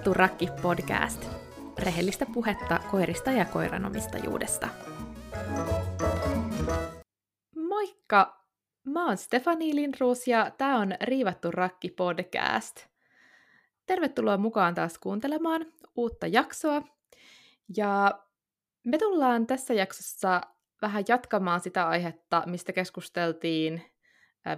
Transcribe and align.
Riivattu 0.00 0.18
rakki 0.18 0.48
podcast. 0.62 1.24
Rehellistä 1.78 2.26
puhetta 2.34 2.80
koirista 2.90 3.30
ja 3.30 3.44
koiranomistajuudesta. 3.44 4.68
Moikka! 7.56 8.46
Mä 8.84 9.06
oon 9.06 9.16
Stefani 9.16 9.74
Lindruus 9.74 10.28
ja 10.28 10.50
tää 10.58 10.76
on 10.76 10.94
Riivattu 11.00 11.50
rakki 11.50 11.90
podcast. 11.90 12.86
Tervetuloa 13.86 14.36
mukaan 14.36 14.74
taas 14.74 14.98
kuuntelemaan 14.98 15.66
uutta 15.96 16.26
jaksoa. 16.26 16.82
Ja 17.76 18.20
me 18.84 18.98
tullaan 18.98 19.46
tässä 19.46 19.74
jaksossa 19.74 20.40
vähän 20.82 21.04
jatkamaan 21.08 21.60
sitä 21.60 21.88
aihetta, 21.88 22.42
mistä 22.46 22.72
keskusteltiin 22.72 23.82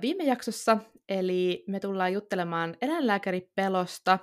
viime 0.01 0.24
jaksossa, 0.24 0.79
eli 1.09 1.65
me 1.68 1.80
tullaan 1.80 2.12
juttelemaan 2.12 2.77
eläinlääkäripelosta. 2.80 4.18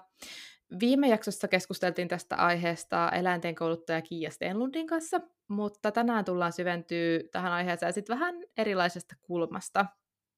Viime 0.79 1.07
jaksossa 1.07 1.47
keskusteltiin 1.47 2.07
tästä 2.07 2.35
aiheesta 2.35 3.11
eläinten 3.11 3.55
kouluttaja 3.55 4.01
Kiia 4.01 4.31
Stenlundin 4.31 4.87
kanssa, 4.87 5.21
mutta 5.47 5.91
tänään 5.91 6.25
tullaan 6.25 6.53
syventyä 6.53 7.19
tähän 7.31 7.51
aiheeseen 7.51 7.93
sitten 7.93 8.13
vähän 8.13 8.35
erilaisesta 8.57 9.15
kulmasta. 9.21 9.85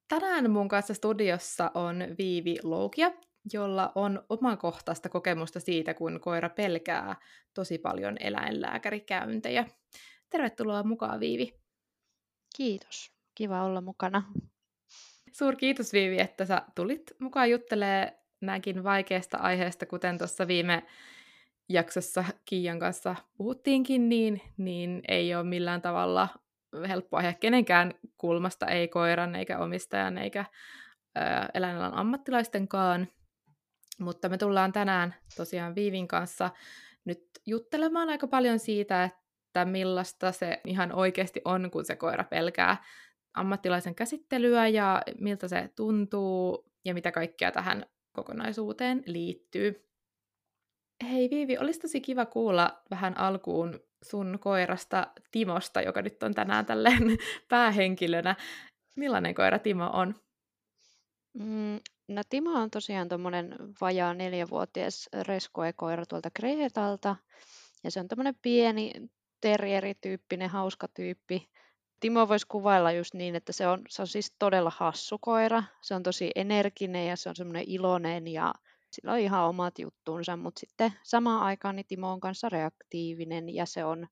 Tänään 0.07 0.51
mun 0.51 0.67
kanssa 0.67 0.93
studiossa 0.93 1.71
on 1.73 2.03
Viivi 2.17 2.57
Loukia, 2.63 3.11
jolla 3.53 3.91
on 3.95 4.25
omakohtaista 4.29 5.09
kokemusta 5.09 5.59
siitä, 5.59 5.93
kun 5.93 6.19
koira 6.21 6.49
pelkää 6.49 7.15
tosi 7.53 7.77
paljon 7.77 8.17
eläinlääkärikäyntejä. 8.19 9.65
Tervetuloa 10.29 10.83
mukaan, 10.83 11.19
Viivi. 11.19 11.53
Kiitos. 12.57 13.11
Kiva 13.35 13.63
olla 13.63 13.81
mukana. 13.81 14.23
Suur 15.31 15.55
kiitos 15.55 15.93
Viivi, 15.93 16.21
että 16.21 16.45
sä 16.45 16.61
tulit 16.75 17.03
mukaan 17.19 17.49
juttelee 17.49 18.20
näinkin 18.41 18.83
vaikeasta 18.83 19.37
aiheesta, 19.37 19.85
kuten 19.85 20.17
tuossa 20.17 20.47
viime 20.47 20.83
jaksossa 21.69 22.25
Kiian 22.45 22.79
kanssa 22.79 23.15
puhuttiinkin, 23.37 24.09
niin, 24.09 24.41
niin 24.57 25.01
ei 25.07 25.35
ole 25.35 25.43
millään 25.43 25.81
tavalla 25.81 26.29
helppo 26.87 27.17
aihe 27.17 27.33
kenenkään 27.33 27.93
kulmasta, 28.17 28.65
ei 28.65 28.87
koiran 28.87 29.35
eikä 29.35 29.59
omistajan 29.59 30.17
eikä 30.17 30.45
eläinalan 31.53 31.93
ammattilaistenkaan. 31.93 33.07
Mutta 33.99 34.29
me 34.29 34.37
tullaan 34.37 34.71
tänään 34.71 35.15
tosiaan 35.35 35.75
Viivin 35.75 36.07
kanssa 36.07 36.49
nyt 37.05 37.23
juttelemaan 37.45 38.09
aika 38.09 38.27
paljon 38.27 38.59
siitä, 38.59 39.03
että 39.03 39.65
millaista 39.65 40.31
se 40.31 40.61
ihan 40.65 40.91
oikeasti 40.91 41.41
on, 41.45 41.71
kun 41.71 41.85
se 41.85 41.95
koira 41.95 42.23
pelkää 42.23 42.83
ammattilaisen 43.33 43.95
käsittelyä 43.95 44.67
ja 44.67 45.01
miltä 45.19 45.47
se 45.47 45.69
tuntuu 45.75 46.71
ja 46.85 46.93
mitä 46.93 47.11
kaikkea 47.11 47.51
tähän 47.51 47.85
kokonaisuuteen 48.13 49.03
liittyy. 49.05 49.87
Hei 51.03 51.29
Viivi, 51.29 51.57
olisi 51.57 51.79
tosi 51.79 52.01
kiva 52.01 52.25
kuulla 52.25 52.81
vähän 52.91 53.17
alkuun 53.17 53.79
sun 54.03 54.37
koirasta 54.41 55.07
Timosta, 55.31 55.81
joka 55.81 56.01
nyt 56.01 56.23
on 56.23 56.33
tänään 56.33 56.65
tälleen 56.65 57.03
päähenkilönä. 57.49 58.35
Millainen 58.95 59.35
koira 59.35 59.59
Timo 59.59 59.89
on? 59.93 60.15
Mm, 61.33 61.79
no 62.07 62.21
Timo 62.29 62.51
on 62.51 62.71
tosiaan 62.71 63.09
tuommoinen 63.09 63.55
vajaa 63.81 64.13
neljävuotias 64.13 65.09
reskoekoira 65.27 66.05
tuolta 66.05 66.29
Kreetalta. 66.33 67.15
Ja 67.83 67.91
se 67.91 67.99
on 67.99 68.07
tämmöinen 68.07 68.35
pieni 68.41 68.91
terrierityyppinen, 69.41 70.49
hauska 70.49 70.87
tyyppi. 70.87 71.49
Timo 72.01 72.27
voisi 72.27 72.47
kuvailla 72.47 72.91
just 72.91 73.13
niin, 73.13 73.35
että 73.35 73.51
se 73.51 73.67
on, 73.67 73.81
se 73.89 74.01
on 74.01 74.07
siis 74.07 74.35
todella 74.39 74.71
hassu 74.75 75.17
koira. 75.17 75.63
Se 75.81 75.95
on 75.95 76.03
tosi 76.03 76.31
energinen 76.35 77.07
ja 77.07 77.15
se 77.15 77.29
on 77.29 77.35
semmoinen 77.35 77.63
iloinen 77.67 78.27
ja 78.27 78.53
sillä 78.91 79.11
on 79.11 79.19
ihan 79.19 79.43
omat 79.43 79.79
juttuunsa, 79.79 80.37
mutta 80.37 80.59
sitten 80.59 80.93
samaan 81.03 81.41
aikaan 81.41 81.75
niin 81.75 81.85
Timo 81.87 82.11
on 82.11 82.19
kanssa 82.19 82.49
reaktiivinen 82.49 83.55
ja 83.55 83.65
se 83.65 83.85
on 83.85 84.07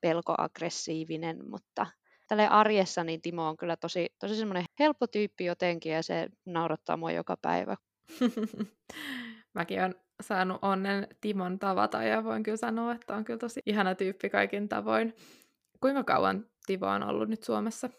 pelkoaggressiivinen, 0.00 1.50
mutta 1.50 1.86
tälle 2.28 2.48
arjessa 2.48 3.04
niin 3.04 3.22
Timo 3.22 3.48
on 3.48 3.56
kyllä 3.56 3.76
tosi, 3.76 4.06
tosi 4.18 4.36
semmoinen 4.36 4.64
helppo 4.78 5.06
tyyppi 5.06 5.44
jotenkin 5.44 5.92
ja 5.92 6.02
se 6.02 6.28
naurattaa 6.44 6.96
mua 6.96 7.12
joka 7.12 7.36
päivä. 7.42 7.76
Mäkin 9.54 9.80
olen 9.80 9.94
saanut 10.22 10.58
onnen 10.62 11.08
Timon 11.20 11.58
tavata 11.58 12.02
ja 12.02 12.24
voin 12.24 12.42
kyllä 12.42 12.56
sanoa, 12.56 12.92
että 12.92 13.14
on 13.14 13.24
kyllä 13.24 13.38
tosi 13.38 13.60
ihana 13.66 13.94
tyyppi 13.94 14.30
kaikin 14.30 14.68
tavoin. 14.68 15.14
Kuinka 15.80 16.04
kauan 16.04 16.46
Timo 16.66 16.86
on 16.86 17.02
ollut 17.02 17.28
nyt 17.28 17.42
Suomessa? 17.42 17.90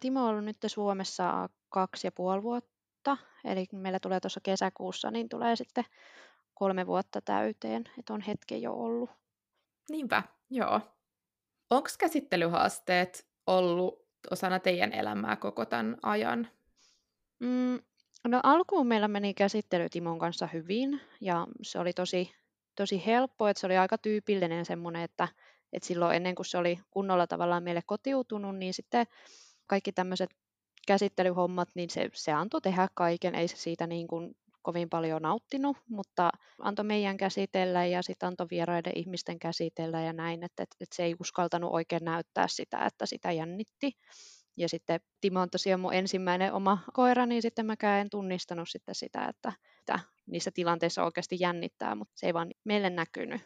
Timo 0.00 0.20
on 0.20 0.28
ollut 0.28 0.44
nyt 0.44 0.56
Suomessa 0.66 1.48
kaksi 1.68 2.06
ja 2.06 2.12
puoli 2.12 2.42
vuotta, 2.42 3.16
eli 3.44 3.66
meillä 3.72 4.00
tulee 4.00 4.20
tuossa 4.20 4.40
kesäkuussa, 4.42 5.10
niin 5.10 5.28
tulee 5.28 5.56
sitten 5.56 5.84
kolme 6.54 6.86
vuotta 6.86 7.20
täyteen, 7.20 7.84
että 7.98 8.14
on 8.14 8.20
hetken 8.20 8.62
jo 8.62 8.72
ollut. 8.72 9.10
Niinpä, 9.90 10.22
joo. 10.50 10.80
Onko 11.70 11.88
käsittelyhaasteet 11.98 13.26
ollut 13.46 14.06
osana 14.30 14.58
teidän 14.58 14.92
elämää 14.92 15.36
koko 15.36 15.64
tämän 15.64 15.96
ajan? 16.02 16.48
Mm, 17.40 17.78
no 18.28 18.40
alkuun 18.42 18.86
meillä 18.86 19.08
meni 19.08 19.34
käsittely 19.34 19.88
Timon 19.88 20.18
kanssa 20.18 20.46
hyvin 20.46 21.00
ja 21.20 21.46
se 21.62 21.78
oli 21.78 21.92
tosi, 21.92 22.32
tosi 22.76 23.06
helppo, 23.06 23.48
että 23.48 23.60
se 23.60 23.66
oli 23.66 23.76
aika 23.76 23.98
tyypillinen 23.98 24.64
semmoinen, 24.64 25.02
että 25.02 25.28
et 25.72 25.82
silloin 25.82 26.16
ennen 26.16 26.34
kuin 26.34 26.46
se 26.46 26.58
oli 26.58 26.78
kunnolla 26.90 27.26
tavallaan 27.26 27.62
meille 27.62 27.82
kotiutunut, 27.86 28.56
niin 28.56 28.74
sitten 28.74 29.06
kaikki 29.66 29.92
tämmöiset 29.92 30.30
käsittelyhommat, 30.86 31.68
niin 31.74 31.90
se, 31.90 32.10
se 32.14 32.32
antoi 32.32 32.60
tehdä 32.60 32.88
kaiken, 32.94 33.34
ei 33.34 33.48
se 33.48 33.56
siitä 33.56 33.86
niin 33.86 34.08
kuin 34.08 34.34
kovin 34.62 34.90
paljon 34.90 35.22
nauttinut, 35.22 35.76
mutta 35.88 36.30
antoi 36.58 36.84
meidän 36.84 37.16
käsitellä 37.16 37.86
ja 37.86 38.02
sitten 38.02 38.26
antoi 38.26 38.46
vieraiden 38.50 38.92
ihmisten 38.96 39.38
käsitellä 39.38 40.00
ja 40.00 40.12
näin, 40.12 40.42
että, 40.42 40.62
että, 40.62 40.76
että 40.80 40.96
se 40.96 41.04
ei 41.04 41.16
uskaltanut 41.20 41.72
oikein 41.72 42.04
näyttää 42.04 42.48
sitä, 42.48 42.86
että 42.86 43.06
sitä 43.06 43.32
jännitti. 43.32 43.92
Ja 44.56 44.68
sitten 44.68 45.00
Timo 45.20 45.40
on 45.40 45.50
tosiaan 45.50 45.80
mun 45.80 45.94
ensimmäinen 45.94 46.52
oma 46.52 46.78
koira, 46.92 47.26
niin 47.26 47.42
sitten 47.42 47.66
mäkään 47.66 48.00
en 48.00 48.10
tunnistanut 48.10 48.68
sitten 48.68 48.94
sitä, 48.94 49.26
että, 49.28 49.52
että 49.78 50.00
niissä 50.26 50.50
tilanteissa 50.54 51.04
oikeasti 51.04 51.36
jännittää, 51.40 51.94
mutta 51.94 52.12
se 52.16 52.26
ei 52.26 52.34
vaan 52.34 52.50
meille 52.64 52.90
näkynyt. 52.90 53.40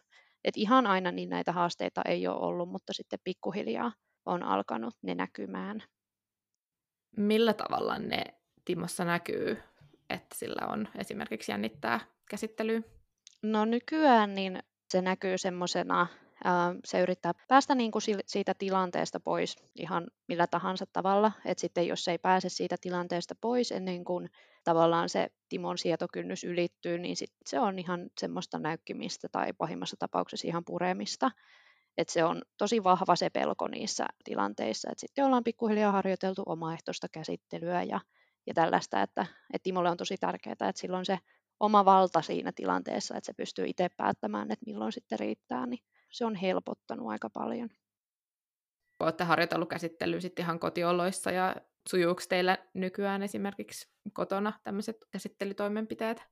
Et 0.45 0.57
ihan 0.57 0.87
aina 0.87 1.13
niin 1.13 1.29
näitä 1.29 1.53
haasteita 1.53 2.03
ei 2.05 2.27
ole 2.27 2.41
ollut, 2.41 2.69
mutta 2.69 2.93
sitten 2.93 3.19
pikkuhiljaa 3.25 3.93
on 4.27 4.43
alkanut 4.43 4.95
ne 5.03 5.15
näkymään. 5.15 5.83
Millä 7.17 7.55
tavalla 7.55 7.99
ne 7.99 8.25
Timossa 8.65 9.05
näkyy, 9.05 9.63
että 10.11 10.35
sillä 10.35 10.67
on 10.67 10.89
esimerkiksi 10.99 11.53
jännittää 11.53 12.01
käsittelyä? 12.31 12.83
No 13.43 13.65
nykyään 13.65 14.35
niin 14.35 14.59
se 14.91 15.03
näkyy 15.03 15.39
semmoisena 15.39 16.07
se 16.85 17.01
yrittää 17.01 17.33
päästä 17.49 17.75
niin 17.75 17.91
kuin 17.91 18.03
siitä 18.27 18.55
tilanteesta 18.59 19.21
pois 19.21 19.57
ihan 19.75 20.07
millä 20.29 20.47
tahansa 20.47 20.85
tavalla, 20.93 21.33
että 21.45 21.61
sitten 21.61 21.87
jos 21.87 22.09
ei 22.09 22.19
pääse 22.19 22.49
siitä 22.49 22.77
tilanteesta 22.81 23.35
pois 23.41 23.73
ennen 23.73 24.05
kuin 24.05 24.31
tavallaan 24.66 25.09
se 25.09 25.28
Timon 25.49 25.78
sietokynnys 25.78 26.44
ylittyy, 26.44 26.99
niin 26.99 27.16
sit 27.16 27.32
se 27.47 27.60
on 27.60 27.78
ihan 27.78 28.10
semmoista 28.21 28.59
näykkimistä 28.59 29.28
tai 29.32 29.53
pahimmassa 29.53 29.97
tapauksessa 29.99 30.49
ihan 30.49 30.65
puremista. 30.65 31.31
että 31.99 32.12
se 32.12 32.25
on 32.25 32.43
tosi 32.59 32.84
vahva 32.84 33.16
se 33.16 33.31
pelko 33.31 33.69
niissä 33.69 34.06
tilanteissa. 34.25 34.91
että 34.91 35.00
sitten 35.00 35.25
ollaan 35.25 35.44
pikkuhiljaa 35.44 35.93
harjoiteltu 35.93 36.43
omaehtoista 36.47 37.06
käsittelyä 37.12 37.82
ja, 37.82 38.00
ja 38.47 38.54
tällaista, 38.54 39.03
että, 39.03 39.27
että 39.53 39.62
Timolle 39.62 39.91
on 39.91 39.97
tosi 39.97 40.16
tärkeää, 40.16 40.53
että 40.53 40.72
silloin 40.75 41.06
se 41.06 41.19
oma 41.60 41.84
valta 41.84 42.22
siinä 42.22 42.53
tilanteessa, 42.54 43.16
että 43.16 43.27
se 43.27 43.33
pystyy 43.33 43.66
itse 43.66 43.88
päättämään, 43.97 44.50
että 44.50 44.66
milloin 44.66 44.93
sitten 44.93 45.19
riittää, 45.19 45.66
niin 45.66 45.80
se 46.12 46.24
on 46.24 46.34
helpottanut 46.34 47.09
aika 47.09 47.30
paljon. 47.30 47.69
Olette 49.01 49.24
harjoitellut 49.24 49.69
käsittelyä 49.69 50.21
sitten 50.21 50.42
ihan 50.42 50.59
kotioloissa 50.59 51.30
ja 51.30 51.57
sujuuko 51.88 52.22
teillä 52.28 52.59
nykyään 52.74 53.22
esimerkiksi 53.22 53.88
kotona 54.12 54.53
tämmöiset 54.65 54.97
käsittelytoimenpiteet? 55.10 56.22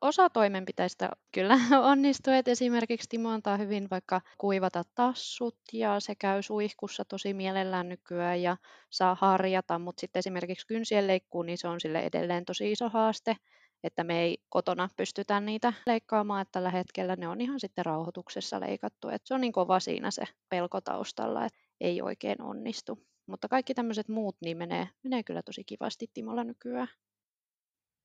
Osa 0.00 0.30
toimenpiteistä 0.30 1.10
kyllä 1.32 1.58
onnistuu, 1.92 2.32
että 2.32 2.50
esimerkiksi 2.50 3.08
Timo 3.08 3.30
antaa 3.30 3.56
hyvin 3.56 3.90
vaikka 3.90 4.20
kuivata 4.38 4.82
tassut 4.94 5.58
ja 5.72 6.00
se 6.00 6.14
käy 6.14 6.42
suihkussa 6.42 7.04
tosi 7.04 7.34
mielellään 7.34 7.88
nykyään 7.88 8.42
ja 8.42 8.56
saa 8.90 9.16
harjata, 9.20 9.78
mutta 9.78 10.00
sitten 10.00 10.18
esimerkiksi 10.18 10.66
kynsien 10.66 11.06
leikkuun, 11.06 11.46
niin 11.46 11.58
se 11.58 11.68
on 11.68 11.80
sille 11.80 12.00
edelleen 12.00 12.44
tosi 12.44 12.72
iso 12.72 12.88
haaste 12.88 13.36
että 13.84 14.04
me 14.04 14.22
ei 14.22 14.38
kotona 14.48 14.88
pystytä 14.96 15.40
niitä 15.40 15.72
leikkaamaan, 15.86 16.42
että 16.42 16.52
tällä 16.52 16.70
hetkellä 16.70 17.16
ne 17.16 17.28
on 17.28 17.40
ihan 17.40 17.60
sitten 17.60 17.86
rauhoituksessa 17.86 18.60
leikattu. 18.60 19.08
Että 19.08 19.28
se 19.28 19.34
on 19.34 19.40
niin 19.40 19.52
kova 19.52 19.80
siinä 19.80 20.10
se 20.10 20.24
pelko 20.48 20.80
taustalla, 20.80 21.44
että 21.44 21.58
ei 21.80 22.02
oikein 22.02 22.42
onnistu. 22.42 22.98
Mutta 23.26 23.48
kaikki 23.48 23.74
tämmöiset 23.74 24.08
muut 24.08 24.36
niin 24.40 24.56
menee, 24.56 24.88
menee 25.02 25.22
kyllä 25.22 25.42
tosi 25.42 25.64
kivasti 25.64 26.10
Timolla 26.14 26.44
nykyään. 26.44 26.88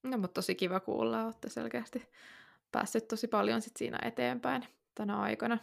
No, 0.03 0.17
mutta 0.17 0.33
tosi 0.33 0.55
kiva 0.55 0.79
kuulla, 0.79 1.25
olette 1.25 1.49
selkeästi 1.49 2.07
päässyt 2.71 3.07
tosi 3.07 3.27
paljon 3.27 3.61
sit 3.61 3.77
siinä 3.77 3.99
eteenpäin 4.03 4.67
tänä 4.95 5.19
aikana. 5.19 5.57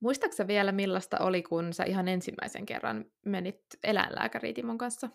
Muistaaksä 0.00 0.46
vielä, 0.46 0.72
millaista 0.72 1.18
oli, 1.18 1.42
kun 1.42 1.72
sä 1.72 1.84
ihan 1.84 2.08
ensimmäisen 2.08 2.66
kerran 2.66 3.04
menit 3.26 3.60
eläinlääkäriin 3.82 4.54
Timon 4.54 4.78
kanssa? 4.78 5.08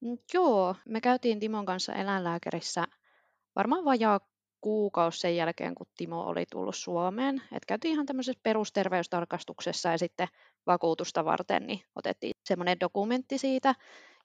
Mm, 0.00 0.18
joo, 0.34 0.74
me 0.88 1.00
käytiin 1.00 1.40
Timon 1.40 1.66
kanssa 1.66 1.94
eläinlääkärissä 1.94 2.84
varmaan 3.56 3.84
vajaa 3.84 4.20
kuukausi 4.60 5.18
sen 5.18 5.36
jälkeen, 5.36 5.74
kun 5.74 5.86
Timo 5.96 6.20
oli 6.20 6.44
tullut 6.50 6.76
Suomeen. 6.76 7.42
Et 7.52 7.64
käytiin 7.66 7.92
ihan 7.92 8.06
tämmöisessä 8.06 8.40
perusterveystarkastuksessa 8.42 9.88
ja 9.88 9.98
sitten 9.98 10.28
vakuutusta 10.68 11.24
varten 11.24 11.66
niin 11.66 11.80
otettiin 11.96 12.32
semmoinen 12.44 12.80
dokumentti 12.80 13.38
siitä. 13.38 13.74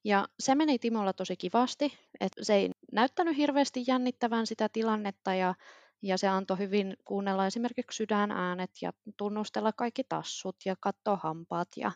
Ja 0.04 0.28
se 0.40 0.56
meni 0.56 0.80
Timolla 0.80 1.14
tosi 1.14 1.38
kivasti, 1.38 1.94
että 2.20 2.44
se 2.44 2.56
ei 2.56 2.72
näyttänyt 2.92 3.38
hirveästi 3.38 3.84
jännittävän 3.88 4.48
sitä 4.48 4.70
tilannetta 4.70 5.34
ja, 5.34 5.56
ja 6.02 6.18
se 6.18 6.28
antoi 6.28 6.58
hyvin 6.58 6.96
kuunnella 7.06 7.48
esimerkiksi 7.48 7.98
sydänäänet 7.98 8.72
ja 8.82 8.92
tunnustella 9.18 9.72
kaikki 9.72 10.04
tassut 10.10 10.56
ja 10.66 10.76
katsoa 10.80 11.20
hampaat 11.24 11.68
ja, 11.78 11.92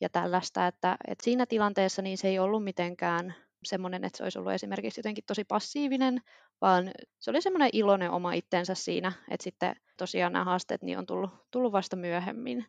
ja 0.00 0.08
tällaista, 0.08 0.66
että, 0.66 0.96
että 1.08 1.24
siinä 1.24 1.46
tilanteessa 1.46 2.02
niin 2.02 2.18
se 2.18 2.28
ei 2.28 2.38
ollut 2.38 2.64
mitenkään 2.64 3.34
semmoinen, 3.64 4.04
että 4.04 4.16
se 4.16 4.22
olisi 4.22 4.38
ollut 4.38 4.52
esimerkiksi 4.52 4.98
jotenkin 4.98 5.24
tosi 5.26 5.44
passiivinen, 5.44 6.20
vaan 6.60 6.90
se 7.18 7.30
oli 7.30 7.42
semmoinen 7.42 7.70
iloinen 7.72 8.10
oma 8.10 8.32
itsensä 8.32 8.74
siinä, 8.74 9.12
että 9.30 9.44
sitten 9.44 9.76
tosiaan 9.96 10.32
nämä 10.32 10.44
haasteet 10.44 10.82
niin 10.82 10.98
on 10.98 11.06
tullut, 11.06 11.30
tullut 11.50 11.72
vasta 11.72 11.96
myöhemmin. 11.96 12.66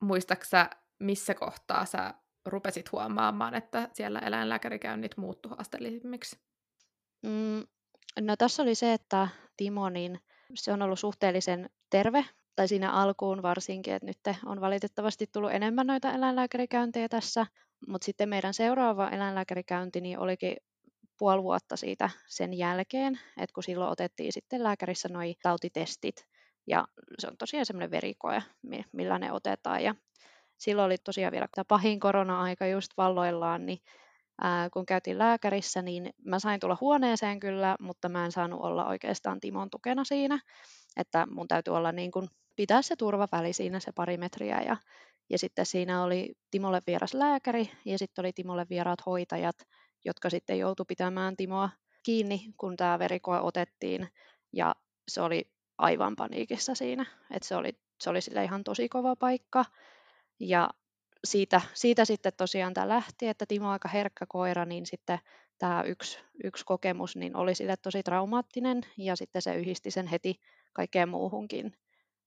Muistaaksä, 0.00 0.70
missä 0.98 1.34
kohtaa 1.34 1.84
sä 1.84 2.14
rupesit 2.46 2.92
huomaamaan, 2.92 3.54
että 3.54 3.88
siellä 3.92 4.18
eläinlääkärikäynnit 4.18 5.16
muuttu 5.16 5.48
haasteellisimmiksi? 5.48 6.38
Mm, 7.22 7.66
no 8.20 8.36
tässä 8.36 8.62
oli 8.62 8.74
se, 8.74 8.92
että 8.92 9.28
Timo, 9.56 9.88
niin 9.88 10.20
se 10.54 10.72
on 10.72 10.82
ollut 10.82 10.98
suhteellisen 10.98 11.70
terve, 11.90 12.24
tai 12.56 12.68
siinä 12.68 12.92
alkuun 12.92 13.42
varsinkin, 13.42 13.94
että 13.94 14.06
nyt 14.06 14.18
on 14.46 14.60
valitettavasti 14.60 15.26
tullut 15.26 15.52
enemmän 15.52 15.86
noita 15.86 16.12
eläinlääkärikäyntejä 16.12 17.08
tässä, 17.08 17.46
mutta 17.86 18.04
sitten 18.04 18.28
meidän 18.28 18.54
seuraava 18.54 19.10
eläinlääkärikäynti 19.10 20.00
niin 20.00 20.18
olikin 20.18 20.56
puoli 21.18 21.42
vuotta 21.42 21.76
siitä 21.76 22.10
sen 22.26 22.54
jälkeen, 22.54 23.20
että 23.36 23.54
kun 23.54 23.62
silloin 23.62 23.90
otettiin 23.90 24.32
sitten 24.32 24.62
lääkärissä 24.62 25.08
noi 25.08 25.34
tautitestit, 25.42 26.26
ja 26.68 26.88
se 27.18 27.26
on 27.26 27.36
tosiaan 27.36 27.66
semmoinen 27.66 27.90
verikoe, 27.90 28.42
millä 28.92 29.18
ne 29.18 29.32
otetaan, 29.32 29.84
ja 29.84 29.94
silloin 30.58 30.86
oli 30.86 30.98
tosiaan 30.98 31.32
vielä 31.32 31.48
tämä 31.54 31.64
pahin 31.68 32.00
korona-aika 32.00 32.66
just 32.66 32.92
valloillaan, 32.96 33.66
niin 33.66 33.78
ää, 34.42 34.70
kun 34.70 34.86
käytiin 34.86 35.18
lääkärissä, 35.18 35.82
niin 35.82 36.10
mä 36.24 36.38
sain 36.38 36.60
tulla 36.60 36.78
huoneeseen 36.80 37.40
kyllä, 37.40 37.76
mutta 37.80 38.08
mä 38.08 38.24
en 38.24 38.32
saanut 38.32 38.60
olla 38.60 38.86
oikeastaan 38.86 39.40
Timon 39.40 39.70
tukena 39.70 40.04
siinä, 40.04 40.40
että 40.96 41.26
mun 41.30 41.48
täytyy 41.48 41.76
olla 41.76 41.92
niin 41.92 42.10
kuin, 42.10 42.28
pitää 42.56 42.82
se 42.82 42.96
turvaväli 42.96 43.52
siinä 43.52 43.80
se 43.80 43.92
pari 43.94 44.16
metriä 44.16 44.60
ja, 44.62 44.76
ja 45.30 45.38
sitten 45.38 45.66
siinä 45.66 46.02
oli 46.02 46.32
Timolle 46.50 46.82
vieras 46.86 47.14
lääkäri 47.14 47.70
ja 47.84 47.98
sitten 47.98 48.22
oli 48.22 48.32
Timolle 48.32 48.66
vieraat 48.70 49.06
hoitajat, 49.06 49.56
jotka 50.04 50.30
sitten 50.30 50.58
joutu 50.58 50.84
pitämään 50.84 51.36
Timoa 51.36 51.70
kiinni, 52.02 52.40
kun 52.56 52.76
tämä 52.76 52.98
verikoe 52.98 53.40
otettiin. 53.40 54.08
Ja 54.52 54.74
se 55.08 55.20
oli 55.20 55.50
aivan 55.78 56.16
paniikissa 56.16 56.74
siinä, 56.74 57.06
että 57.30 57.48
se 57.48 57.56
oli, 57.56 57.72
se 58.00 58.10
oli 58.10 58.20
sille 58.20 58.44
ihan 58.44 58.64
tosi 58.64 58.88
kova 58.88 59.16
paikka 59.16 59.64
ja 60.40 60.70
siitä, 61.24 61.60
siitä 61.74 62.04
sitten 62.04 62.32
tosiaan 62.36 62.74
tämä 62.74 62.88
lähti, 62.88 63.28
että 63.28 63.46
Timo 63.46 63.66
on 63.66 63.72
aika 63.72 63.88
herkkä 63.88 64.26
koira, 64.28 64.64
niin 64.64 64.86
sitten 64.86 65.18
tämä 65.58 65.82
yksi, 65.82 66.18
yksi 66.44 66.64
kokemus 66.64 67.16
niin 67.16 67.36
oli 67.36 67.54
sille 67.54 67.76
tosi 67.76 68.02
traumaattinen 68.02 68.80
ja 68.96 69.16
sitten 69.16 69.42
se 69.42 69.54
yhdisti 69.54 69.90
sen 69.90 70.06
heti 70.06 70.40
kaikkeen 70.72 71.08
muuhunkin 71.08 71.76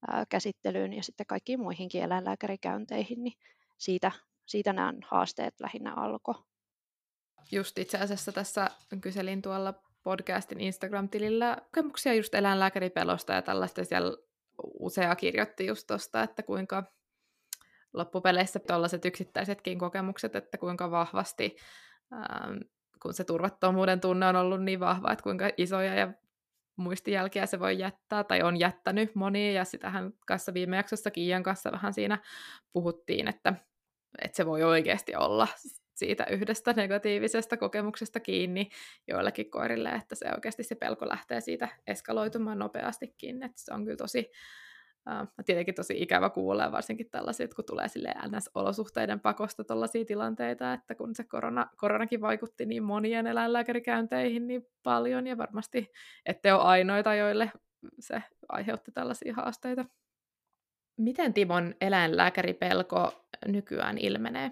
ää, 0.08 0.26
käsittelyyn 0.30 0.94
ja 0.94 1.04
sitten 1.04 1.26
kaikkiin 1.26 1.60
muihinkin 1.60 2.04
eläinlääkärikäynteihin, 2.04 3.24
niin 3.24 3.38
siitä, 3.78 4.12
siitä 4.46 4.74
nämä 4.74 4.94
haasteet 5.06 5.54
lähinnä 5.60 5.94
alkoi. 5.94 6.36
Just 7.52 7.78
itse 7.78 7.98
asiassa 7.98 8.32
tässä 8.32 8.72
kyselin 9.02 9.42
tuolla 9.42 9.74
podcastin 10.04 10.60
Instagram-tilillä 10.62 11.58
kokemuksia 11.62 12.14
just 12.14 12.36
eläinlääkäripelosta 12.36 13.34
ja 13.34 13.42
tällaista. 13.42 13.86
Siellä 13.86 14.18
usea 14.80 15.16
kirjoitti 15.16 15.66
just 15.66 15.88
tuosta, 15.88 16.24
että 16.24 16.44
kuinka 16.44 16.84
loppupeleissä 17.94 18.60
tuollaiset 18.60 19.06
yksittäisetkin 19.06 19.80
kokemukset, 19.80 20.36
että 20.36 20.58
kuinka 20.58 20.92
vahvasti, 20.92 21.56
ähm, 22.14 22.58
kun 23.02 23.14
se 23.14 23.24
turvattomuuden 23.24 24.02
tunne 24.02 24.28
on 24.28 24.36
ollut 24.36 24.64
niin 24.64 24.80
vahva, 24.80 25.12
että 25.12 25.24
kuinka 25.24 25.50
isoja 25.58 25.96
ja 25.96 26.14
muistijälkiä 26.76 27.46
se 27.46 27.60
voi 27.60 27.80
jättää, 27.80 28.24
tai 28.24 28.42
on 28.42 28.60
jättänyt 28.60 29.16
monia, 29.16 29.52
ja 29.52 29.66
sitähän 29.66 30.14
kanssa 30.28 30.54
viime 30.54 30.76
jaksossa 30.76 31.12
Kiian 31.12 31.44
kanssa 31.44 31.72
vähän 31.72 31.94
siinä 31.94 32.18
puhuttiin, 32.74 33.28
että, 33.28 33.54
että 34.22 34.36
se 34.36 34.46
voi 34.46 34.64
oikeasti 34.64 35.16
olla 35.16 35.48
siitä 36.02 36.26
yhdestä 36.30 36.74
negatiivisesta 36.74 37.58
kokemuksesta 37.58 38.20
kiinni 38.20 38.70
joillekin 39.08 39.52
koirille, 39.52 39.90
että 39.90 40.16
se 40.16 40.26
oikeasti 40.36 40.64
se 40.64 40.76
pelko 40.76 41.08
lähtee 41.08 41.42
siitä 41.42 41.68
eskaloitumaan 41.88 42.60
nopeastikin, 42.60 43.44
että 43.44 43.62
se 43.62 43.74
on 43.74 43.84
kyllä 43.84 43.98
tosi, 43.98 44.32
Uh, 45.10 45.28
tietenkin 45.46 45.76
tosi 45.76 46.02
ikävä 46.02 46.30
kuulla, 46.30 46.72
varsinkin 46.72 47.10
tällaisia, 47.10 47.48
kun 47.56 47.66
tulee 47.66 47.88
sille 47.88 48.14
NS-olosuhteiden 48.28 49.20
pakosta 49.20 49.64
tällaisia 49.64 50.06
tilanteita, 50.06 50.74
että 50.74 50.96
kun 50.96 51.16
se 51.16 51.24
korona, 51.24 51.68
koronakin 51.78 52.22
vaikutti 52.22 52.66
niin 52.66 52.84
monien 52.84 53.28
eläinlääkärikäynteihin 53.28 54.48
niin 54.48 54.68
paljon, 54.84 55.28
ja 55.28 55.38
varmasti 55.38 55.92
ette 56.26 56.54
ole 56.54 56.62
ainoita, 56.62 57.16
joille 57.16 57.52
se 58.00 58.24
aiheutti 58.50 58.92
tällaisia 58.92 59.34
haasteita. 59.34 59.86
Miten 60.98 61.34
Timon 61.34 61.76
eläinlääkäripelko 61.82 63.28
nykyään 63.48 63.98
ilmenee? 63.98 64.52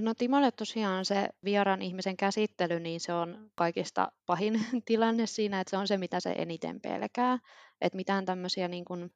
No 0.00 0.14
Timolle 0.14 0.50
tosiaan 0.52 1.04
se 1.04 1.28
vieraan 1.44 1.82
ihmisen 1.82 2.16
käsittely, 2.16 2.80
niin 2.80 3.00
se 3.00 3.12
on 3.12 3.50
kaikista 3.54 4.12
pahin 4.26 4.54
tilanne 4.84 5.26
siinä, 5.26 5.60
että 5.60 5.70
se 5.70 5.76
on 5.76 5.88
se, 5.88 5.98
mitä 5.98 6.20
se 6.20 6.32
eniten 6.38 6.80
pelkää. 6.80 7.38
Että 7.80 7.96
mitään 7.96 8.24
tämmöisiä 8.24 8.68
niin 8.68 8.84
kuin, 8.84 9.10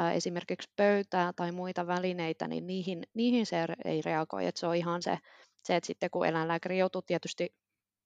ä, 0.00 0.12
esimerkiksi 0.12 0.70
pöytää 0.76 1.32
tai 1.36 1.52
muita 1.52 1.86
välineitä, 1.86 2.48
niin 2.48 2.66
niihin, 2.66 3.02
niihin 3.14 3.46
se 3.46 3.66
ei 3.84 4.02
reagoi. 4.02 4.46
Että 4.46 4.60
se 4.60 4.66
on 4.66 4.76
ihan 4.76 5.02
se, 5.02 5.18
se, 5.64 5.76
että 5.76 5.86
sitten 5.86 6.10
kun 6.10 6.26
eläinlääkäri 6.26 6.78
joutuu 6.78 7.02
tietysti 7.02 7.54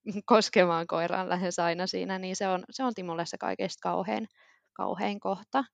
koskemaan 0.26 0.86
koiraan 0.86 1.28
lähes 1.28 1.58
aina 1.58 1.86
siinä, 1.86 2.18
niin 2.18 2.36
se 2.36 2.48
on, 2.48 2.64
se 2.70 2.84
on 2.84 2.94
Timolle 2.94 3.26
se 3.26 3.38
kaikista 3.38 3.80
kauhein, 3.82 4.28
kauhein 4.72 5.20
kohta. 5.20 5.64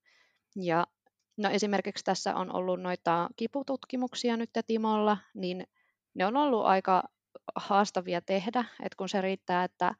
Ja 0.56 0.86
no 1.36 1.50
esimerkiksi 1.50 2.04
tässä 2.04 2.34
on 2.34 2.54
ollut 2.56 2.80
noita 2.80 3.28
kipututkimuksia 3.36 4.36
nyt 4.36 4.50
Timolla, 4.66 5.16
niin 5.34 5.66
ne 6.14 6.26
on 6.26 6.36
ollut 6.36 6.66
aika 6.66 7.02
haastavia 7.56 8.20
tehdä, 8.20 8.64
että 8.82 8.96
kun 8.96 9.08
se 9.08 9.20
riittää, 9.20 9.64
että 9.64 9.94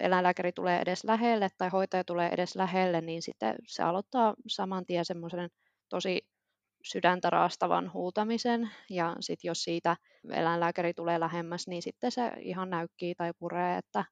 eläinlääkäri 0.00 0.52
tulee 0.52 0.80
edes 0.80 1.04
lähelle 1.04 1.48
tai 1.58 1.68
hoitaja 1.68 2.04
tulee 2.04 2.28
edes 2.28 2.56
lähelle, 2.56 3.00
niin 3.00 3.22
sitten 3.22 3.54
se 3.66 3.82
aloittaa 3.82 4.34
saman 4.46 4.86
tien 4.86 5.04
semmoisen 5.04 5.50
tosi 5.88 6.28
sydäntä 6.84 7.30
raastavan 7.30 7.92
huutamisen, 7.92 8.70
ja 8.90 9.16
sitten 9.20 9.48
jos 9.48 9.62
siitä 9.62 9.96
eläinlääkäri 10.32 10.94
tulee 10.94 11.20
lähemmäs, 11.20 11.66
niin 11.66 11.82
sitten 11.82 12.12
se 12.12 12.32
ihan 12.40 12.70
näykkii 12.70 13.14
tai 13.14 13.32
puree, 13.38 13.78
että, 13.78 14.04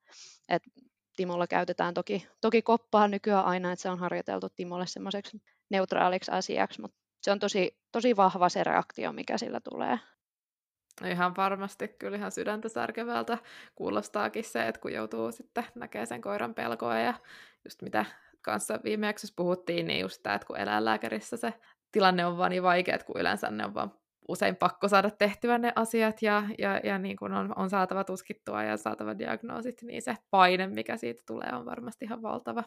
että 0.49 0.71
Timolla 1.16 1.47
käytetään 1.47 1.95
toki, 1.95 2.26
toki 2.40 2.62
koppaa 2.62 3.09
nykyään 3.09 3.45
aina, 3.45 3.73
että 3.73 3.83
se 3.83 3.90
on 3.90 3.99
harjoiteltu 3.99 4.49
Timolle 4.49 4.87
semmoiseksi 4.87 5.42
neutraaliksi 5.71 6.30
asiaksi, 6.30 6.80
mutta 6.80 6.97
se 7.23 7.33
on 7.33 7.38
tosi, 7.38 7.78
tosi 7.92 8.16
vahva 8.16 8.49
se 8.49 8.64
reaktio, 8.64 9.12
mikä 9.12 9.38
sillä 9.38 9.61
tulee. 9.71 9.99
Ihan 11.04 11.36
varmasti 11.36 11.88
kyllä 11.88 12.16
ihan 12.16 12.32
sydäntä 12.32 12.68
särkevältä 12.68 13.38
kuulostaakin 13.74 14.44
se, 14.44 14.68
että 14.68 14.80
kun 14.80 14.92
joutuu 14.92 15.32
sitten 15.32 15.64
näkemään 15.74 16.06
sen 16.06 16.20
koiran 16.20 16.54
pelkoa 16.54 16.98
ja 16.98 17.14
just 17.64 17.82
mitä 17.82 18.04
kanssa 18.42 18.80
viime 18.84 19.14
puhuttiin, 19.36 19.86
niin 19.86 20.00
just 20.00 20.22
tämä, 20.22 20.34
että 20.34 20.46
kun 20.46 20.56
eläinlääkärissä 20.56 21.36
se 21.36 21.54
tilanne 21.92 22.26
on 22.26 22.38
vaan 22.38 22.50
niin 22.50 22.62
vaikea, 22.62 22.94
että 22.94 23.06
kun 23.06 23.20
yleensä 23.20 23.50
ne 23.50 23.64
on 23.64 23.74
vaan 23.74 23.92
usein 24.28 24.56
pakko 24.56 24.88
saada 24.88 25.10
tehtyä 25.10 25.58
ne 25.58 25.72
asiat 25.76 26.22
ja, 26.22 26.42
ja, 26.58 26.80
ja 26.84 26.98
niin 26.98 27.16
kun 27.16 27.32
on, 27.32 27.52
on 27.56 27.70
saatava 27.70 28.04
tuskittua 28.04 28.62
ja 28.62 28.76
saatava 28.76 29.18
diagnoosit, 29.18 29.82
niin 29.82 30.02
se 30.02 30.16
paine, 30.30 30.66
mikä 30.66 30.96
siitä 30.96 31.22
tulee, 31.26 31.50
on 31.52 31.66
varmasti 31.66 32.04
ihan 32.04 32.22
valtava. 32.22 32.64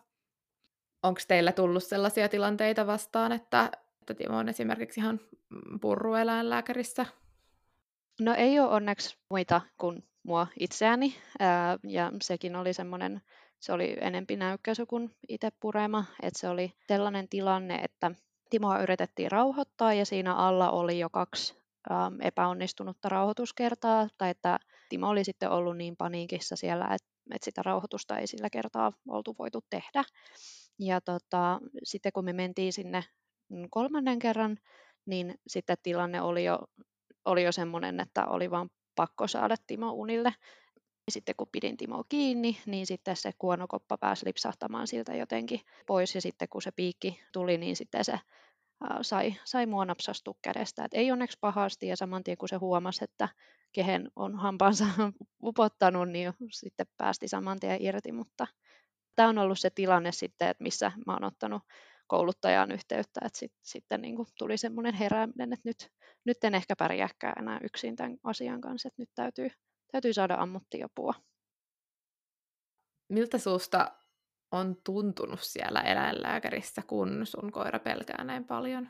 Onko 1.03 1.21
teillä 1.27 1.51
tullut 1.51 1.83
sellaisia 1.83 2.29
tilanteita 2.29 2.87
vastaan, 2.87 3.31
että, 3.31 3.71
että 4.01 4.13
Timo 4.13 4.37
on 4.37 4.49
esimerkiksi 4.49 4.99
ihan 4.99 5.19
purrueläinlääkärissä 5.81 7.05
No 8.19 8.33
ei 8.37 8.59
ole 8.59 8.69
onneksi 8.69 9.17
muita 9.29 9.61
kuin 9.77 10.03
mua 10.23 10.47
itseäni, 10.59 11.15
ja 11.83 12.11
sekin 12.21 12.55
oli 12.55 12.73
semmoinen, 12.73 13.21
se 13.59 13.73
oli 13.73 13.97
enempi 14.01 14.35
näykkäisy 14.35 14.85
kuin 14.85 15.15
itse 15.29 15.49
purema, 15.59 16.05
että 16.23 16.39
se 16.39 16.49
oli 16.49 16.73
sellainen 16.87 17.29
tilanne, 17.29 17.75
että 17.75 18.11
Timoa 18.49 18.81
yritettiin 18.81 19.31
rauhoittaa 19.31 19.93
ja 19.93 20.05
siinä 20.05 20.35
alla 20.35 20.71
oli 20.71 20.99
jo 20.99 21.09
kaksi 21.09 21.59
epäonnistunutta 22.21 23.09
rauhoituskertaa, 23.09 24.07
tai 24.17 24.29
että 24.29 24.59
Timo 24.89 25.09
oli 25.09 25.23
sitten 25.23 25.49
ollut 25.49 25.77
niin 25.77 25.97
paniikissa 25.97 26.55
siellä, 26.55 26.85
että, 26.85 27.07
että 27.33 27.45
sitä 27.45 27.61
rauhoitusta 27.63 28.17
ei 28.17 28.27
sillä 28.27 28.49
kertaa 28.49 28.91
oltu 29.07 29.35
voitu 29.39 29.61
tehdä. 29.69 30.03
Ja 30.79 31.01
tota, 31.01 31.59
sitten 31.83 32.11
kun 32.11 32.25
me 32.25 32.33
mentiin 32.33 32.73
sinne 32.73 33.03
kolmannen 33.69 34.19
kerran, 34.19 34.57
niin 35.05 35.35
sitten 35.47 35.77
tilanne 35.83 36.21
oli 36.21 36.43
jo 36.43 36.59
oli 37.25 37.43
jo 37.43 37.51
semmoinen, 37.51 37.99
että 37.99 38.25
oli 38.25 38.51
vaan 38.51 38.69
pakko 38.95 39.27
saada 39.27 39.55
Timo 39.67 39.91
unille. 39.91 40.33
Sitten 41.11 41.35
kun 41.37 41.47
pidin 41.51 41.77
Timo 41.77 42.03
kiinni, 42.09 42.57
niin 42.65 42.87
sitten 42.87 43.15
se 43.15 43.31
kuonokoppa 43.37 43.97
pääsi 43.97 44.25
lipsahtamaan 44.25 44.87
siltä 44.87 45.15
jotenkin 45.15 45.61
pois 45.87 46.15
ja 46.15 46.21
sitten 46.21 46.49
kun 46.49 46.61
se 46.61 46.71
piikki 46.71 47.19
tuli, 47.33 47.57
niin 47.57 47.75
sitten 47.75 48.05
se 48.05 48.19
sai, 49.01 49.35
sai 49.45 49.65
mua 49.65 49.85
napsastua 49.85 50.33
kädestä. 50.41 50.85
Et 50.85 50.93
ei 50.93 51.11
onneksi 51.11 51.37
pahasti 51.41 51.87
ja 51.87 51.95
saman 51.95 52.23
tien 52.23 52.37
kun 52.37 52.49
se 52.49 52.55
huomasi, 52.55 53.03
että 53.03 53.29
kehen 53.71 54.11
on 54.15 54.35
hampaansa 54.35 54.85
upottanut, 55.43 56.09
niin 56.09 56.33
sitten 56.51 56.87
päästi 56.97 57.27
saman 57.27 57.59
tien 57.59 57.81
irti, 57.81 58.11
mutta 58.11 58.47
tämä 59.15 59.29
on 59.29 59.37
ollut 59.37 59.59
se 59.59 59.69
tilanne 59.69 60.11
sitten, 60.11 60.47
että 60.47 60.63
missä 60.63 60.91
mä 61.07 61.13
oon 61.13 61.23
ottanut 61.23 61.63
kouluttajaan 62.09 62.71
yhteyttä, 62.71 63.19
että 63.25 63.39
sit, 63.39 63.53
sitten 63.61 64.01
niin 64.01 64.15
kuin 64.15 64.27
tuli 64.37 64.57
semmoinen 64.57 64.93
herääminen, 64.93 65.53
että 65.53 65.69
nyt, 65.69 65.91
nyt 66.25 66.43
en 66.43 66.55
ehkä 66.55 66.75
pärjääkään 66.75 67.33
enää 67.39 67.59
yksin 67.63 67.95
tämän 67.95 68.17
asian 68.23 68.61
kanssa, 68.61 68.87
että 68.87 69.01
nyt 69.01 69.09
täytyy, 69.15 69.49
täytyy 69.91 70.13
saada 70.13 70.35
ammattiapua. 70.35 71.13
Miltä 73.09 73.37
susta 73.37 73.91
on 74.51 74.77
tuntunut 74.83 75.39
siellä 75.41 75.81
eläinlääkärissä, 75.81 76.81
kun 76.87 77.21
sun 77.23 77.51
koira 77.51 77.79
pelkää 77.79 78.23
näin 78.23 78.45
paljon? 78.45 78.89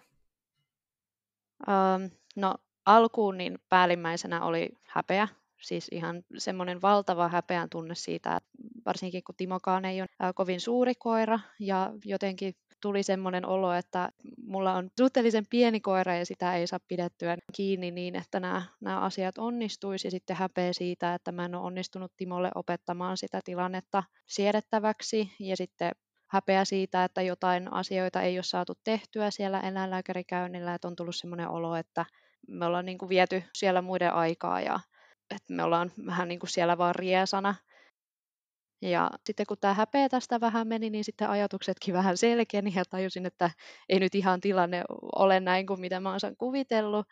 Um, 1.68 2.10
no 2.36 2.56
alkuun 2.86 3.38
niin 3.38 3.60
päällimmäisenä 3.70 4.46
oli 4.46 4.70
häpeä, 4.84 5.28
siis 5.62 5.88
ihan 5.92 6.24
semmoinen 6.38 6.82
valtava 6.82 7.28
häpeän 7.28 7.70
tunne 7.70 7.96
siitä, 7.96 8.36
että 8.36 8.50
varsinkin 8.86 9.24
kun 9.24 9.36
Timokaan 9.36 9.86
ei 9.86 10.02
ole 10.02 10.34
kovin 10.36 10.62
suuri 10.62 10.96
koira 10.96 11.40
ja 11.60 11.92
jotenkin 12.06 12.56
tuli 12.82 13.04
semmoinen 13.04 13.46
olo, 13.46 13.74
että 13.74 14.10
mulla 14.46 14.74
on 14.74 14.90
suhteellisen 15.00 15.46
pieni 15.50 15.80
koira 15.80 16.16
ja 16.16 16.26
sitä 16.26 16.56
ei 16.56 16.68
saa 16.68 16.80
pidettyä 16.88 17.38
kiinni 17.54 17.92
niin, 17.92 18.16
että 18.16 18.40
nämä, 18.40 18.62
nämä 18.82 19.00
asiat 19.00 19.38
onnistuisi. 19.38 20.08
Ja 20.08 20.12
sitten 20.12 20.36
häpeä 20.36 20.74
siitä, 20.74 21.14
että 21.14 21.32
mä 21.32 21.46
en 21.46 21.56
ole 21.56 21.66
onnistunut 21.66 22.12
Timolle 22.18 22.52
opettamaan 22.56 23.18
sitä 23.18 23.42
tilannetta 23.46 24.04
siedettäväksi. 24.26 25.32
Ja 25.40 25.58
sitten 25.58 25.92
häpeä 26.28 26.66
siitä, 26.66 27.04
että 27.04 27.22
jotain 27.22 27.74
asioita 27.74 28.22
ei 28.22 28.38
ole 28.38 28.44
saatu 28.44 28.74
tehtyä 28.84 29.32
siellä 29.32 29.60
eläinlääkärikäynnillä, 29.60 30.74
että 30.74 30.88
on 30.88 30.96
tullut 30.96 31.16
semmoinen 31.16 31.50
olo, 31.50 31.76
että 31.76 32.06
me 32.48 32.66
ollaan 32.66 32.86
niin 32.86 32.98
kuin 32.98 33.10
viety 33.10 33.44
siellä 33.54 33.82
muiden 33.82 34.14
aikaa 34.14 34.62
ja 34.62 34.80
että 35.36 35.54
me 35.54 35.64
ollaan 35.64 35.92
vähän 36.06 36.28
niin 36.28 36.40
kuin 36.40 36.50
siellä 36.50 36.78
vaan 36.78 36.96
riesana 36.96 37.56
ja 38.82 39.12
sitten 39.26 39.46
kun 39.46 39.58
tämä 39.62 39.74
häpeä 39.74 40.10
tästä 40.10 40.42
vähän 40.42 40.68
meni, 40.68 40.90
niin 40.90 41.04
sitten 41.04 41.30
ajatuksetkin 41.30 41.94
vähän 41.94 42.18
selkeni 42.18 42.74
ja 42.76 42.84
tajusin, 42.86 43.26
että 43.26 43.52
ei 43.90 44.00
nyt 44.00 44.16
ihan 44.16 44.42
tilanne 44.42 44.84
ole 45.16 45.40
näin 45.40 45.68
kuin 45.68 45.80
mitä 45.80 46.00
mä 46.00 46.10
oon 46.10 46.36
kuvitellut. 46.38 47.08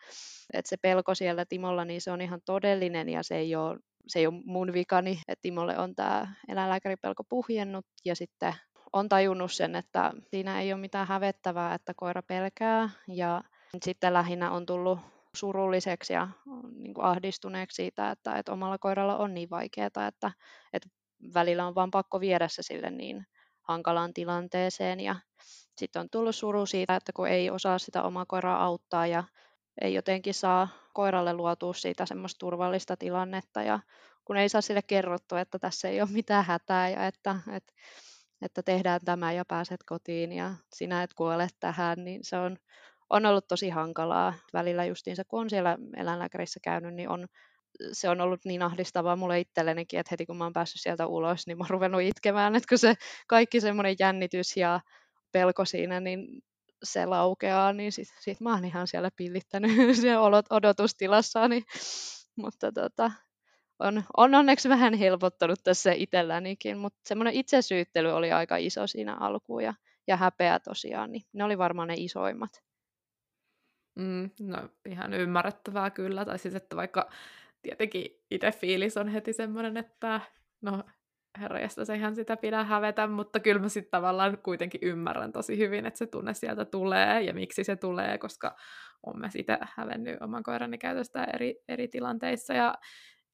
Että 0.53 0.69
se 0.69 0.77
pelko 0.77 1.15
siellä 1.15 1.45
Timolla, 1.45 1.85
niin 1.85 2.01
se 2.01 2.11
on 2.11 2.21
ihan 2.21 2.41
todellinen 2.45 3.09
ja 3.09 3.23
se 3.23 3.35
ei 3.35 3.55
ole, 3.55 3.79
se 4.07 4.19
ei 4.19 4.27
ole 4.27 4.41
mun 4.45 4.73
vikani, 4.73 5.21
että 5.27 5.41
Timolle 5.41 5.77
on 5.77 5.95
tämä 5.95 6.35
eläinlääkäripelko 6.47 7.23
puhjennut. 7.23 7.85
Ja 8.05 8.15
sitten 8.15 8.55
on 8.93 9.09
tajunnut 9.09 9.51
sen, 9.51 9.75
että 9.75 10.13
siinä 10.29 10.61
ei 10.61 10.73
ole 10.73 10.81
mitään 10.81 11.07
hävettävää, 11.07 11.73
että 11.73 11.93
koira 11.93 12.21
pelkää. 12.21 12.89
Ja 13.07 13.43
sitten 13.83 14.13
lähinnä 14.13 14.51
on 14.51 14.65
tullut 14.65 14.99
surulliseksi 15.37 16.13
ja 16.13 16.27
niin 16.75 16.93
kuin 16.93 17.05
ahdistuneeksi 17.05 17.75
siitä, 17.75 18.11
että, 18.11 18.37
että 18.37 18.51
omalla 18.51 18.77
koiralla 18.77 19.17
on 19.17 19.33
niin 19.33 19.49
vaikeaa, 19.49 19.87
että, 19.87 20.31
että 20.73 20.89
välillä 21.33 21.67
on 21.67 21.75
vaan 21.75 21.91
pakko 21.91 22.19
viedä 22.19 22.47
se 22.47 22.63
sille 22.63 22.89
niin 22.89 23.25
hankalaan 23.61 24.13
tilanteeseen. 24.13 24.99
Ja 24.99 25.15
sitten 25.77 25.99
on 25.99 26.09
tullut 26.09 26.35
suru 26.35 26.65
siitä, 26.65 26.95
että 26.95 27.13
kun 27.13 27.27
ei 27.27 27.49
osaa 27.49 27.79
sitä 27.79 28.03
omaa 28.03 28.25
koiraa 28.25 28.63
auttaa 28.63 29.07
ja 29.07 29.23
ei 29.81 29.93
jotenkin 29.93 30.33
saa 30.33 30.67
koiralle 30.93 31.33
luotua 31.33 31.73
siitä 31.73 32.05
semmoista 32.05 32.39
turvallista 32.39 32.97
tilannetta 32.97 33.61
ja 33.63 33.79
kun 34.25 34.37
ei 34.37 34.49
saa 34.49 34.61
sille 34.61 34.81
kerrottua, 34.81 35.39
että 35.39 35.59
tässä 35.59 35.89
ei 35.89 36.01
ole 36.01 36.09
mitään 36.11 36.45
hätää 36.45 36.89
ja 36.89 37.07
että, 37.07 37.35
että, 37.51 37.73
että 38.41 38.63
tehdään 38.63 39.01
tämä 39.05 39.31
ja 39.31 39.45
pääset 39.45 39.83
kotiin 39.85 40.31
ja 40.31 40.53
sinä 40.73 41.03
et 41.03 41.13
kuole 41.13 41.47
tähän, 41.59 42.03
niin 42.03 42.19
se 42.23 42.37
on, 42.37 42.57
on 43.09 43.25
ollut 43.25 43.47
tosi 43.47 43.69
hankalaa. 43.69 44.33
Välillä 44.53 44.85
justiinsa 44.85 45.23
kun 45.27 45.41
on 45.41 45.49
siellä 45.49 45.77
eläinlääkärissä 45.97 46.59
käynyt, 46.63 46.93
niin 46.93 47.09
on 47.09 47.27
se 47.91 48.09
on 48.09 48.21
ollut 48.21 48.45
niin 48.45 48.61
ahdistavaa 48.61 49.15
mulle 49.15 49.39
itsellenikin, 49.39 49.99
että 49.99 50.09
heti 50.11 50.25
kun 50.25 50.37
mä 50.37 50.43
oon 50.43 50.53
päässyt 50.53 50.81
sieltä 50.81 51.07
ulos, 51.07 51.47
niin 51.47 51.57
mä 51.57 51.63
oon 51.63 51.69
ruvennut 51.69 52.01
itkemään, 52.01 52.55
että 52.55 52.69
kun 52.69 52.77
se 52.77 52.95
kaikki 53.27 53.61
semmoinen 53.61 53.95
jännitys 53.99 54.57
ja 54.57 54.79
pelko 55.31 55.65
siinä, 55.65 55.99
niin 55.99 56.27
se 56.83 57.05
laukeaa, 57.05 57.73
niin 57.73 57.91
sit, 57.91 58.07
sit 58.19 58.39
mä 58.41 58.53
oon 58.53 58.65
ihan 58.65 58.87
siellä 58.87 59.09
pillittänyt 59.15 59.71
se 60.01 60.17
odotustilassa, 60.49 61.47
niin, 61.47 61.63
mutta 62.35 62.71
tota, 62.71 63.11
on, 63.79 64.03
on 64.17 64.35
onneksi 64.35 64.69
vähän 64.69 64.93
helpottanut 64.93 65.59
tässä 65.63 65.91
itsellänikin, 65.91 66.77
mutta 66.77 66.99
semmoinen 67.05 67.33
itsesyyttely 67.33 68.09
oli 68.09 68.31
aika 68.31 68.57
iso 68.57 68.87
siinä 68.87 69.15
alkuun 69.15 69.63
ja, 69.63 69.73
ja 70.07 70.17
häpeä 70.17 70.59
tosiaan, 70.59 71.11
niin 71.11 71.23
ne 71.33 71.43
oli 71.43 71.57
varmaan 71.57 71.87
ne 71.87 71.93
isoimmat. 71.97 72.66
Mm, 73.97 74.29
no 74.39 74.69
ihan 74.89 75.13
ymmärrettävää 75.13 75.89
kyllä, 75.89 76.25
tai 76.25 76.39
siis 76.39 76.55
että 76.55 76.75
vaikka 76.75 77.09
tietenkin 77.61 78.05
itse 78.31 78.51
fiilis 78.51 78.97
on 78.97 79.07
heti 79.07 79.33
semmoinen, 79.33 79.77
että 79.77 80.21
no 80.61 80.83
herrajasta 81.39 81.85
se 81.85 81.95
ihan 81.95 82.15
sitä 82.15 82.37
pidä 82.37 82.63
hävetä, 82.63 83.07
mutta 83.07 83.39
kyllä 83.39 83.61
mä 83.61 83.69
sitten 83.69 83.91
tavallaan 83.91 84.37
kuitenkin 84.37 84.81
ymmärrän 84.83 85.31
tosi 85.31 85.57
hyvin, 85.57 85.85
että 85.85 85.97
se 85.97 86.05
tunne 86.05 86.33
sieltä 86.33 86.65
tulee 86.65 87.21
ja 87.21 87.33
miksi 87.33 87.63
se 87.63 87.75
tulee, 87.75 88.17
koska 88.17 88.55
on 89.03 89.19
mä 89.19 89.29
sitä 89.29 89.59
hävennyt 89.75 90.21
oman 90.21 90.43
koirani 90.43 90.77
käytöstä 90.77 91.23
eri, 91.33 91.55
eri 91.67 91.87
tilanteissa. 91.87 92.53
Ja 92.53 92.75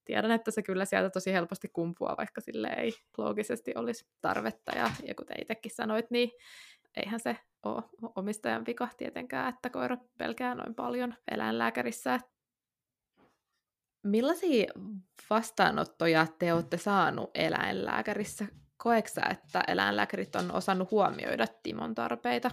tiedän, 0.06 0.32
että 0.32 0.52
se 0.52 0.64
kyllä 0.64 0.86
sieltä 0.86 1.10
tosi 1.10 1.34
helposti 1.34 1.68
kumpuaa, 1.68 2.18
vaikka 2.18 2.42
sille 2.42 2.68
ei 2.78 2.92
loogisesti 3.18 3.72
olisi 3.76 4.06
tarvetta. 4.22 4.78
Ja, 4.78 4.92
ja 5.04 5.16
kuten 5.16 5.42
itsekin 5.42 5.72
sanoit, 5.76 6.12
niin 6.12 6.32
eihän 6.96 7.20
se 7.20 7.38
ole 7.64 7.84
omistajan 8.16 8.66
vika 8.66 8.90
tietenkään, 8.98 9.54
että 9.54 9.70
koira 9.70 9.98
pelkää 10.18 10.56
noin 10.56 10.76
paljon 10.76 11.16
eläinlääkärissä. 11.32 12.20
Millaisia 14.04 14.72
vastaanottoja 15.30 16.28
te 16.40 16.54
olette 16.54 16.78
saanut 16.78 17.32
eläinlääkärissä? 17.36 18.46
Koeksä, 18.78 19.22
että 19.32 19.64
eläinlääkärit 19.68 20.36
on 20.36 20.52
osannut 20.52 20.92
huomioida 20.92 21.48
Timon 21.64 21.96
tarpeita? 21.96 22.52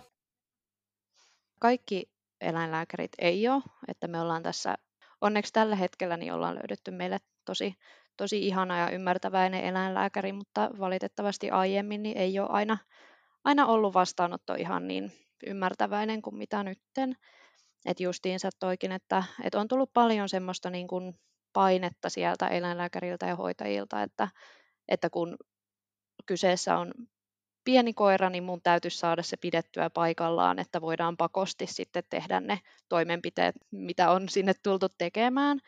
Kaikki 1.60 2.10
eläinlääkärit 2.40 3.12
ei 3.18 3.48
ole, 3.48 3.62
että 3.88 4.08
me 4.08 4.20
ollaan 4.20 4.42
tässä, 4.42 4.74
onneksi 5.20 5.52
tällä 5.52 5.76
hetkellä 5.76 6.16
niin 6.16 6.32
ollaan 6.32 6.54
löydetty 6.54 6.90
meille 6.90 7.18
tosi, 7.44 7.74
tosi 8.16 8.46
ihana 8.46 8.78
ja 8.78 8.90
ymmärtäväinen 8.90 9.64
eläinlääkäri, 9.64 10.32
mutta 10.32 10.70
valitettavasti 10.78 11.50
aiemmin 11.50 12.02
niin 12.02 12.16
ei 12.16 12.38
ole 12.38 12.48
aina, 12.50 12.78
aina 13.44 13.66
ollut 13.66 13.94
vastaanotto 13.94 14.54
ihan 14.54 14.88
niin 14.88 15.12
ymmärtäväinen 15.46 16.22
kuin 16.22 16.36
mitä 16.36 16.62
nytten. 16.62 17.16
Että 17.86 18.02
justiinsa 18.02 18.50
toikin, 18.58 18.92
että, 18.92 19.22
että 19.42 19.60
on 19.60 19.68
tullut 19.68 19.92
paljon 19.92 20.28
semmoista 20.28 20.70
niin 20.70 20.88
kuin 20.88 21.14
painetta 21.52 22.08
sieltä 22.10 22.48
eläinlääkäriltä 22.48 23.26
ja 23.26 23.36
hoitajilta, 23.36 24.02
että, 24.02 24.28
että 24.88 25.10
kun 25.10 25.36
kyseessä 26.26 26.78
on 26.78 26.94
pieni 27.64 27.94
koira, 27.94 28.30
niin 28.30 28.44
mun 28.44 28.62
täytyisi 28.62 28.98
saada 28.98 29.22
se 29.22 29.36
pidettyä 29.36 29.90
paikallaan, 29.90 30.58
että 30.58 30.80
voidaan 30.80 31.16
pakosti 31.16 31.66
sitten 31.66 32.02
tehdä 32.10 32.40
ne 32.40 32.60
toimenpiteet, 32.88 33.54
mitä 33.70 34.10
on 34.10 34.28
sinne 34.28 34.52
tultu 34.62 34.86
tekemään. 34.98 35.58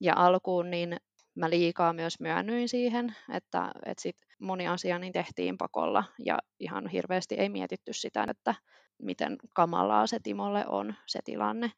Ja 0.00 0.14
alkuun 0.16 0.70
niin 0.70 0.96
mä 1.34 1.50
liikaa 1.50 1.92
myös 1.92 2.20
myönnyin 2.20 2.68
siihen, 2.68 3.16
että, 3.32 3.72
että 3.86 4.02
sit 4.02 4.16
moni 4.40 4.68
asia 4.68 4.98
niin 4.98 5.12
tehtiin 5.12 5.58
pakolla 5.58 6.04
ja 6.24 6.38
ihan 6.60 6.88
hirveästi 6.88 7.34
ei 7.34 7.48
mietitty 7.48 7.92
sitä, 7.92 8.26
että 8.28 8.54
miten 9.02 9.36
kamalaa 9.54 10.06
se 10.06 10.18
Timolle 10.22 10.66
on 10.66 10.94
se 11.06 11.20
tilanne. 11.24 11.72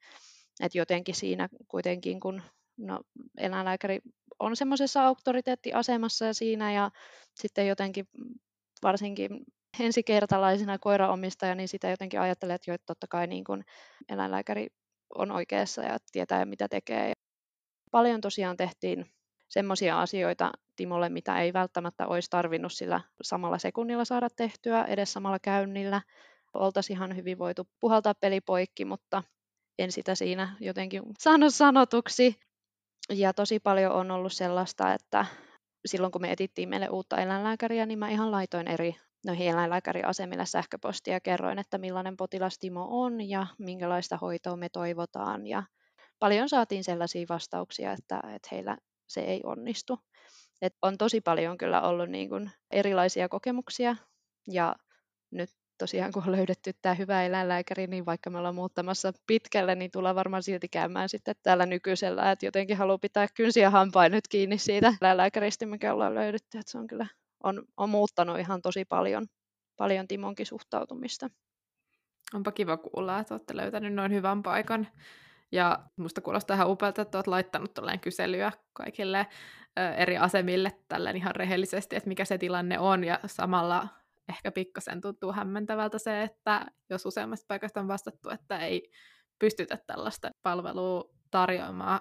että 0.60 0.78
jotenkin 0.78 1.14
siinä 1.14 1.48
kuitenkin, 1.68 2.20
kun 2.20 2.42
no, 2.76 3.00
eläinlääkäri 3.38 4.00
on 4.38 4.56
semmoisessa 4.56 5.06
auktoriteettiasemassa 5.06 6.24
ja 6.24 6.34
siinä 6.34 6.72
ja 6.72 6.90
sitten 7.34 7.66
jotenkin 7.66 8.08
varsinkin 8.82 9.30
ensikertalaisena 9.80 10.78
koiraomistaja, 10.78 11.54
niin 11.54 11.68
sitä 11.68 11.90
jotenkin 11.90 12.20
ajattelee, 12.20 12.54
että 12.54 12.70
jo, 12.70 12.74
että 12.74 12.86
totta 12.86 13.06
kai 13.06 13.26
niin 13.26 13.44
kuin 13.44 13.64
eläinlääkäri 14.08 14.66
on 15.14 15.30
oikeassa 15.30 15.82
ja 15.82 15.98
tietää 16.12 16.44
mitä 16.44 16.68
tekee. 16.68 17.12
Paljon 17.90 18.20
tosiaan 18.20 18.56
tehtiin 18.56 19.06
semmoisia 19.54 20.00
asioita 20.00 20.52
Timolle, 20.76 21.08
mitä 21.08 21.40
ei 21.40 21.52
välttämättä 21.52 22.06
olisi 22.06 22.30
tarvinnut 22.30 22.72
sillä 22.72 23.00
samalla 23.22 23.58
sekunnilla 23.58 24.04
saada 24.04 24.28
tehtyä, 24.30 24.84
edes 24.84 25.12
samalla 25.12 25.38
käynnillä. 25.38 26.02
Oltaisiin 26.54 26.96
ihan 26.96 27.16
hyvin 27.16 27.38
voitu 27.38 27.68
puhaltaa 27.80 28.14
peli 28.14 28.40
poikki, 28.40 28.84
mutta 28.84 29.22
en 29.78 29.92
sitä 29.92 30.14
siinä 30.14 30.56
jotenkin 30.60 31.02
saanut 31.18 31.54
sanotuksi. 31.54 32.40
Ja 33.10 33.32
tosi 33.32 33.60
paljon 33.60 33.92
on 33.92 34.10
ollut 34.10 34.32
sellaista, 34.32 34.92
että 34.92 35.26
silloin 35.86 36.12
kun 36.12 36.20
me 36.20 36.32
etittiin 36.32 36.68
meille 36.68 36.88
uutta 36.88 37.20
eläinlääkäriä, 37.20 37.86
niin 37.86 37.98
mä 37.98 38.10
ihan 38.10 38.30
laitoin 38.30 38.68
eri 38.68 38.96
noihin 39.26 39.48
eläinlääkäriasemille 39.48 40.46
sähköpostia 40.46 41.14
ja 41.14 41.20
kerroin, 41.20 41.58
että 41.58 41.78
millainen 41.78 42.16
potilas 42.16 42.58
Timo 42.58 42.86
on 42.90 43.28
ja 43.28 43.46
minkälaista 43.58 44.16
hoitoa 44.16 44.56
me 44.56 44.68
toivotaan. 44.68 45.46
Ja 45.46 45.62
paljon 46.18 46.48
saatiin 46.48 46.84
sellaisia 46.84 47.26
vastauksia, 47.28 47.92
että, 47.92 48.20
että 48.34 48.48
heillä 48.52 48.76
se 49.06 49.20
ei 49.20 49.40
onnistu. 49.44 49.98
Et 50.62 50.74
on 50.82 50.98
tosi 50.98 51.20
paljon 51.20 51.58
kyllä 51.58 51.82
ollut 51.82 52.08
niin 52.08 52.28
kuin 52.28 52.50
erilaisia 52.70 53.28
kokemuksia 53.28 53.96
ja 54.50 54.74
nyt 55.30 55.50
tosiaan 55.78 56.12
kun 56.12 56.22
on 56.26 56.32
löydetty 56.32 56.72
tämä 56.82 56.94
hyvä 56.94 57.24
eläinlääkäri, 57.24 57.86
niin 57.86 58.06
vaikka 58.06 58.30
me 58.30 58.38
ollaan 58.38 58.54
muuttamassa 58.54 59.12
pitkälle, 59.26 59.74
niin 59.74 59.90
tullaan 59.90 60.16
varmaan 60.16 60.42
silti 60.42 60.68
käymään 60.68 61.08
sitten 61.08 61.34
täällä 61.42 61.66
nykyisellä, 61.66 62.30
että 62.30 62.46
jotenkin 62.46 62.76
haluaa 62.76 62.98
pitää 62.98 63.26
kynsiä 63.34 63.70
hampain 63.70 64.12
nyt 64.12 64.28
kiinni 64.28 64.58
siitä 64.58 64.94
eläinlääkäristä, 65.00 65.66
mikä 65.66 65.94
ollaan 65.94 66.14
löydetty, 66.14 66.58
että 66.58 66.72
se 66.72 66.78
on 66.78 66.86
kyllä 66.86 67.06
on, 67.44 67.62
on 67.76 67.90
muuttanut 67.90 68.38
ihan 68.38 68.62
tosi 68.62 68.84
paljon, 68.84 69.26
paljon 69.76 70.08
Timonkin 70.08 70.46
suhtautumista. 70.46 71.30
Onpa 72.34 72.52
kiva 72.52 72.76
kuulla, 72.76 73.18
että 73.18 73.34
olette 73.34 73.56
löytänyt 73.56 73.94
noin 73.94 74.12
hyvän 74.12 74.42
paikan. 74.42 74.88
Ja 75.54 75.78
musta 75.96 76.20
kuulostaa 76.20 76.54
ihan 76.54 76.70
upealta, 76.70 77.02
että 77.02 77.18
olet 77.18 77.26
laittanut 77.26 77.78
kyselyä 78.00 78.52
kaikille 78.72 79.26
eri 79.96 80.18
asemille 80.18 80.72
tälleen 80.88 81.16
ihan 81.16 81.34
rehellisesti, 81.34 81.96
että 81.96 82.08
mikä 82.08 82.24
se 82.24 82.38
tilanne 82.38 82.78
on, 82.78 83.04
ja 83.04 83.20
samalla 83.26 83.88
ehkä 84.28 84.50
pikkasen 84.50 85.00
tuntuu 85.00 85.32
hämmentävältä 85.32 85.98
se, 85.98 86.22
että 86.22 86.66
jos 86.90 87.06
useammasta 87.06 87.44
paikasta 87.48 87.80
on 87.80 87.88
vastattu, 87.88 88.30
että 88.30 88.58
ei 88.58 88.90
pystytä 89.38 89.78
tällaista 89.86 90.30
palvelua 90.42 91.04
tarjoamaan. 91.30 92.00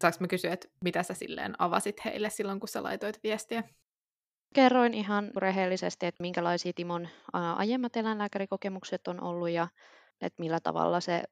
Saanko 0.00 0.18
mä 0.20 0.26
kysyä, 0.26 0.52
että 0.52 0.68
mitä 0.84 1.02
sä 1.02 1.14
silleen 1.14 1.54
avasit 1.58 2.04
heille 2.04 2.30
silloin, 2.30 2.60
kun 2.60 2.68
sä 2.68 2.82
laitoit 2.82 3.20
viestiä? 3.22 3.62
Kerroin 4.54 4.94
ihan 4.94 5.30
rehellisesti, 5.36 6.06
että 6.06 6.22
minkälaisia 6.22 6.72
Timon 6.72 7.08
aiemmat 7.32 7.96
eläinlääkärikokemukset 7.96 9.08
on 9.08 9.22
ollut 9.22 9.50
ja 9.50 9.68
että 10.20 10.42
millä 10.42 10.60
tavalla 10.60 11.00
se 11.00 11.22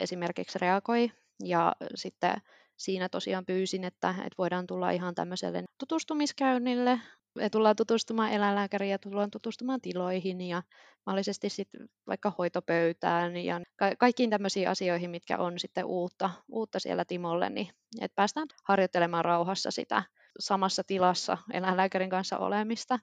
esimerkiksi 0.00 0.58
reagoi. 0.58 1.10
Ja 1.44 1.72
sitten 1.94 2.34
siinä 2.76 3.08
tosiaan 3.08 3.46
pyysin, 3.46 3.84
että, 3.84 4.10
että 4.10 4.34
voidaan 4.38 4.66
tulla 4.66 4.90
ihan 4.90 5.14
tämmöiselle 5.14 5.64
tutustumiskäynnille. 5.78 7.00
Me 7.34 7.50
tullaan 7.50 7.76
tutustumaan 7.76 8.32
eläinlääkäriin 8.32 8.90
ja 8.90 8.98
tullaan 8.98 9.30
tutustumaan 9.30 9.80
tiloihin 9.80 10.40
ja 10.40 10.62
mahdollisesti 11.06 11.48
sitten 11.48 11.88
vaikka 12.06 12.32
hoitopöytään 12.38 13.36
ja 13.36 13.60
ka- 13.76 13.96
kaikkiin 13.98 14.30
tämmöisiin 14.30 14.68
asioihin, 14.68 15.10
mitkä 15.10 15.38
on 15.38 15.58
sitten 15.58 15.84
uutta, 15.84 16.30
uutta 16.48 16.78
siellä 16.80 17.04
Timolle, 17.04 17.50
niin 17.50 17.68
että 18.00 18.14
päästään 18.14 18.46
harjoittelemaan 18.64 19.24
rauhassa 19.24 19.70
sitä 19.70 20.02
samassa 20.38 20.84
tilassa 20.84 21.38
eläinlääkärin 21.52 22.10
kanssa 22.10 22.38
olemista, 22.38 22.98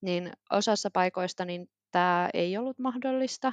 niin 0.00 0.32
osassa 0.50 0.90
paikoista 0.92 1.44
niin 1.44 1.68
tämä 1.90 2.28
ei 2.34 2.56
ollut 2.56 2.78
mahdollista. 2.78 3.52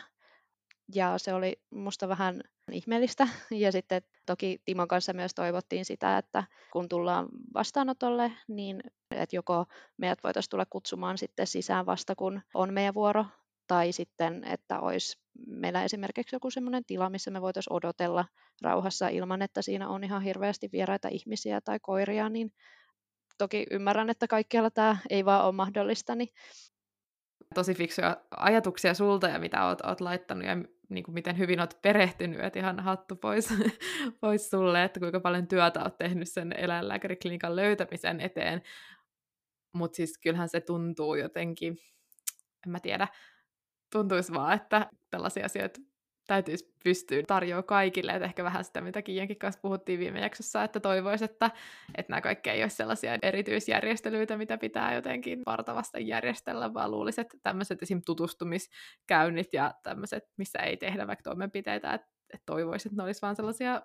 Ja 0.93 1.17
se 1.17 1.33
oli 1.33 1.61
musta 1.69 2.07
vähän 2.07 2.41
ihmeellistä. 2.71 3.27
Ja 3.51 3.71
sitten 3.71 4.01
toki 4.25 4.61
Timon 4.65 4.87
kanssa 4.87 5.13
myös 5.13 5.33
toivottiin 5.33 5.85
sitä, 5.85 6.17
että 6.17 6.43
kun 6.71 6.89
tullaan 6.89 7.29
vastaanotolle, 7.53 8.31
niin 8.47 8.81
että 9.11 9.35
joko 9.35 9.65
meidät 9.97 10.23
voitaisiin 10.23 10.49
tulla 10.49 10.65
kutsumaan 10.69 11.17
sitten 11.17 11.47
sisään 11.47 11.85
vasta, 11.85 12.15
kun 12.15 12.41
on 12.53 12.73
meidän 12.73 12.93
vuoro, 12.93 13.25
tai 13.67 13.91
sitten, 13.91 14.43
että 14.43 14.79
olisi 14.79 15.17
meillä 15.47 15.83
esimerkiksi 15.83 16.35
joku 16.35 16.51
semmoinen 16.51 16.85
tila, 16.85 17.09
missä 17.09 17.31
me 17.31 17.41
voitaisiin 17.41 17.73
odotella 17.73 18.25
rauhassa 18.61 19.07
ilman, 19.07 19.41
että 19.41 19.61
siinä 19.61 19.89
on 19.89 20.03
ihan 20.03 20.21
hirveästi 20.21 20.69
vieraita 20.71 21.07
ihmisiä 21.07 21.61
tai 21.61 21.79
koiria, 21.81 22.29
niin 22.29 22.53
toki 23.37 23.65
ymmärrän, 23.71 24.09
että 24.09 24.27
kaikkialla 24.27 24.71
tämä 24.71 24.97
ei 25.09 25.25
vaan 25.25 25.45
ole 25.45 25.51
mahdollista. 25.51 26.15
Niin... 26.15 26.29
Tosi 27.55 27.73
fiksuja 27.73 28.17
ajatuksia 28.37 28.93
sulta 28.93 29.27
ja 29.27 29.39
mitä 29.39 29.67
oot, 29.67 29.81
oot 29.81 30.01
laittanut 30.01 30.45
ja 30.45 30.55
niin 30.89 31.03
kuin 31.03 31.13
miten 31.13 31.37
hyvin 31.37 31.59
oot 31.59 31.81
perehtynyt, 31.81 32.39
että 32.39 32.59
ihan 32.59 32.79
hattu 32.79 33.15
pois, 33.15 33.49
pois 34.21 34.49
sulle, 34.49 34.83
että 34.83 34.99
kuinka 34.99 35.19
paljon 35.19 35.47
työtä 35.47 35.83
oot 35.83 35.97
tehnyt 35.97 36.29
sen 36.29 36.53
eläinlääkäriklinikan 36.53 37.55
löytämisen 37.55 38.21
eteen. 38.21 38.61
Mutta 39.73 39.95
siis 39.95 40.17
kyllähän 40.17 40.49
se 40.49 40.61
tuntuu 40.61 41.15
jotenkin, 41.15 41.77
en 42.65 42.71
mä 42.71 42.79
tiedä, 42.79 43.07
tuntuisi 43.91 44.33
vaan, 44.33 44.53
että 44.53 44.89
tällaisia 45.09 45.45
asioita 45.45 45.81
täytyisi 46.27 46.73
pystyä 46.83 47.23
tarjoamaan 47.27 47.63
kaikille, 47.63 48.11
että 48.11 48.25
ehkä 48.25 48.43
vähän 48.43 48.63
sitä, 48.63 48.81
mitä 48.81 49.01
Kiiankin 49.01 49.39
kanssa 49.39 49.61
puhuttiin 49.61 49.99
viime 49.99 50.19
jaksossa, 50.19 50.63
että 50.63 50.79
toivoisi, 50.79 51.25
että, 51.25 51.51
että 51.97 52.11
nämä 52.11 52.21
kaikki 52.21 52.49
ei 52.49 52.63
ole 52.63 52.69
sellaisia 52.69 53.17
erityisjärjestelyitä, 53.21 54.37
mitä 54.37 54.57
pitää 54.57 54.95
jotenkin 54.95 55.41
vartavasta 55.45 55.99
järjestellä, 55.99 56.73
vaan 56.73 56.91
luulisi, 56.91 57.21
että 57.21 57.37
tämmöiset 57.43 57.83
esim. 57.83 58.01
tutustumiskäynnit 58.05 59.53
ja 59.53 59.73
tämmöiset, 59.83 60.23
missä 60.37 60.59
ei 60.59 60.77
tehdä 60.77 61.07
vaikka 61.07 61.23
toimenpiteitä, 61.23 61.93
että, 61.93 62.07
että 62.33 62.45
toivoisi, 62.45 62.87
että 62.87 63.01
ne 63.01 63.03
olisi 63.03 63.21
vaan 63.21 63.35
sellaisia 63.35 63.81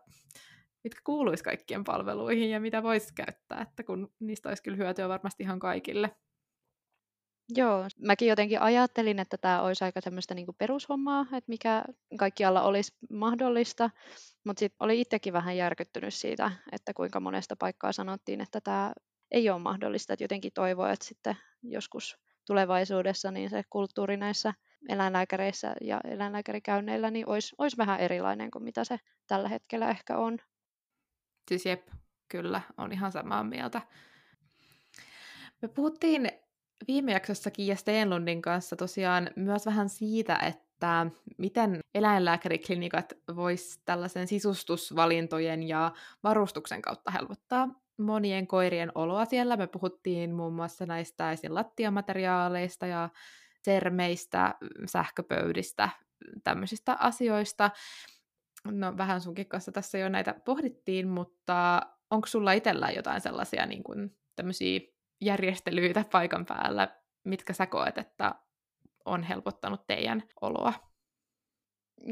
mitkä 0.84 1.00
kuuluisi 1.04 1.44
kaikkien 1.44 1.84
palveluihin 1.84 2.50
ja 2.50 2.60
mitä 2.60 2.82
voisi 2.82 3.14
käyttää, 3.14 3.60
että 3.60 3.82
kun 3.82 4.12
niistä 4.20 4.48
olisi 4.48 4.62
kyllä 4.62 4.76
hyötyä 4.76 5.08
varmasti 5.08 5.42
ihan 5.42 5.58
kaikille. 5.58 6.10
Joo, 7.54 7.84
mäkin 7.98 8.28
jotenkin 8.28 8.60
ajattelin, 8.60 9.18
että 9.18 9.38
tämä 9.38 9.62
olisi 9.62 9.84
aika 9.84 10.02
tämmöistä 10.02 10.34
niin 10.34 10.46
perushommaa, 10.58 11.22
että 11.22 11.48
mikä 11.48 11.84
kaikkialla 12.18 12.62
olisi 12.62 12.92
mahdollista, 13.10 13.90
mutta 14.44 14.60
sitten 14.60 14.76
oli 14.80 15.00
itsekin 15.00 15.32
vähän 15.32 15.56
järkyttynyt 15.56 16.14
siitä, 16.14 16.52
että 16.72 16.94
kuinka 16.94 17.20
monesta 17.20 17.56
paikkaa 17.56 17.92
sanottiin, 17.92 18.40
että 18.40 18.60
tämä 18.60 18.92
ei 19.30 19.50
ole 19.50 19.58
mahdollista, 19.58 20.12
että 20.12 20.24
jotenkin 20.24 20.52
toivoo, 20.54 20.86
että 20.86 21.06
sitten 21.06 21.36
joskus 21.62 22.18
tulevaisuudessa 22.46 23.30
niin 23.30 23.50
se 23.50 23.62
kulttuuri 23.70 24.16
näissä 24.16 24.54
eläinlääkäreissä 24.88 25.74
ja 25.80 26.00
eläinlääkärikäynneillä 26.04 27.10
niin 27.10 27.28
olisi, 27.28 27.54
olisi 27.58 27.76
vähän 27.76 28.00
erilainen 28.00 28.50
kuin 28.50 28.64
mitä 28.64 28.84
se 28.84 28.98
tällä 29.26 29.48
hetkellä 29.48 29.90
ehkä 29.90 30.16
on. 30.16 30.38
Siis 31.48 31.66
jep, 31.66 31.88
kyllä, 32.28 32.60
on 32.76 32.92
ihan 32.92 33.12
samaa 33.12 33.44
mieltä. 33.44 33.82
Me 35.62 35.68
puhuttiin 35.68 36.30
viime 36.88 37.12
jaksossakin 37.12 37.66
ja 37.66 37.76
Stenlundin 37.76 38.42
kanssa 38.42 38.76
tosiaan 38.76 39.30
myös 39.36 39.66
vähän 39.66 39.88
siitä, 39.88 40.36
että 40.36 41.06
miten 41.38 41.80
eläinlääkäriklinikat 41.94 43.12
vois 43.36 43.80
tällaisen 43.84 44.26
sisustusvalintojen 44.26 45.62
ja 45.62 45.92
varustuksen 46.22 46.82
kautta 46.82 47.10
helpottaa 47.10 47.68
monien 47.98 48.46
koirien 48.46 48.92
oloa 48.94 49.24
siellä. 49.24 49.56
Me 49.56 49.66
puhuttiin 49.66 50.34
muun 50.34 50.52
muassa 50.52 50.86
näistä 50.86 51.32
esim. 51.32 51.54
lattiamateriaaleista 51.54 52.86
ja 52.86 53.08
sermeistä, 53.62 54.54
sähköpöydistä, 54.86 55.88
tämmöisistä 56.44 56.96
asioista. 57.00 57.70
No 58.64 58.96
vähän 58.96 59.20
sunkin 59.20 59.46
kanssa 59.46 59.72
tässä 59.72 59.98
jo 59.98 60.08
näitä 60.08 60.34
pohdittiin, 60.44 61.08
mutta 61.08 61.80
onko 62.10 62.26
sulla 62.26 62.52
itsellä 62.52 62.90
jotain 62.90 63.20
sellaisia 63.20 63.66
niin 63.66 63.82
kuin, 63.82 64.16
tämmöisiä 64.36 64.80
järjestelyitä 65.20 66.04
paikan 66.12 66.46
päällä, 66.46 66.88
mitkä 67.24 67.52
sä 67.52 67.66
koet, 67.66 67.98
että 67.98 68.34
on 69.04 69.22
helpottanut 69.22 69.86
teidän 69.86 70.22
oloa? 70.40 70.72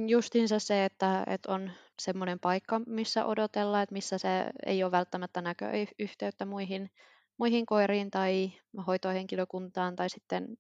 Justiinsa 0.07 0.59
se, 0.59 0.85
että, 0.85 1.25
että 1.27 1.53
on 1.53 1.71
semmoinen 2.03 2.41
paikka, 2.41 2.81
missä 2.87 3.25
odotellaan, 3.25 3.83
että 3.83 3.93
missä 3.93 4.19
se 4.19 4.51
ei 4.67 4.85
ole 4.85 4.93
välttämättä 4.93 5.43
näköyhteyttä 5.43 6.45
muihin, 6.45 6.91
muihin 7.39 7.67
koiriin 7.67 8.11
tai 8.11 8.53
hoitohenkilökuntaan 8.87 9.97
tai 9.97 10.11
sitten 10.11 10.57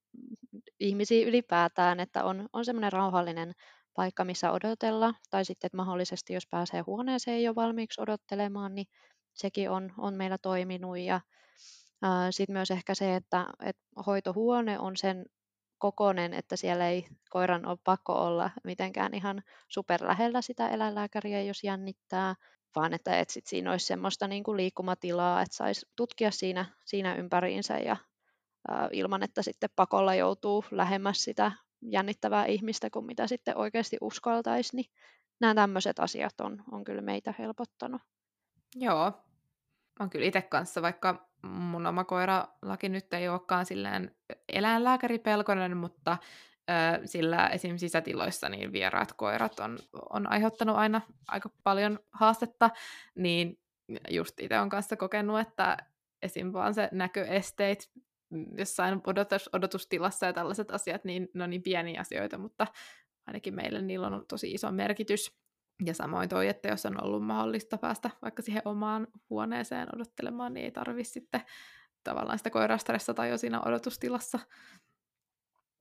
ihmisiin 0.80 1.28
ylipäätään, 1.28 2.00
että 2.00 2.24
on, 2.24 2.48
on 2.52 2.64
semmoinen 2.64 2.92
rauhallinen 2.92 3.52
paikka, 3.94 4.24
missä 4.24 4.52
odotella, 4.52 5.14
tai 5.30 5.44
sitten 5.44 5.66
että 5.66 5.76
mahdollisesti 5.76 6.34
jos 6.34 6.46
pääsee 6.50 6.80
huoneeseen 6.80 7.42
jo 7.42 7.54
valmiiksi 7.54 8.00
odottelemaan, 8.00 8.74
niin 8.74 8.86
sekin 9.34 9.70
on, 9.70 9.92
on 9.98 10.14
meillä 10.14 10.38
toiminut 10.38 10.98
ja 10.98 11.20
sitten 12.30 12.52
myös 12.52 12.70
ehkä 12.70 12.94
se, 12.94 13.16
että, 13.16 13.46
että 13.64 13.82
hoitohuone 14.06 14.78
on 14.78 14.96
sen 14.96 15.26
kokonen, 15.78 16.34
että 16.34 16.56
siellä 16.56 16.88
ei 16.88 17.06
koiran 17.30 17.66
ole 17.66 17.78
pakko 17.84 18.12
olla 18.12 18.50
mitenkään 18.64 19.14
ihan 19.14 19.42
super 19.68 20.06
lähellä 20.06 20.42
sitä 20.42 20.68
eläinlääkäriä, 20.68 21.42
jos 21.42 21.64
jännittää, 21.64 22.34
vaan 22.76 22.94
että, 22.94 23.18
että 23.18 23.34
sit 23.34 23.46
siinä 23.46 23.70
olisi 23.70 23.86
semmoista 23.86 24.28
niin 24.28 24.44
kuin 24.44 24.56
liikkumatilaa, 24.56 25.42
että 25.42 25.56
saisi 25.56 25.86
tutkia 25.96 26.30
siinä, 26.30 26.64
siinä 26.84 27.14
ympäriinsä 27.14 27.78
ja 27.78 27.96
ää, 28.68 28.88
ilman, 28.92 29.22
että 29.22 29.42
sitten 29.42 29.70
pakolla 29.76 30.14
joutuu 30.14 30.64
lähemmäs 30.70 31.24
sitä 31.24 31.52
jännittävää 31.82 32.46
ihmistä 32.46 32.90
kuin 32.90 33.06
mitä 33.06 33.26
sitten 33.26 33.56
oikeasti 33.56 33.96
uskaltaisi, 34.00 34.76
niin 34.76 34.90
nämä 35.40 35.54
tämmöiset 35.54 35.98
asiat 35.98 36.40
on, 36.40 36.64
on 36.72 36.84
kyllä 36.84 37.02
meitä 37.02 37.34
helpottanut. 37.38 38.02
Joo, 38.74 39.12
on 40.00 40.10
kyllä 40.10 40.26
itse 40.26 40.42
kanssa, 40.42 40.82
vaikka 40.82 41.27
mun 41.42 41.86
oma 41.86 42.04
koiralaki 42.04 42.88
nyt 42.88 43.14
ei 43.14 43.28
olekaan 43.28 43.66
silleen 43.66 44.16
eläinlääkäripelkonen, 44.48 45.76
mutta 45.76 46.18
sillä 47.04 47.46
esim. 47.48 47.76
sisätiloissa 47.76 48.48
niin 48.48 48.72
vieraat 48.72 49.12
koirat 49.12 49.60
on, 49.60 49.78
on 50.10 50.32
aiheuttanut 50.32 50.76
aina 50.76 51.00
aika 51.28 51.50
paljon 51.64 51.98
haastetta, 52.12 52.70
niin 53.14 53.58
just 54.10 54.40
itse 54.40 54.60
on 54.60 54.68
kanssa 54.68 54.96
kokenut, 54.96 55.40
että 55.40 55.76
esim. 56.22 56.52
vaan 56.52 56.74
se 56.74 56.88
näköesteet 56.92 57.90
jossain 58.58 59.00
odotus, 59.06 59.50
odotustilassa 59.52 60.26
ja 60.26 60.32
tällaiset 60.32 60.70
asiat, 60.70 61.04
niin 61.04 61.28
ne 61.34 61.44
on 61.44 61.50
niin 61.50 61.62
pieniä 61.62 62.00
asioita, 62.00 62.38
mutta 62.38 62.66
ainakin 63.26 63.54
meille 63.54 63.82
niillä 63.82 64.06
on 64.06 64.24
tosi 64.28 64.52
iso 64.52 64.72
merkitys. 64.72 65.38
Ja 65.84 65.94
samoin 65.94 66.28
toi, 66.28 66.48
että 66.48 66.68
jos 66.68 66.86
on 66.86 67.04
ollut 67.04 67.24
mahdollista 67.24 67.78
päästä 67.78 68.10
vaikka 68.22 68.42
siihen 68.42 68.62
omaan 68.64 69.06
huoneeseen 69.30 69.88
odottelemaan, 69.94 70.54
niin 70.54 70.64
ei 70.64 70.70
tarvitse 70.70 71.12
sitten 71.12 71.40
tavallaan 72.04 72.38
sitä 72.38 72.50
koiraa 72.50 72.78
stressata 72.78 73.26
jo 73.26 73.38
siinä 73.38 73.60
odotustilassa. 73.60 74.38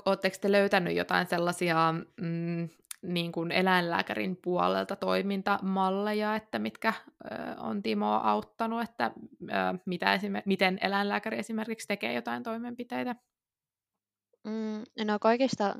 Oletteko 0.05 0.37
te 0.41 0.51
löytänyt 0.51 0.95
jotain 0.95 1.27
sellaisia 1.27 1.93
mm, 2.21 2.69
niin 3.01 3.31
kuin 3.31 3.51
eläinlääkärin 3.51 4.37
puolelta 4.43 4.95
toimintamalleja, 4.95 6.35
että 6.35 6.59
mitkä 6.59 6.93
ö, 7.25 7.35
on 7.57 7.83
Timoa 7.83 8.17
auttanut, 8.17 8.83
että 8.83 9.11
ö, 9.43 9.55
mitä 9.85 10.17
esimer- 10.17 10.43
miten 10.45 10.77
eläinlääkäri 10.81 11.39
esimerkiksi 11.39 11.87
tekee 11.87 12.13
jotain 12.13 12.43
toimenpiteitä? 12.43 13.15
Mm, 14.43 15.05
no 15.05 15.19
kaikista 15.19 15.75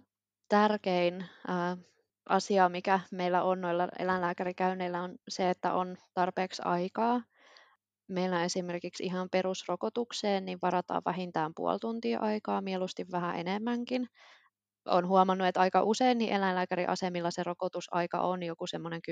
tärkein 0.49 1.25
äh, 1.49 1.77
asia, 2.29 2.69
mikä 2.69 2.99
meillä 3.11 3.43
on 3.43 3.61
noilla 3.61 3.87
eläinlääkärikäynneillä, 3.99 5.01
on 5.01 5.15
se, 5.29 5.49
että 5.49 5.73
on 5.73 5.97
tarpeeksi 6.13 6.61
aikaa. 6.65 7.21
Meillä 8.07 8.43
esimerkiksi 8.43 9.03
ihan 9.03 9.29
perusrokotukseen 9.31 10.45
niin 10.45 10.59
varataan 10.61 11.01
vähintään 11.05 11.51
puoli 11.55 11.79
tuntia 11.79 12.19
aikaa, 12.19 12.61
mieluusti 12.61 13.05
vähän 13.11 13.39
enemmänkin. 13.39 14.07
Olen 14.85 15.07
huomannut, 15.07 15.47
että 15.47 15.59
aika 15.59 15.83
usein 15.83 16.17
niin 16.17 16.33
eläinlääkäriasemilla 16.33 17.31
se 17.31 17.43
rokotusaika 17.43 18.21
on 18.21 18.43
joku 18.43 18.67
semmoinen 18.67 19.01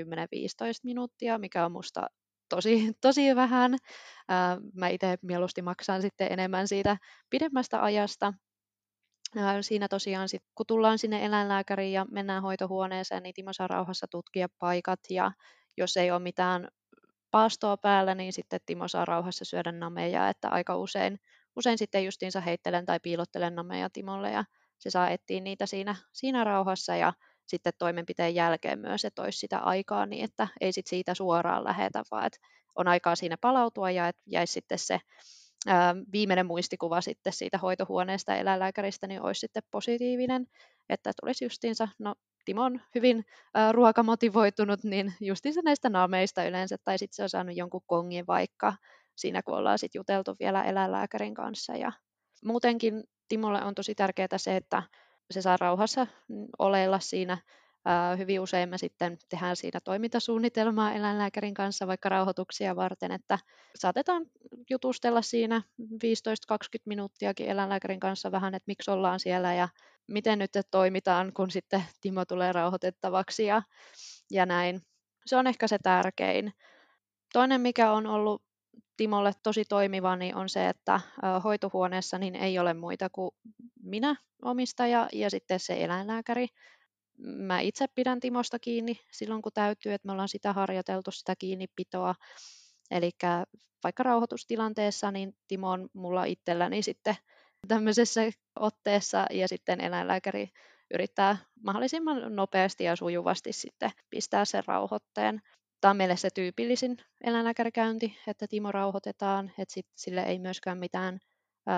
minuuttia, 0.84 1.38
mikä 1.38 1.64
on 1.66 1.72
musta 1.72 2.06
tosi, 2.48 2.92
tosi 3.02 3.36
vähän. 3.36 3.76
Mä 4.74 4.88
itse 4.88 5.18
mieluusti 5.22 5.62
maksan 5.62 6.02
sitten 6.02 6.32
enemmän 6.32 6.68
siitä 6.68 6.96
pidemmästä 7.30 7.82
ajasta, 7.82 8.32
Siinä 9.60 9.88
tosiaan 9.88 10.28
sit, 10.28 10.42
kun 10.54 10.66
tullaan 10.66 10.98
sinne 10.98 11.24
eläinlääkäriin 11.24 11.92
ja 11.92 12.06
mennään 12.10 12.42
hoitohuoneeseen, 12.42 13.22
niin 13.22 13.34
Timo 13.34 13.52
saa 13.52 13.66
rauhassa 13.66 14.06
tutkia 14.10 14.48
paikat 14.58 15.00
ja 15.10 15.32
jos 15.76 15.96
ei 15.96 16.10
ole 16.10 16.18
mitään 16.18 16.68
paastoa 17.30 17.76
päällä, 17.76 18.14
niin 18.14 18.32
sitten 18.32 18.60
Timo 18.66 18.88
saa 18.88 19.04
rauhassa 19.04 19.44
syödä 19.44 19.72
nameja, 19.72 20.28
että 20.28 20.48
aika 20.48 20.76
usein, 20.76 21.20
usein 21.56 21.78
sitten 21.78 22.04
justiinsa 22.04 22.40
heittelen 22.40 22.86
tai 22.86 23.00
piilottelen 23.02 23.54
nameja 23.54 23.90
Timolle 23.90 24.30
ja 24.30 24.44
se 24.78 24.90
saa 24.90 25.10
etsiä 25.10 25.40
niitä 25.40 25.66
siinä, 25.66 25.96
siinä 26.12 26.44
rauhassa 26.44 26.96
ja 26.96 27.12
sitten 27.46 27.72
toimenpiteen 27.78 28.34
jälkeen 28.34 28.78
myös, 28.78 29.04
että 29.04 29.22
olisi 29.22 29.38
sitä 29.38 29.58
aikaa 29.58 30.06
niin, 30.06 30.24
että 30.24 30.48
ei 30.60 30.72
sit 30.72 30.86
siitä 30.86 31.14
suoraan 31.14 31.64
lähetä, 31.64 32.02
vaan 32.10 32.26
että 32.26 32.38
on 32.76 32.88
aikaa 32.88 33.16
siinä 33.16 33.36
palautua 33.40 33.90
ja 33.90 34.08
että 34.08 34.22
jäisi 34.26 34.52
sitten 34.52 34.78
se 34.78 35.00
viimeinen 36.12 36.46
muistikuva 36.46 37.00
sitten 37.00 37.32
siitä 37.32 37.58
hoitohuoneesta 37.58 38.36
eläinlääkäristä 38.36 39.06
niin 39.06 39.22
olisi 39.22 39.40
sitten 39.40 39.62
positiivinen, 39.70 40.46
että 40.88 41.12
tulisi 41.20 41.44
justiinsa, 41.44 41.88
no 41.98 42.14
Timo 42.44 42.62
on 42.62 42.80
hyvin 42.94 43.24
ää, 43.54 43.72
ruokamotivoitunut, 43.72 44.84
niin 44.84 45.14
justiinsa 45.20 45.60
näistä 45.64 45.88
naameista 45.88 46.44
yleensä, 46.44 46.76
tai 46.84 46.98
sitten 46.98 47.16
se 47.16 47.22
on 47.22 47.28
saanut 47.28 47.56
jonkun 47.56 47.80
kongin 47.86 48.26
vaikka 48.26 48.74
siinä, 49.16 49.42
kun 49.42 49.54
ollaan 49.54 49.78
sitten 49.78 49.98
juteltu 49.98 50.36
vielä 50.40 50.64
eläinlääkärin 50.64 51.34
kanssa. 51.34 51.76
Ja 51.76 51.92
muutenkin 52.44 53.04
Timolle 53.28 53.64
on 53.64 53.74
tosi 53.74 53.94
tärkeää 53.94 54.28
se, 54.36 54.56
että 54.56 54.82
se 55.30 55.42
saa 55.42 55.56
rauhassa 55.60 56.06
oleilla 56.58 56.98
siinä 56.98 57.38
hyvin 58.18 58.40
usein 58.40 58.68
me 58.68 58.78
sitten 58.78 59.18
tehdään 59.28 59.56
siinä 59.56 59.80
toimintasuunnitelmaa 59.84 60.92
eläinlääkärin 60.92 61.54
kanssa 61.54 61.86
vaikka 61.86 62.08
rauhoituksia 62.08 62.76
varten, 62.76 63.12
että 63.12 63.38
saatetaan 63.76 64.26
jutustella 64.70 65.22
siinä 65.22 65.62
15-20 65.82 65.86
minuuttiakin 66.84 67.48
eläinlääkärin 67.48 68.00
kanssa 68.00 68.32
vähän, 68.32 68.54
että 68.54 68.66
miksi 68.66 68.90
ollaan 68.90 69.20
siellä 69.20 69.54
ja 69.54 69.68
miten 70.06 70.38
nyt 70.38 70.50
toimitaan, 70.70 71.32
kun 71.32 71.50
sitten 71.50 71.84
Timo 72.00 72.24
tulee 72.24 72.52
rauhoitettavaksi 72.52 73.44
ja, 73.44 73.62
ja 74.30 74.46
näin. 74.46 74.82
Se 75.26 75.36
on 75.36 75.46
ehkä 75.46 75.68
se 75.68 75.78
tärkein. 75.82 76.52
Toinen, 77.32 77.60
mikä 77.60 77.92
on 77.92 78.06
ollut 78.06 78.42
Timolle 78.96 79.32
tosi 79.42 79.64
toimiva, 79.64 80.16
niin 80.16 80.36
on 80.36 80.48
se, 80.48 80.68
että 80.68 81.00
hoitohuoneessa 81.44 82.18
niin 82.18 82.34
ei 82.34 82.58
ole 82.58 82.74
muita 82.74 83.08
kuin 83.12 83.30
minä, 83.82 84.16
omistaja 84.42 85.08
ja 85.12 85.30
sitten 85.30 85.60
se 85.60 85.84
eläinlääkäri 85.84 86.48
mä 87.18 87.60
itse 87.60 87.86
pidän 87.94 88.20
Timosta 88.20 88.58
kiinni 88.58 89.00
silloin, 89.12 89.42
kun 89.42 89.52
täytyy, 89.54 89.92
että 89.92 90.06
me 90.06 90.12
ollaan 90.12 90.28
sitä 90.28 90.52
harjoiteltu, 90.52 91.10
sitä 91.10 91.36
kiinnipitoa. 91.38 92.14
Eli 92.90 93.10
vaikka 93.84 94.02
rauhoitustilanteessa, 94.02 95.10
niin 95.10 95.36
Timo 95.48 95.70
on 95.70 95.88
mulla 95.92 96.24
itselläni 96.24 96.82
sitten 96.82 97.16
tämmöisessä 97.68 98.20
otteessa 98.60 99.26
ja 99.30 99.48
sitten 99.48 99.80
eläinlääkäri 99.80 100.48
yrittää 100.94 101.36
mahdollisimman 101.64 102.36
nopeasti 102.36 102.84
ja 102.84 102.96
sujuvasti 102.96 103.52
sitten 103.52 103.90
pistää 104.10 104.44
sen 104.44 104.62
rauhoitteen. 104.66 105.42
Tämä 105.80 105.90
on 105.90 105.96
meille 105.96 106.16
se 106.16 106.30
tyypillisin 106.30 106.96
eläinlääkärikäynti, 107.24 108.18
että 108.26 108.46
Timo 108.48 108.72
rauhoitetaan, 108.72 109.52
että 109.58 109.74
sit 109.74 109.86
sille 109.94 110.22
ei 110.22 110.38
myöskään 110.38 110.78
mitään 110.78 111.18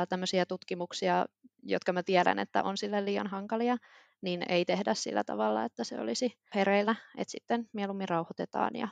tämmöisiä 0.08 0.46
tutkimuksia, 0.46 1.26
jotka 1.62 1.92
mä 1.92 2.02
tiedän, 2.02 2.38
että 2.38 2.62
on 2.62 2.76
sille 2.76 3.04
liian 3.04 3.26
hankalia, 3.26 3.76
niin 4.20 4.42
ei 4.48 4.64
tehdä 4.64 4.94
sillä 4.94 5.24
tavalla, 5.24 5.64
että 5.64 5.84
se 5.84 6.00
olisi 6.00 6.38
hereillä, 6.54 6.94
että 7.18 7.32
sitten 7.32 7.68
mieluummin 7.72 8.08
rauhoitetaan 8.08 8.76
ja 8.76 8.88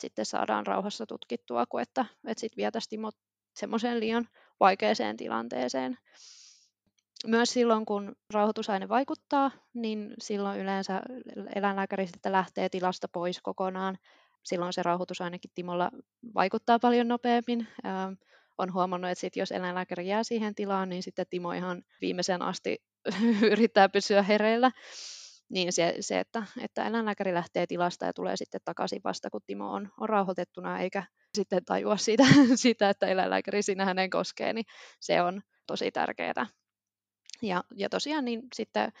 sitten 0.00 0.26
saadaan 0.26 0.66
rauhassa 0.66 1.06
tutkittua, 1.06 1.66
kuin 1.66 1.82
että, 1.82 2.04
että 2.26 2.40
sitten 2.40 2.56
vietäisiin 2.56 2.90
Timo 2.90 3.10
semmoiseen 3.56 4.00
liian 4.00 4.28
vaikeaseen 4.60 5.16
tilanteeseen. 5.16 5.98
Myös 7.26 7.50
silloin, 7.50 7.86
kun 7.86 8.16
rauhoitusaine 8.32 8.88
vaikuttaa, 8.88 9.50
niin 9.74 10.14
silloin 10.22 10.60
yleensä 10.60 11.02
eläinlääkäri 11.54 12.06
sitten 12.06 12.32
lähtee 12.32 12.68
tilasta 12.68 13.08
pois 13.08 13.40
kokonaan. 13.42 13.98
Silloin 14.42 14.72
se 14.72 14.82
rauhoitusainekin 14.82 15.50
Timolla 15.54 15.90
vaikuttaa 16.34 16.78
paljon 16.78 17.08
nopeammin. 17.08 17.68
On 18.58 18.72
huomannut, 18.72 19.10
että 19.10 19.20
sit 19.20 19.36
jos 19.36 19.52
eläinlääkäri 19.52 20.08
jää 20.08 20.22
siihen 20.22 20.54
tilaan, 20.54 20.88
niin 20.88 21.02
sitten 21.02 21.26
Timo 21.30 21.52
ihan 21.52 21.82
viimeisen 22.00 22.42
asti 22.42 22.78
yrittää 23.52 23.88
pysyä 23.88 24.22
hereillä. 24.22 24.70
Niin 25.48 25.72
se, 25.72 25.96
se 26.00 26.20
että, 26.20 26.42
että 26.60 26.86
eläinlääkäri 26.86 27.34
lähtee 27.34 27.66
tilasta 27.66 28.06
ja 28.06 28.12
tulee 28.12 28.36
sitten 28.36 28.60
takaisin 28.64 29.00
vasta, 29.04 29.30
kun 29.30 29.40
Timo 29.46 29.72
on, 29.72 29.88
on 30.00 30.08
rauhoitettuna, 30.08 30.78
eikä 30.78 31.02
sitten 31.34 31.64
tajua 31.64 31.96
siitä, 31.96 32.24
siitä, 32.54 32.90
että 32.90 33.06
eläinlääkäri 33.06 33.62
siinä 33.62 33.84
hänen 33.84 34.10
koskee, 34.10 34.52
niin 34.52 34.66
se 35.00 35.22
on 35.22 35.42
tosi 35.66 35.90
tärkeää. 35.90 36.46
Ja, 37.42 37.64
ja 37.76 37.88
tosiaan 37.88 38.24
niin 38.24 38.42
sitten, 38.54 38.92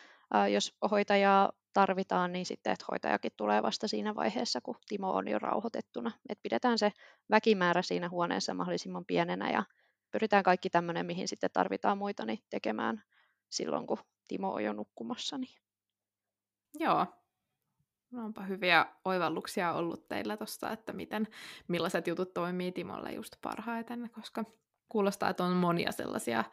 jos 0.52 0.76
hoitajaa 0.90 1.52
tarvitaan, 1.72 2.32
niin 2.32 2.46
sitten, 2.46 2.72
että 2.72 2.84
hoitajakin 2.90 3.32
tulee 3.36 3.62
vasta 3.62 3.88
siinä 3.88 4.14
vaiheessa, 4.14 4.60
kun 4.60 4.74
Timo 4.88 5.10
on 5.12 5.28
jo 5.28 5.38
rauhoitettuna. 5.38 6.10
Et 6.28 6.38
pidetään 6.42 6.78
se 6.78 6.92
väkimäärä 7.30 7.82
siinä 7.82 8.08
huoneessa 8.08 8.54
mahdollisimman 8.54 9.04
pienenä 9.04 9.50
ja 9.50 9.64
pyritään 10.10 10.42
kaikki 10.42 10.70
tämmöinen, 10.70 11.06
mihin 11.06 11.28
sitten 11.28 11.50
tarvitaan 11.52 11.98
muita, 11.98 12.24
niin 12.24 12.38
tekemään 12.50 13.02
silloin, 13.48 13.86
kun 13.86 13.98
Timo 14.28 14.52
on 14.52 14.64
jo 14.64 14.72
nukkumassa. 14.72 15.38
Niin. 15.38 15.54
Joo. 16.78 17.06
No 18.10 18.24
onpa 18.24 18.42
hyviä 18.42 18.86
oivalluksia 19.04 19.72
ollut 19.72 20.08
teillä 20.08 20.36
tuossa, 20.36 20.70
että 20.70 20.92
miten, 20.92 21.28
millaiset 21.68 22.06
jutut 22.06 22.34
toimii 22.34 22.72
Timolle 22.72 23.12
just 23.12 23.36
parhaiten, 23.42 24.10
koska 24.12 24.44
kuulostaa, 24.88 25.30
että 25.30 25.44
on 25.44 25.56
monia 25.56 25.92
sellaisia, 25.92 26.44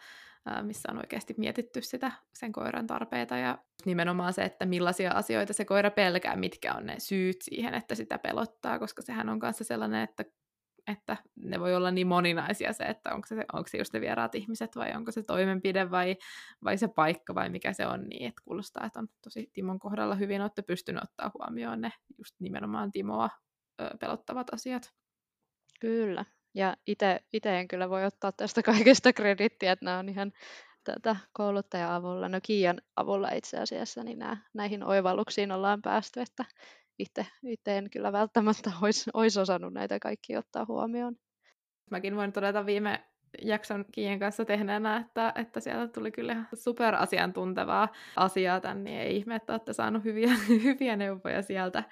missä 0.62 0.92
on 0.92 0.98
oikeasti 0.98 1.36
mietitty 1.38 1.82
sitä 1.82 2.12
sen 2.34 2.52
koiran 2.52 2.88
tarpeita 2.88 3.38
ja 3.38 3.58
nimenomaan 3.86 4.34
se, 4.34 4.44
että 4.44 4.66
millaisia 4.66 5.12
asioita 5.12 5.54
se 5.54 5.66
koira 5.66 5.92
pelkää, 5.92 6.36
mitkä 6.36 6.74
on 6.74 6.86
ne 6.86 6.96
syyt 7.00 7.42
siihen, 7.42 7.74
että 7.74 7.96
sitä 7.96 8.18
pelottaa, 8.18 8.80
koska 8.80 9.02
sehän 9.02 9.30
on 9.30 9.40
kanssa 9.40 9.64
sellainen, 9.64 10.02
että 10.02 10.26
että 10.88 11.18
ne 11.36 11.60
voi 11.60 11.76
olla 11.76 11.92
niin 11.92 12.08
moninaisia 12.08 12.74
se, 12.74 12.84
että 12.84 13.14
onko 13.14 13.28
se, 13.28 13.36
onko 13.54 13.68
se 13.68 13.78
just 13.78 13.94
ne 13.94 14.02
vieraat 14.02 14.36
ihmiset 14.36 14.76
vai 14.76 14.92
onko 14.96 15.12
se 15.12 15.24
toimenpide 15.24 15.92
vai, 15.92 16.16
vai 16.64 16.78
se 16.78 16.88
paikka 16.88 17.36
vai 17.36 17.50
mikä 17.50 17.74
se 17.74 17.88
on, 17.88 18.04
niin 18.04 18.28
että 18.28 18.42
kuulostaa, 18.46 18.86
että 18.86 19.00
on 19.00 19.08
tosi 19.24 19.50
Timon 19.54 19.80
kohdalla 19.80 20.16
hyvin 20.16 20.42
olette 20.42 20.62
pystynyt 20.62 21.04
ottaa 21.04 21.32
huomioon 21.34 21.82
ne 21.82 21.92
just 22.18 22.36
nimenomaan 22.40 22.92
Timoa 22.92 23.30
ö, 23.82 23.90
pelottavat 24.00 24.54
asiat. 24.54 24.94
Kyllä, 25.80 26.26
ja 26.56 26.78
itse 26.88 27.60
en 27.60 27.68
kyllä 27.68 27.90
voi 27.90 28.06
ottaa 28.06 28.32
tästä 28.32 28.64
kaikesta 28.74 29.14
kredittiä, 29.14 29.72
että 29.72 29.86
nämä 29.86 30.00
on 30.00 30.10
ihan 30.10 30.32
tätä 30.84 31.16
kouluttaja-avulla, 31.34 32.30
no 32.30 32.40
Kiian 32.44 32.82
avulla 32.96 33.30
itse 33.30 33.58
asiassa, 33.58 34.04
niin 34.04 34.20
nämä, 34.20 34.38
näihin 34.54 34.84
oivalluksiin 34.84 35.52
ollaan 35.52 35.82
päästy, 35.82 36.22
että 36.22 36.46
itse, 37.00 37.26
en 37.68 37.90
kyllä 37.90 38.12
välttämättä 38.12 38.72
olisi, 38.82 39.10
olisi 39.14 39.40
osannut 39.40 39.74
näitä 39.74 40.00
kaikki 40.00 40.38
ottaa 40.38 40.66
huomioon. 40.68 41.16
Mäkin 41.92 42.16
voin 42.16 42.32
todeta 42.32 42.66
viime 42.66 43.04
jakson 43.42 43.86
Kiien 43.92 44.20
kanssa 44.20 44.46
tehneenä, 44.46 44.98
että, 44.98 45.34
että 45.36 45.60
sieltä 45.60 45.88
tuli 45.88 46.12
kyllä 46.12 46.46
superasiantuntevaa 46.54 47.90
asiaa 48.16 48.60
tänne, 48.60 48.90
niin 48.90 49.02
ei 49.02 49.18
ihme, 49.18 49.36
että 49.36 49.54
olette 49.54 49.74
saaneet 49.74 50.04
hyviä, 50.04 50.30
hyviä 50.64 50.96
neuvoja 50.96 51.42
sieltä. 51.42 51.84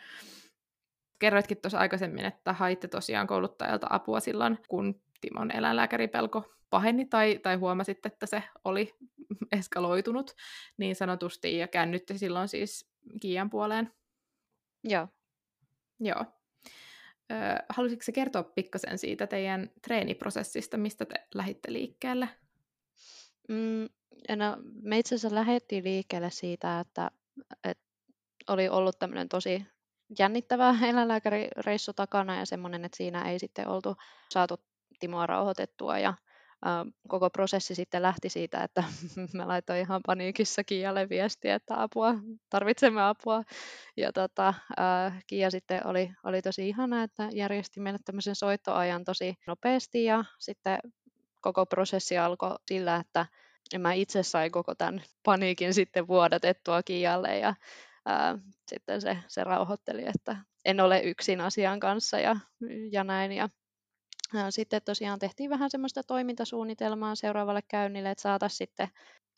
Kerroitkin 1.23 1.57
tuossa 1.57 1.79
aikaisemmin, 1.79 2.25
että 2.25 2.53
haitte 2.53 2.87
tosiaan 2.87 3.27
kouluttajalta 3.27 3.87
apua 3.89 4.19
silloin, 4.19 4.59
kun 4.67 5.01
Timon 5.21 5.51
eläinlääkäripelko 5.51 6.53
paheni 6.69 7.05
tai, 7.05 7.39
tai 7.43 7.55
huomasitte, 7.55 8.07
että 8.07 8.25
se 8.25 8.43
oli 8.65 8.93
eskaloitunut 9.59 10.31
niin 10.77 10.95
sanotusti 10.95 11.57
ja 11.57 11.67
käännytte 11.67 12.17
silloin 12.17 12.47
siis 12.47 12.89
Kiian 13.21 13.49
puoleen. 13.49 13.93
Joo. 14.83 15.07
Joo. 15.99 16.25
Ö, 17.31 17.35
halusitko 17.69 18.11
kertoa 18.13 18.43
pikkasen 18.43 18.97
siitä 18.97 19.27
teidän 19.27 19.69
treeniprosessista, 19.81 20.77
mistä 20.77 21.05
te 21.05 21.15
lähditte 21.35 21.73
liikkeelle? 21.73 22.29
Mm, 23.49 23.89
no, 24.35 24.57
me 24.81 24.99
itse 24.99 25.15
asiassa 25.15 25.35
lähdettiin 25.35 25.83
liikkeelle 25.83 26.31
siitä, 26.31 26.79
että, 26.79 27.11
että 27.63 27.85
oli 28.47 28.69
ollut 28.69 28.99
tämmöinen 28.99 29.29
tosi 29.29 29.65
jännittävä 30.19 30.75
eläinlääkärireissu 30.89 31.93
takana 31.93 32.39
ja 32.39 32.45
semmoinen, 32.45 32.85
että 32.85 32.97
siinä 32.97 33.31
ei 33.31 33.39
sitten 33.39 33.67
oltu 33.67 33.95
saatu 34.29 34.55
Timoa 34.99 35.27
rauhoitettua 35.27 35.99
ja 35.99 36.13
koko 37.07 37.29
prosessi 37.29 37.75
sitten 37.75 38.01
lähti 38.01 38.29
siitä, 38.29 38.63
että 38.63 38.83
mä 39.33 39.47
laitoin 39.47 39.79
ihan 39.79 40.01
paniikissa 40.05 40.63
Kialle 40.63 41.09
viestiä, 41.09 41.55
että 41.55 41.81
apua, 41.81 42.15
tarvitsemme 42.49 43.03
apua. 43.03 43.43
Ja 43.97 44.13
tota, 44.13 44.53
Kia 45.27 45.51
sitten 45.51 45.87
oli, 45.87 46.11
oli 46.23 46.41
tosi 46.41 46.69
ihana, 46.69 47.03
että 47.03 47.29
järjesti 47.31 47.79
meille 47.79 47.99
tämmöisen 48.05 48.35
soittoajan 48.35 49.03
tosi 49.03 49.35
nopeasti 49.47 50.03
ja 50.03 50.23
sitten 50.39 50.77
koko 51.41 51.65
prosessi 51.65 52.17
alkoi 52.17 52.55
sillä, 52.67 52.95
että 52.95 53.25
mä 53.79 53.93
itse 53.93 54.23
sain 54.23 54.51
koko 54.51 54.75
tämän 54.75 55.03
paniikin 55.23 55.73
sitten 55.73 56.07
vuodatettua 56.07 56.83
Kialle 56.83 57.37
ja 57.37 57.55
ää, 58.05 58.37
sitten 58.67 59.01
se, 59.01 59.17
se 59.27 59.43
rauhoitteli, 59.43 60.05
että 60.15 60.37
en 60.65 60.79
ole 60.79 60.99
yksin 60.99 61.41
asian 61.41 61.79
kanssa 61.79 62.19
ja, 62.19 62.35
ja 62.91 63.03
näin. 63.03 63.31
Ja 63.31 63.49
sitten 64.49 64.81
tosiaan 64.85 65.19
tehtiin 65.19 65.49
vähän 65.49 65.69
semmoista 65.69 66.03
toimintasuunnitelmaa 66.03 67.15
seuraavalle 67.15 67.61
käynnille, 67.67 68.11
että 68.11 68.21
saataisiin 68.21 68.57
sitten 68.57 68.87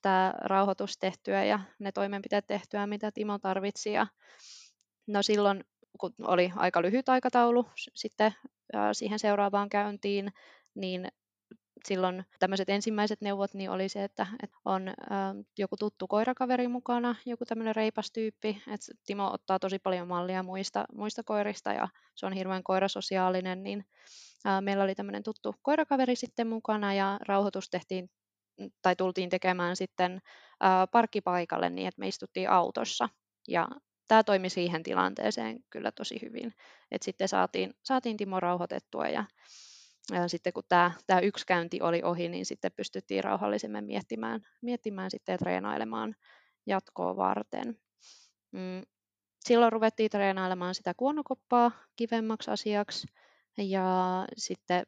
tämä 0.02 0.34
rauhoitus 0.42 0.98
tehtyä 0.98 1.44
ja 1.44 1.60
ne 1.80 1.92
toimenpiteet 1.92 2.48
tehtyä, 2.48 2.88
mitä 2.88 3.12
Timo 3.12 3.40
tarvitsi. 3.40 3.94
Ja 3.94 4.08
no 5.08 5.24
silloin, 5.24 5.64
kun 6.00 6.14
oli 6.22 6.52
aika 6.56 6.82
lyhyt 6.82 7.10
aikataulu 7.10 7.66
sitten 7.94 8.32
siihen 8.94 9.20
seuraavaan 9.20 9.70
käyntiin, 9.70 10.34
niin 10.76 11.08
silloin 11.86 12.26
tämmöiset 12.40 12.70
ensimmäiset 12.70 13.22
neuvot 13.22 13.54
niin 13.54 13.70
oli 13.70 13.90
se, 13.90 14.04
että, 14.04 14.28
että 14.44 14.58
on 14.66 14.88
ä, 14.88 14.94
joku 15.58 15.78
tuttu 15.78 16.08
koirakaveri 16.08 16.68
mukana, 16.68 17.16
joku 17.26 17.46
tämmöinen 17.46 17.76
reipas 17.76 18.12
tyyppi. 18.12 18.62
että 18.68 18.92
Timo 19.06 19.32
ottaa 19.34 19.60
tosi 19.60 19.80
paljon 19.80 20.08
mallia 20.08 20.44
muista, 20.44 20.86
muista 20.94 21.24
koirista 21.24 21.74
ja 21.74 21.88
se 22.16 22.26
on 22.26 22.34
hirveän 22.34 22.64
koirasosiaalinen, 22.64 23.64
niin 23.64 23.86
meillä 24.62 24.84
oli 24.84 24.96
tämmöinen 24.96 25.24
tuttu 25.24 25.56
koirakaveri 25.62 26.16
sitten 26.16 26.48
mukana 26.48 26.94
ja 26.94 27.20
rauhoitus 27.28 27.70
tehtiin 27.70 28.10
tai 28.82 28.96
tultiin 28.96 29.30
tekemään 29.30 29.76
sitten 29.76 30.22
parkkipaikalle 30.92 31.70
niin, 31.70 31.88
että 31.88 32.00
me 32.00 32.08
istuttiin 32.08 32.50
autossa. 32.50 33.10
Ja 33.48 33.68
tämä 34.08 34.24
toimi 34.24 34.50
siihen 34.50 34.84
tilanteeseen 34.84 35.60
kyllä 35.70 35.92
tosi 35.92 36.20
hyvin. 36.22 36.54
Et 36.92 37.02
sitten 37.02 37.28
saatiin, 37.28 37.74
saatiin 37.84 38.18
Timo 38.18 38.40
rauhoitettua 38.40 39.08
ja 39.08 39.26
sitten 40.28 40.54
kun 40.54 40.64
tämä, 40.70 40.92
tämä 41.08 41.20
yksi 41.20 41.46
käynti 41.46 41.82
oli 41.82 42.02
ohi, 42.04 42.30
niin 42.30 42.46
sitten 42.46 42.72
pystyttiin 42.72 43.24
rauhallisemmin 43.24 43.86
miettimään, 43.86 44.42
miettimään 44.62 45.12
sitten 45.12 45.34
ja 45.34 45.38
treenailemaan 45.38 46.16
jatkoa 46.66 47.16
varten. 47.16 47.80
Mm. 48.52 48.82
Silloin 49.40 49.72
ruvettiin 49.72 50.10
treenailemaan 50.10 50.76
sitä 50.76 50.94
kuonokoppaa 50.98 51.72
kivemmaksi 51.96 52.52
asiaksi 52.52 53.08
ja 53.58 54.26
sitten 54.38 54.86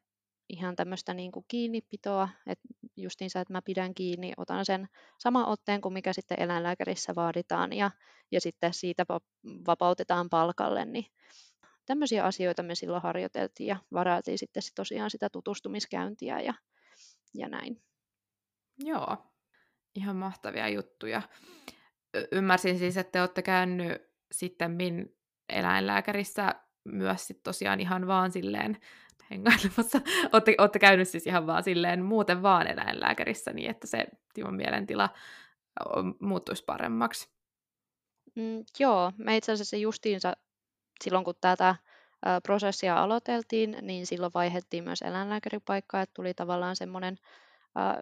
ihan 0.49 0.75
tämmöistä 0.75 1.13
niin 1.13 1.31
kuin 1.31 1.45
kiinnipitoa, 1.47 2.29
että 2.47 2.67
justiinsa, 2.95 3.39
että 3.39 3.53
mä 3.53 3.61
pidän 3.61 3.93
kiinni, 3.93 4.33
otan 4.37 4.65
sen 4.65 4.87
sama 5.19 5.45
otteen 5.45 5.81
kuin 5.81 5.93
mikä 5.93 6.13
sitten 6.13 6.39
eläinlääkärissä 6.39 7.15
vaaditaan 7.15 7.73
ja, 7.73 7.91
ja 8.31 8.41
sitten 8.41 8.73
siitä 8.73 9.05
vapautetaan 9.67 10.29
palkalle, 10.29 10.85
niin 10.85 11.05
tämmöisiä 11.87 12.23
asioita 12.23 12.63
me 12.63 12.75
silloin 12.75 13.03
harjoiteltiin 13.03 13.67
ja 13.67 13.77
varaatiin 13.93 14.37
sitten 14.37 14.63
tosiaan 14.75 15.11
sitä 15.11 15.29
tutustumiskäyntiä 15.29 16.39
ja, 16.39 16.53
ja 17.33 17.49
näin. 17.49 17.81
Joo, 18.79 19.17
ihan 19.95 20.15
mahtavia 20.15 20.69
juttuja. 20.69 21.21
Ymmärsin 22.31 22.79
siis, 22.79 22.97
että 22.97 23.11
te 23.11 23.21
olette 23.21 23.41
käynyt 23.41 24.01
sitten 24.31 24.71
min 24.71 25.17
eläinlääkärissä 25.49 26.55
myös 26.83 27.27
sit 27.27 27.43
tosiaan 27.43 27.79
ihan 27.79 28.07
vaan 28.07 28.31
silleen 28.31 28.77
hengailemassa. 29.31 30.01
Olette, 30.33 30.55
olette 30.57 30.79
käynyt 30.79 31.07
siis 31.07 31.27
ihan 31.27 31.47
vaan 31.47 31.63
silleen 31.63 32.05
muuten 32.05 32.41
vaan 32.41 32.67
eläinlääkärissä 32.67 33.53
niin, 33.53 33.69
että 33.69 33.87
se 33.87 34.07
Timon 34.33 34.55
mielentila 34.55 35.09
muuttuisi 36.19 36.63
paremmaksi. 36.65 37.29
Mm, 38.35 38.63
joo, 38.79 39.11
me 39.17 39.37
itse 39.37 39.51
asiassa 39.51 39.77
justiinsa 39.77 40.33
silloin 41.03 41.25
kun 41.25 41.33
tätä 41.41 41.75
prosessia 42.43 43.03
aloiteltiin, 43.03 43.77
niin 43.81 44.07
silloin 44.07 44.33
vaihdettiin 44.33 44.83
myös 44.83 45.01
eläinlääkäripaikkaa, 45.01 46.01
että 46.01 46.13
tuli 46.13 46.33
tavallaan 46.33 46.75
semmoinen, 46.75 47.17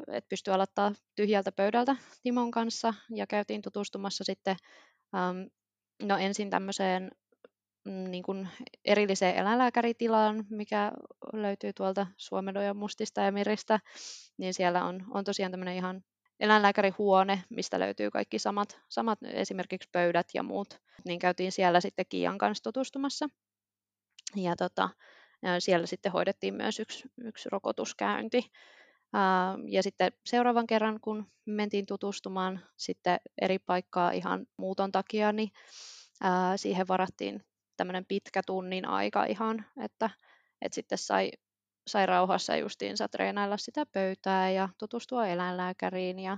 että 0.07 0.29
pystyi 0.29 0.53
aloittaa 0.53 0.91
tyhjältä 1.15 1.51
pöydältä 1.51 1.95
Timon 2.23 2.51
kanssa 2.51 2.93
ja 3.09 3.27
käytiin 3.27 3.61
tutustumassa 3.61 4.23
sitten 4.23 4.55
no 6.03 6.17
ensin 6.17 6.49
tämmöiseen 6.49 7.11
Mm, 7.85 8.11
niin 8.11 8.23
kuin 8.23 8.49
erilliseen 8.85 9.35
eläinlääkäritilaan, 9.35 10.45
mikä 10.49 10.91
löytyy 11.33 11.73
tuolta 11.73 12.07
Suomenoja 12.17 12.73
mustista 12.73 13.21
ja 13.21 13.31
miristä, 13.31 13.79
niin 14.37 14.53
siellä 14.53 14.85
on, 14.85 15.05
on 15.11 15.23
tosiaan 15.23 15.51
tämmöinen 15.51 15.75
ihan 15.75 16.03
eläinlääkärihuone, 16.39 17.43
mistä 17.49 17.79
löytyy 17.79 18.11
kaikki 18.11 18.39
samat, 18.39 18.79
samat 18.89 19.19
esimerkiksi 19.23 19.89
pöydät 19.91 20.27
ja 20.33 20.43
muut. 20.43 20.81
Niin 21.05 21.19
käytiin 21.19 21.51
siellä 21.51 21.81
sitten 21.81 22.05
Kiian 22.09 22.37
kanssa 22.37 22.63
tutustumassa. 22.63 23.29
Ja 24.35 24.55
tota, 24.55 24.89
siellä 25.59 25.87
sitten 25.87 26.11
hoidettiin 26.11 26.53
myös 26.53 26.79
yksi, 26.79 27.03
yksi 27.23 27.49
rokotuskäynti. 27.49 28.51
Ja 29.67 29.83
sitten 29.83 30.11
seuraavan 30.25 30.67
kerran, 30.67 30.99
kun 31.01 31.31
mentiin 31.45 31.85
tutustumaan 31.85 32.59
sitten 32.77 33.19
eri 33.41 33.59
paikkaa 33.59 34.11
ihan 34.11 34.45
muuton 34.57 34.91
takia, 34.91 35.31
niin 35.31 35.49
siihen 36.55 36.87
varattiin 36.87 37.43
tämmöinen 37.77 38.05
pitkä 38.05 38.41
tunnin 38.45 38.85
aika 38.85 39.25
ihan, 39.25 39.65
että, 39.83 40.09
että 40.61 40.75
sitten 40.75 40.97
sai, 40.97 41.31
sai 41.87 42.05
rauhassa 42.05 42.57
justiinsa 42.57 43.07
treenailla 43.07 43.57
sitä 43.57 43.85
pöytää 43.85 44.49
ja 44.49 44.69
tutustua 44.79 45.27
eläinlääkäriin 45.27 46.19
ja 46.19 46.37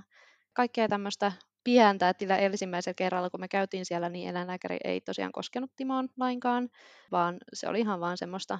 kaikkea 0.52 0.88
tämmöistä 0.88 1.32
pientä, 1.64 2.08
että 2.08 2.36
ensimmäisellä 2.36 2.94
kerralla, 2.94 3.30
kun 3.30 3.40
me 3.40 3.48
käytiin 3.48 3.86
siellä, 3.86 4.08
niin 4.08 4.28
eläinlääkäri 4.28 4.76
ei 4.84 5.00
tosiaan 5.00 5.32
koskenut 5.32 5.70
Timoon 5.76 6.08
lainkaan, 6.16 6.68
vaan 7.12 7.36
se 7.52 7.68
oli 7.68 7.80
ihan 7.80 8.00
vaan 8.00 8.18
semmoista 8.18 8.58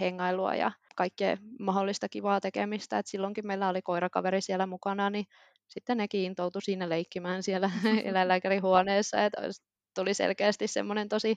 hengailua 0.00 0.54
ja 0.54 0.72
kaikkea 0.96 1.36
mahdollista 1.60 2.08
kivaa 2.08 2.40
tekemistä. 2.40 2.98
Et 2.98 3.06
silloinkin 3.06 3.46
meillä 3.46 3.68
oli 3.68 3.82
koirakaveri 3.82 4.40
siellä 4.40 4.66
mukana, 4.66 5.10
niin 5.10 5.24
sitten 5.68 5.96
nekin 5.96 6.20
intoutui 6.20 6.62
siinä 6.62 6.88
leikkimään 6.88 7.42
siellä 7.42 7.70
eläinlääkärihuoneessa. 8.04 9.24
Et 9.24 9.32
tuli 9.94 10.14
selkeästi 10.14 10.68
semmoinen 10.68 11.08
tosi 11.08 11.34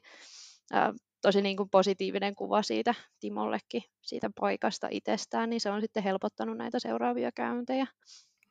tosi 1.21 1.41
niin 1.41 1.57
kuin 1.57 1.69
positiivinen 1.69 2.35
kuva 2.35 2.61
siitä 2.61 2.93
Timollekin, 3.19 3.83
siitä 4.01 4.29
paikasta 4.39 4.87
itsestään, 4.91 5.49
niin 5.49 5.61
se 5.61 5.71
on 5.71 5.81
sitten 5.81 6.03
helpottanut 6.03 6.57
näitä 6.57 6.79
seuraavia 6.79 7.31
käyntejä. 7.35 7.87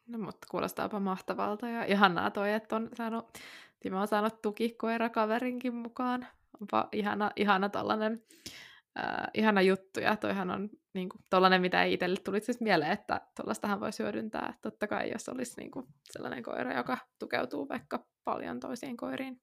No 0.07 0.19
mutta 0.19 0.47
kuulostaapa 0.51 1.01
mahtavalta 1.01 1.69
ja 1.69 1.85
ihanaa 1.85 2.31
toi, 2.31 2.53
että 2.53 2.77
on 2.77 2.89
saanut, 2.95 3.39
Timo 3.81 4.01
on 4.01 4.09
saanut 4.09 4.43
tukikoirakaverinkin 4.43 5.75
mukaan. 5.75 6.27
Onpa 6.61 6.89
ihana, 6.93 7.31
ihana 7.37 7.69
tollanen, 7.69 8.23
äh, 8.99 9.29
ihana 9.35 9.63
juttu 9.63 10.01
ja 10.01 10.17
toihan 10.17 10.51
on 10.51 10.71
niin 10.95 11.09
kuin, 11.09 11.61
mitä 11.61 11.85
ei 11.85 11.93
itselle 11.93 12.21
tulisi 12.25 12.45
siis 12.45 12.61
mieleen, 12.61 12.93
että 12.93 13.21
tuollaistahan 13.37 13.81
voisi 13.81 14.03
hyödyntää. 14.03 14.55
Totta 14.63 14.87
kai, 14.87 15.11
jos 15.13 15.29
olisi 15.29 15.61
niin 15.61 15.71
kuin, 15.71 15.87
sellainen 16.13 16.43
koira, 16.43 16.77
joka 16.77 16.99
tukeutuu 17.19 17.69
vaikka 17.69 18.07
paljon 18.25 18.61
toisiin 18.61 18.97
koiriin. 18.97 19.41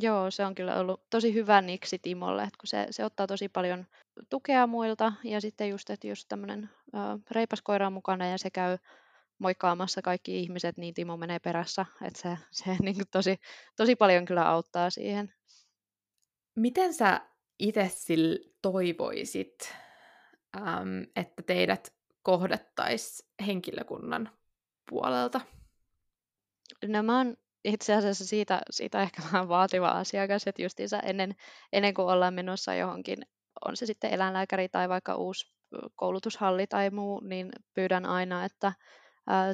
Joo, 0.00 0.30
se 0.30 0.44
on 0.44 0.54
kyllä 0.54 0.80
ollut 0.80 1.10
tosi 1.10 1.34
hyvä 1.34 1.60
niksi 1.60 1.98
Timolle, 1.98 2.42
että 2.42 2.58
kun 2.60 2.66
se, 2.66 2.86
se 2.90 3.04
ottaa 3.04 3.26
tosi 3.26 3.48
paljon 3.48 3.86
tukea 4.28 4.66
muilta 4.66 5.12
ja 5.24 5.40
sitten 5.40 5.68
just, 5.68 5.90
että 5.90 6.06
jos 6.06 6.26
tämmöinen 6.26 6.70
reipas 7.30 7.62
koira 7.62 7.86
on 7.86 7.92
mukana 7.92 8.26
ja 8.26 8.38
se 8.38 8.50
käy 8.50 8.78
moikkaamassa 9.38 10.02
kaikki 10.02 10.40
ihmiset, 10.40 10.76
niin 10.76 10.94
Timo 10.94 11.16
menee 11.16 11.38
perässä, 11.38 11.86
että 12.02 12.20
se, 12.20 12.38
se 12.50 12.76
niin 12.82 12.94
kuin 12.94 13.08
tosi, 13.10 13.36
tosi 13.76 13.96
paljon 13.96 14.24
kyllä 14.24 14.48
auttaa 14.48 14.90
siihen. 14.90 15.34
Miten 16.54 16.94
sä 16.94 17.20
itse 17.58 17.90
toivoisit, 18.62 19.74
äm, 20.56 21.06
että 21.16 21.42
teidät 21.42 21.94
kohdattaisiin 22.22 23.28
henkilökunnan 23.46 24.30
puolelta? 24.90 25.40
No 26.86 27.02
mä 27.02 27.16
oon 27.18 27.36
itse 27.64 27.94
asiassa 27.94 28.26
siitä, 28.26 28.60
siitä 28.70 29.02
ehkä 29.02 29.22
vähän 29.32 29.48
vaativa 29.48 29.88
asiakas, 29.88 30.46
että 30.46 30.62
justiinsa 30.62 31.00
ennen, 31.00 31.34
ennen 31.72 31.94
kuin 31.94 32.08
ollaan 32.08 32.34
menossa 32.34 32.74
johonkin, 32.74 33.18
on 33.64 33.76
se 33.76 33.86
sitten 33.86 34.10
eläinlääkäri 34.10 34.68
tai 34.68 34.88
vaikka 34.88 35.14
uusi 35.14 35.52
koulutushalli 35.96 36.66
tai 36.66 36.90
muu, 36.90 37.20
niin 37.20 37.50
pyydän 37.74 38.06
aina, 38.06 38.44
että 38.44 38.72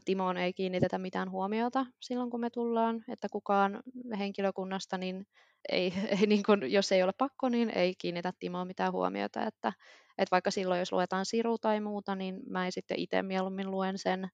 Timoon 0.04 0.36
ei 0.36 0.52
kiinnitetä 0.52 0.98
mitään 0.98 1.30
huomiota 1.30 1.86
silloin, 2.00 2.30
kun 2.30 2.40
me 2.40 2.50
tullaan, 2.50 3.04
että 3.08 3.28
kukaan 3.32 3.82
henkilökunnasta, 4.18 4.98
niin 4.98 5.26
ei, 5.68 5.92
ei 6.20 6.26
niin 6.26 6.42
kuin, 6.42 6.72
jos 6.72 6.92
ei 6.92 7.02
ole 7.02 7.12
pakko, 7.18 7.48
niin 7.48 7.70
ei 7.70 7.94
kiinnitä 7.98 8.32
Timoon 8.38 8.66
mitään 8.66 8.92
huomiota, 8.92 9.46
että, 9.46 9.72
että 10.18 10.30
vaikka 10.30 10.50
silloin, 10.50 10.78
jos 10.78 10.92
luetaan 10.92 11.26
siru 11.26 11.58
tai 11.58 11.80
muuta, 11.80 12.14
niin 12.14 12.40
mä 12.48 12.66
en 12.66 12.72
sitten 12.72 12.98
itse 12.98 13.22
mieluummin 13.22 13.70
luen 13.70 13.98
sen, 13.98 14.28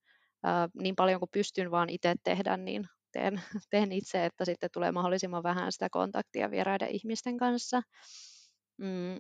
niin 0.75 0.97
paljon 0.97 1.21
kuin 1.21 1.31
pystyn 1.33 1.71
vaan 1.71 1.91
itse 1.91 2.15
tehdä, 2.25 2.57
niin 2.57 2.89
teen, 3.15 3.43
teen 3.71 3.93
itse, 3.93 4.25
että 4.25 4.45
sitten 4.45 4.71
tulee 4.73 4.93
mahdollisimman 4.93 5.43
vähän 5.43 5.73
sitä 5.73 5.89
kontaktia 5.91 6.51
vieraiden 6.51 6.89
ihmisten 6.91 7.37
kanssa. 7.37 7.83
Mm. 8.79 9.19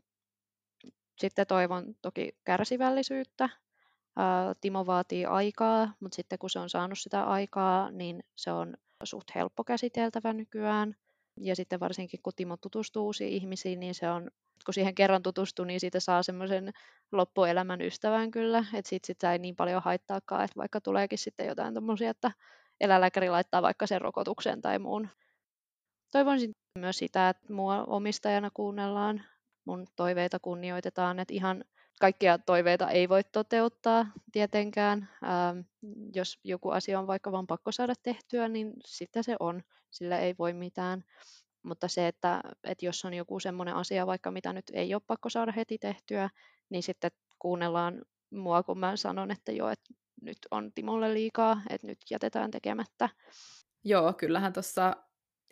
Sitten 1.18 1.46
toivon 1.46 1.94
toki 2.02 2.33
kärsivällisyyttä. 2.44 3.48
Timo 4.61 4.87
vaatii 4.87 5.24
aikaa, 5.24 5.94
mutta 6.00 6.16
sitten 6.16 6.38
kun 6.38 6.50
se 6.50 6.59
on 6.59 6.70
saanut 6.70 6.98
sitä 6.98 7.24
aikaa, 7.24 7.90
niin 7.90 8.20
se 8.37 8.52
on 8.52 8.74
suht 9.04 9.35
helppo 9.35 9.64
käsiteltävä 9.64 10.33
nykyään. 10.33 10.94
Ja 11.40 11.57
sitten 11.57 11.80
varsinkin 11.80 12.20
kun 12.22 12.33
Timo 12.37 12.57
tutustuu 12.57 13.07
uusiin 13.07 13.33
ihmisiin, 13.33 13.80
niin 13.80 13.94
se 13.94 14.11
on, 14.11 14.30
kun 14.64 14.74
siihen 14.74 14.94
kerran 14.94 15.22
tutustuu, 15.22 15.64
niin 15.64 15.80
siitä 15.80 16.00
saa 16.00 16.22
semmoisen 16.22 16.72
loppuelämän 17.12 17.80
ystävän 17.80 18.30
kyllä, 18.30 18.64
että 18.74 18.88
sit 18.88 19.04
sitä 19.04 19.33
ei 19.33 19.38
niin 19.38 19.57
paljon 19.57 19.83
haittaakaan, 19.83 20.44
että 20.44 20.57
vaikka 20.57 20.80
tuleekin 20.80 21.18
sitten 21.18 21.46
jotain 21.46 21.74
tommosia, 21.74 22.11
että 22.11 22.30
eläinlääkäri 22.85 23.31
laittaa 23.31 23.62
vaikka 23.62 23.87
sen 23.87 24.01
rokotuksen 24.01 24.62
tai 24.62 24.79
muun. 24.79 25.09
Toivoisin 26.11 26.51
myös 26.79 26.99
sitä, 26.99 27.29
että 27.29 27.53
mua 27.53 27.85
omistajana 27.85 28.51
kuunnellaan, 28.55 29.23
mun 29.64 29.87
toiveita 29.97 30.38
kunnioitetaan, 30.38 31.18
että 31.18 31.35
ihan 31.35 31.64
kaikkia 32.01 32.38
toiveita 32.38 32.90
ei 32.90 33.09
voi 33.09 33.25
toteuttaa 33.25 34.07
tietenkään. 34.33 35.09
Ähm, 35.25 35.59
jos 36.14 36.38
joku 36.44 36.70
asia 36.70 36.99
on 36.99 37.07
vaikka 37.07 37.33
vain 37.33 37.47
pakko 37.47 37.73
saada 37.73 37.94
tehtyä, 38.03 38.49
niin 38.49 38.73
sitten 38.85 39.25
se 39.25 39.37
on, 39.40 39.62
sillä 39.90 40.18
ei 40.18 40.35
voi 40.38 40.53
mitään. 40.53 41.05
Mutta 41.62 41.88
se, 41.88 42.09
että, 42.09 42.40
että 42.64 42.87
jos 42.87 43.05
on 43.05 43.14
joku 43.14 43.40
semmoinen 43.40 43.75
asia, 43.75 44.07
vaikka 44.07 44.31
mitä 44.31 44.53
nyt 44.53 44.64
ei 44.73 44.94
ole 44.94 45.03
pakko 45.07 45.31
saada 45.31 45.53
heti 45.53 45.79
tehtyä, 45.79 46.31
niin 46.70 46.83
sitten 46.83 47.11
kuunnellaan 47.38 48.03
mua, 48.31 48.62
kun 48.62 48.79
mä 48.79 48.97
sanon, 48.97 49.31
että 49.31 49.53
joo, 49.53 49.68
että 49.68 49.94
nyt 50.22 50.38
on 50.50 50.72
Timolle 50.72 51.14
liikaa, 51.14 51.62
että 51.70 51.87
nyt 51.87 51.98
jätetään 52.11 52.50
tekemättä. 52.50 53.09
Joo, 53.85 54.12
kyllähän 54.12 54.53
tuossa 54.53 54.96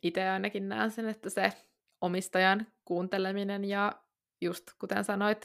itse 0.02 0.28
ainakin 0.28 0.68
näen 0.68 0.90
sen, 0.90 1.08
että 1.08 1.30
se 1.30 1.52
omistajan 2.00 2.66
kuunteleminen 2.84 3.64
ja 3.64 3.92
just 4.40 4.64
kuten 4.78 5.04
sanoit, 5.04 5.44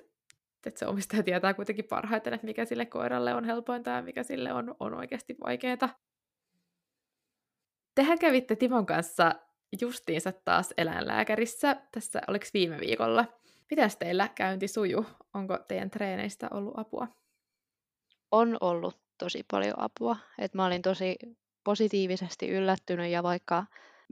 että 0.66 0.80
se 0.80 0.88
omistaja 0.88 1.24
tietää 1.24 1.54
kuitenkin 1.54 1.86
parhaiten, 1.86 2.34
että 2.34 2.48
mikä 2.48 2.66
sille 2.66 2.86
koiralle 2.86 3.34
on 3.34 3.46
helpointa 3.46 3.90
ja 3.90 4.02
mikä 4.02 4.24
sille 4.24 4.54
on, 4.54 4.76
on 4.80 4.94
oikeasti 4.94 5.36
vaikeaa. 5.46 6.00
Tehän 7.96 8.20
kävitte 8.20 8.56
Timon 8.56 8.86
kanssa 8.86 9.36
justiinsa 9.82 10.32
taas 10.32 10.74
eläinlääkärissä, 10.78 11.82
tässä 11.92 12.22
oliko 12.28 12.46
viime 12.54 12.80
viikolla. 12.80 13.26
Mitäs 13.70 13.98
teillä 13.98 14.28
käynti 14.28 14.68
suju? 14.68 15.06
Onko 15.34 15.58
teidän 15.68 15.90
treeneistä 15.90 16.48
ollut 16.52 16.80
apua? 16.80 17.08
On 18.32 18.58
ollut 18.62 19.07
tosi 19.18 19.46
paljon 19.52 19.74
apua. 19.78 20.18
Et 20.40 20.54
mä 20.54 20.66
olin 20.66 20.82
tosi 20.82 21.16
positiivisesti 21.64 22.50
yllättynyt 22.50 23.12
ja 23.12 23.24
vaikka 23.24 23.66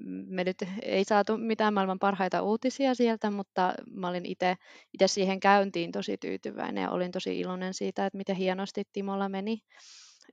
me 0.06 0.44
nyt 0.44 0.58
ei 0.82 1.04
saatu 1.04 1.38
mitään 1.38 1.74
maailman 1.74 2.00
parhaita 2.00 2.42
uutisia 2.42 2.96
sieltä, 2.96 3.32
mutta 3.32 3.74
mä 3.92 4.08
olin 4.08 4.26
itse 4.26 4.58
siihen 5.06 5.40
käyntiin 5.40 5.92
tosi 5.92 6.18
tyytyväinen 6.18 6.82
ja 6.82 6.90
olin 6.90 7.12
tosi 7.12 7.40
iloinen 7.40 7.74
siitä, 7.74 8.06
että 8.06 8.18
miten 8.18 8.36
hienosti 8.36 8.84
Timolla 8.94 9.30
meni. 9.30 9.60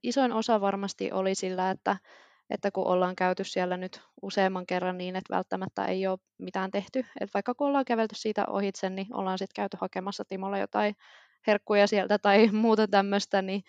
Isoin 0.03 0.33
osa 0.33 0.61
varmasti 0.61 1.13
oli 1.13 1.35
sillä, 1.35 1.71
että, 1.71 1.97
että 2.51 2.71
kun 2.71 2.87
ollaan 2.87 3.17
käyty 3.17 3.45
siellä 3.45 3.77
nyt 3.77 4.01
useamman 4.23 4.67
kerran 4.67 4.99
niin, 4.99 5.17
että 5.17 5.35
välttämättä 5.35 5.85
ei 5.85 6.07
ole 6.07 6.19
mitään 6.39 6.71
tehty, 6.71 6.99
että 6.99 7.35
vaikka 7.35 7.55
kun 7.55 7.67
ollaan 7.67 7.85
kävelty 7.85 8.15
siitä 8.15 8.45
ohitse, 8.49 8.91
niin 8.91 9.15
ollaan 9.15 9.39
sitten 9.39 9.63
käyty 9.63 9.77
hakemassa 9.81 10.25
Timolla 10.25 10.59
jotain 10.59 10.95
herkkuja 11.47 11.87
sieltä 11.87 12.19
tai 12.19 12.49
muuta 12.53 12.89
tämmöistä, 12.89 13.43
niin 13.43 13.63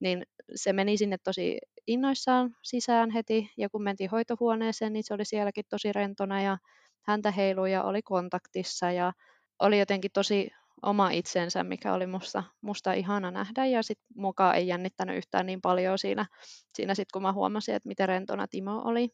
niin 0.00 0.22
se 0.54 0.72
meni 0.72 0.96
sinne 0.96 1.16
tosi 1.24 1.58
innoissaan 1.86 2.56
sisään 2.62 3.10
heti, 3.10 3.50
ja 3.56 3.68
kun 3.70 3.82
mentiin 3.82 4.10
hoitohuoneeseen, 4.10 4.92
niin 4.92 5.04
se 5.04 5.14
oli 5.14 5.24
sielläkin 5.24 5.64
tosi 5.68 5.92
rentona, 5.92 6.42
ja 6.42 6.58
häntä 7.06 7.30
heilui 7.30 7.72
ja 7.72 7.82
oli 7.82 8.02
kontaktissa, 8.02 8.92
ja 8.92 9.12
oli 9.58 9.78
jotenkin 9.78 10.10
tosi 10.14 10.50
oma 10.82 11.10
itsensä, 11.10 11.64
mikä 11.64 11.92
oli 11.94 12.06
musta, 12.06 12.44
musta 12.60 12.92
ihana 12.92 13.30
nähdä, 13.30 13.66
ja 13.66 13.82
sitten 13.82 14.06
mukaan 14.16 14.56
ei 14.56 14.66
jännittänyt 14.66 15.16
yhtään 15.16 15.46
niin 15.46 15.60
paljon 15.60 15.98
siinä, 15.98 16.26
siinä 16.74 16.94
sit, 16.94 17.12
kun 17.12 17.22
mä 17.22 17.32
huomasin, 17.32 17.74
että 17.74 17.88
miten 17.88 18.08
rentona 18.08 18.46
Timo 18.48 18.82
oli. 18.84 19.08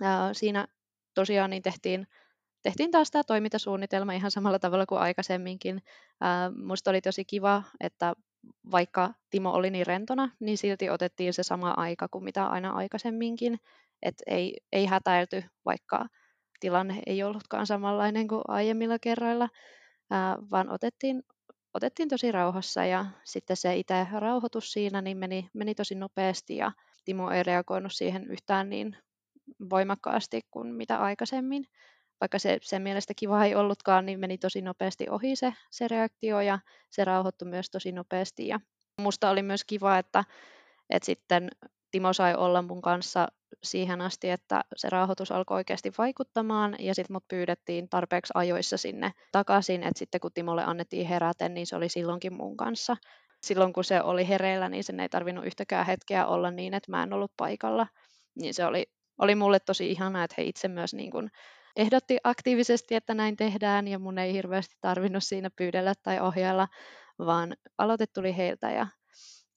Ja 0.00 0.30
siinä 0.32 0.66
tosiaan 1.14 1.50
niin 1.50 1.62
tehtiin 1.62 2.06
tehtiin 2.62 2.90
taas 2.90 3.10
tämä 3.10 3.24
toimintasuunnitelma 3.24 4.12
ihan 4.12 4.30
samalla 4.30 4.58
tavalla 4.58 4.86
kuin 4.86 5.00
aikaisemminkin. 5.00 5.82
Ää, 6.20 6.50
musta 6.50 6.90
oli 6.90 7.00
tosi 7.00 7.24
kiva, 7.24 7.62
että 7.80 8.14
vaikka 8.70 9.10
Timo 9.30 9.52
oli 9.52 9.70
niin 9.70 9.86
rentona, 9.86 10.30
niin 10.40 10.58
silti 10.58 10.90
otettiin 10.90 11.34
se 11.34 11.42
sama 11.42 11.70
aika 11.70 12.08
kuin 12.08 12.24
mitä 12.24 12.46
aina 12.46 12.70
aikaisemminkin. 12.70 13.58
Että 14.02 14.24
ei, 14.26 14.56
ei 14.72 14.86
hätäilty, 14.86 15.44
vaikka 15.64 16.06
tilanne 16.60 17.02
ei 17.06 17.22
ollutkaan 17.22 17.66
samanlainen 17.66 18.28
kuin 18.28 18.42
aiemmilla 18.48 18.98
kerroilla, 18.98 19.48
ää, 20.10 20.36
vaan 20.50 20.70
otettiin, 20.70 21.22
otettiin 21.74 22.08
tosi 22.08 22.32
rauhassa 22.32 22.84
ja 22.84 23.06
sitten 23.24 23.56
se 23.56 23.76
itse 23.76 24.06
rauhoitus 24.18 24.72
siinä 24.72 25.02
niin 25.02 25.18
meni, 25.18 25.48
meni 25.54 25.74
tosi 25.74 25.94
nopeasti 25.94 26.56
ja 26.56 26.72
Timo 27.04 27.30
ei 27.30 27.42
reagoinut 27.42 27.92
siihen 27.92 28.30
yhtään 28.30 28.70
niin 28.70 28.96
voimakkaasti 29.70 30.40
kuin 30.50 30.74
mitä 30.74 30.98
aikaisemmin 30.98 31.64
vaikka 32.20 32.38
se 32.38 32.58
sen 32.62 32.82
mielestä 32.82 33.14
kiva 33.16 33.44
ei 33.44 33.54
ollutkaan, 33.54 34.06
niin 34.06 34.20
meni 34.20 34.38
tosi 34.38 34.62
nopeasti 34.62 35.06
ohi 35.10 35.36
se, 35.36 35.54
se 35.70 35.88
reaktio 35.88 36.40
ja 36.40 36.58
se 36.90 37.04
rauhoittui 37.04 37.48
myös 37.48 37.70
tosi 37.70 37.92
nopeasti. 37.92 38.48
Ja 38.48 38.60
musta 39.00 39.30
oli 39.30 39.42
myös 39.42 39.64
kiva, 39.64 39.98
että, 39.98 40.24
että 40.90 41.06
sitten 41.06 41.50
Timo 41.90 42.12
sai 42.12 42.34
olla 42.34 42.62
mun 42.62 42.82
kanssa 42.82 43.28
siihen 43.62 44.00
asti, 44.00 44.30
että 44.30 44.64
se 44.76 44.90
rauhoitus 44.90 45.32
alkoi 45.32 45.54
oikeasti 45.54 45.92
vaikuttamaan 45.98 46.76
ja 46.78 46.94
sitten 46.94 47.14
mut 47.14 47.28
pyydettiin 47.28 47.88
tarpeeksi 47.88 48.32
ajoissa 48.34 48.76
sinne 48.76 49.12
takaisin, 49.32 49.82
että 49.82 49.98
sitten 49.98 50.20
kun 50.20 50.32
Timolle 50.32 50.64
annettiin 50.64 51.06
herätä, 51.06 51.48
niin 51.48 51.66
se 51.66 51.76
oli 51.76 51.88
silloinkin 51.88 52.34
mun 52.34 52.56
kanssa. 52.56 52.96
Silloin 53.42 53.72
kun 53.72 53.84
se 53.84 54.02
oli 54.02 54.28
hereillä, 54.28 54.68
niin 54.68 54.84
sen 54.84 55.00
ei 55.00 55.08
tarvinnut 55.08 55.46
yhtäkään 55.46 55.86
hetkeä 55.86 56.26
olla 56.26 56.50
niin, 56.50 56.74
että 56.74 56.90
mä 56.90 57.02
en 57.02 57.12
ollut 57.12 57.32
paikalla. 57.36 57.86
Niin 58.34 58.54
se 58.54 58.64
oli, 58.64 58.86
oli 59.18 59.34
mulle 59.34 59.60
tosi 59.60 59.90
ihanaa, 59.90 60.24
että 60.24 60.34
he 60.38 60.42
itse 60.42 60.68
myös 60.68 60.94
niin 60.94 61.10
kuin 61.10 61.30
ehdotti 61.76 62.18
aktiivisesti, 62.24 62.94
että 62.94 63.14
näin 63.14 63.36
tehdään 63.36 63.88
ja 63.88 63.98
mun 63.98 64.18
ei 64.18 64.32
hirveästi 64.32 64.76
tarvinnut 64.80 65.24
siinä 65.24 65.50
pyydellä 65.56 65.94
tai 66.02 66.20
ohjailla, 66.20 66.68
vaan 67.18 67.56
aloite 67.78 68.06
tuli 68.06 68.36
heiltä 68.36 68.70
ja, 68.70 68.86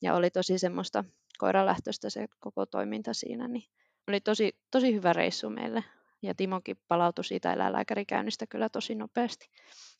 ja 0.02 0.14
oli 0.14 0.30
tosi 0.30 0.58
semmoista 0.58 1.04
koiralähtöistä 1.38 2.10
se 2.10 2.26
koko 2.40 2.66
toiminta 2.66 3.14
siinä, 3.14 3.48
niin 3.48 3.64
oli 4.08 4.20
tosi, 4.20 4.58
tosi 4.70 4.94
hyvä 4.94 5.12
reissu 5.12 5.50
meille. 5.50 5.84
Ja 6.22 6.34
Timokin 6.34 6.76
palautui 6.88 7.24
siitä 7.24 7.52
eläinlääkärikäynnistä 7.52 8.46
kyllä 8.46 8.68
tosi 8.68 8.94
nopeasti. 8.94 9.50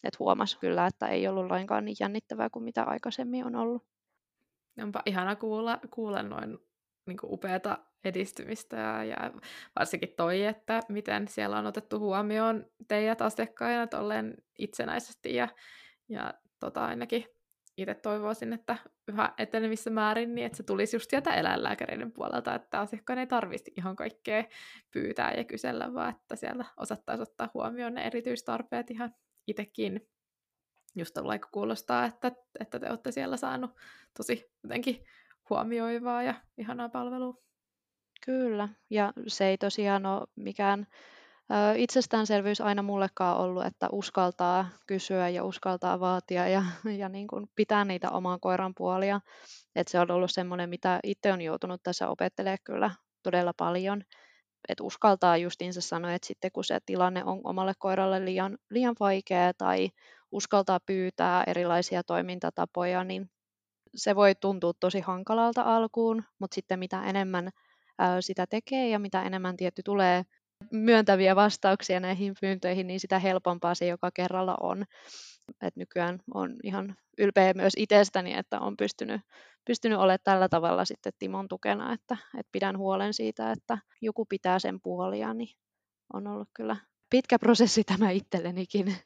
Että 0.05 0.17
huomasi 0.19 0.59
kyllä, 0.59 0.87
että 0.87 1.07
ei 1.07 1.29
ollut 1.29 1.51
lainkaan 1.51 1.85
niin 1.85 1.97
jännittävää 2.01 2.51
kuin 2.51 2.65
mitä 2.65 2.85
aikaisemmin 2.85 3.47
on 3.47 3.57
ollut. 3.57 3.87
Onpa 4.83 5.03
ihana 5.07 5.37
kuulla, 5.37 5.81
kuulla 5.91 6.23
noin 6.23 6.59
niin 7.07 7.19
upeata 7.25 7.79
edistymistä 8.05 8.77
ja, 8.77 9.31
varsinkin 9.79 10.15
toi, 10.17 10.45
että 10.45 10.81
miten 10.89 11.29
siellä 11.29 11.59
on 11.59 11.67
otettu 11.67 11.99
huomioon 11.99 12.67
teidät 12.89 13.23
asiakkaina 13.23 13.87
tolleen 13.87 14.35
itsenäisesti 14.59 15.35
ja, 15.35 15.49
ja 16.09 16.35
tota 16.61 16.85
ainakin 16.85 17.27
itse 17.77 17.95
toivoisin, 17.95 18.53
että 18.53 18.77
yhä 19.09 19.33
etenevissä 19.39 19.91
määrin, 19.91 20.35
niin 20.35 20.47
että 20.47 20.57
se 20.57 20.63
tulisi 20.63 20.97
just 20.97 21.11
sieltä 21.11 21.35
eläinlääkäreiden 21.35 22.13
puolelta, 22.13 22.55
että 22.55 22.81
asiakkaan 22.81 23.19
ei 23.19 23.27
tarvitsisi 23.27 23.73
ihan 23.77 23.97
kaikkea 23.97 24.45
pyytää 24.91 25.33
ja 25.37 25.45
kysellä, 25.45 25.95
vaan 25.95 26.15
että 26.15 26.37
siellä 26.37 26.65
osattaisiin 26.77 27.23
ottaa 27.23 27.51
huomioon 27.55 27.95
ne 27.95 28.07
erityistarpeet 28.07 28.91
ihan 28.91 29.15
itsekin. 29.47 30.09
Just 30.97 31.15
tuolla 31.15 31.39
kuulostaa, 31.39 32.05
että, 32.05 32.33
että 32.61 32.79
te 32.79 32.91
olette 32.91 33.13
siellä 33.13 33.37
saanut 33.37 33.71
tosi 34.17 34.51
jotenkin 34.63 35.05
huomioivaa 35.51 36.23
ja 36.23 36.35
ihanaa 36.59 36.89
palvelua. 36.89 37.43
Kyllä, 38.25 38.69
ja 38.91 39.13
se 39.27 39.47
ei 39.47 39.59
tosiaan 39.59 40.07
ole 40.07 40.27
mikään 40.37 40.87
ö, 41.51 41.55
itsestäänselvyys 41.77 42.61
aina 42.61 42.83
mullekaan 42.83 43.37
ollut, 43.37 43.67
että 43.67 43.89
uskaltaa 43.93 44.69
kysyä 44.87 45.29
ja 45.29 45.45
uskaltaa 45.45 46.01
vaatia 46.01 46.49
ja, 46.49 46.63
ja 47.01 47.09
niin 47.09 47.27
kuin 47.27 47.47
pitää 47.57 47.85
niitä 47.85 48.11
oman 48.11 48.41
koiran 48.41 48.75
puolia. 48.77 49.21
Et 49.77 49.89
se 49.89 50.01
on 50.01 50.11
ollut 50.11 50.31
semmoinen, 50.31 50.71
mitä 50.71 51.01
itse 51.05 51.33
on 51.33 51.41
joutunut 51.41 51.83
tässä 51.83 52.09
opettelemaan 52.09 52.59
kyllä 52.65 52.91
todella 53.23 53.53
paljon. 53.57 54.03
Että 54.69 54.85
uskaltaa 54.85 55.37
justiinsa 55.37 55.81
sanoa, 55.81 56.13
että 56.13 56.27
sitten 56.27 56.53
kun 56.53 56.65
se 56.65 56.79
tilanne 56.87 57.25
on 57.25 57.41
omalle 57.45 57.73
koiralle 57.79 58.25
liian, 58.25 58.59
liian 58.71 58.97
vaikea 59.01 59.53
tai 59.59 59.89
uskaltaa 60.33 60.81
pyytää 60.87 61.45
erilaisia 61.47 62.03
toimintatapoja, 62.03 63.05
niin 63.05 63.31
se 63.95 64.17
voi 64.17 64.35
tuntua 64.35 64.73
tosi 64.81 65.01
hankalalta 65.01 65.63
alkuun, 65.63 66.25
mutta 66.39 66.55
sitten 66.55 66.79
mitä 66.79 67.03
enemmän 67.03 67.51
sitä 68.21 68.47
tekee 68.47 68.89
ja 68.89 68.99
mitä 68.99 69.23
enemmän 69.23 69.57
tietty 69.57 69.83
tulee 69.83 70.23
myöntäviä 70.73 71.37
vastauksia 71.37 72.01
näihin 72.01 72.35
pyyntöihin, 72.41 72.87
niin 72.87 73.01
sitä 73.01 73.19
helpompaa 73.19 73.75
se 73.75 73.87
joka 73.87 74.11
kerralla 74.15 74.57
on. 74.61 74.85
Et 75.63 75.77
nykyään 75.77 76.21
on 76.35 76.57
ihan 76.63 76.97
ylpeä 77.19 77.55
myös 77.55 77.73
itsestäni, 77.77 78.35
että 78.35 78.61
on 78.61 78.77
pystynyt, 78.77 79.21
pystynyt 79.65 79.99
olemaan 79.99 80.19
tällä 80.25 80.49
tavalla 80.49 80.85
sitten 80.85 81.13
Timon 81.19 81.49
tukena, 81.49 81.93
että, 81.93 82.17
että 82.39 82.51
pidän 82.53 82.79
huolen 82.79 83.15
siitä, 83.15 83.53
että 83.53 83.79
joku 84.01 84.25
pitää 84.25 84.59
sen 84.59 84.81
puolia, 84.83 85.35
niin 85.35 85.57
on 86.13 86.27
ollut 86.27 86.49
kyllä 86.55 86.77
pitkä 87.11 87.39
prosessi 87.39 87.85
tämä 87.85 88.11
itsellenikin. 88.11 88.97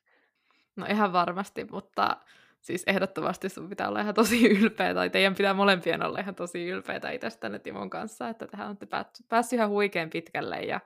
No 0.76 0.86
ihan 0.86 1.12
varmasti, 1.12 1.64
mutta 1.70 2.16
siis 2.66 2.82
ehdottomasti 2.86 3.48
sun 3.48 3.68
pitää 3.68 3.88
olla 3.88 4.00
ihan 4.00 4.14
tosi 4.14 4.48
ylpeä, 4.58 4.94
tai 4.94 5.10
teidän 5.10 5.34
pitää 5.34 5.54
molempien 5.54 6.02
olla 6.02 6.18
ihan 6.18 6.34
tosi 6.34 6.68
ylpeitä 6.68 7.18
tästä 7.20 7.58
Timon 7.58 7.90
kanssa, 7.90 8.28
että 8.28 8.46
tähän 8.46 8.66
olette 8.66 8.86
päässyt 9.28 9.56
ihan 9.56 9.70
huikean 9.70 10.10
pitkälle 10.10 10.60
ja, 10.60 10.80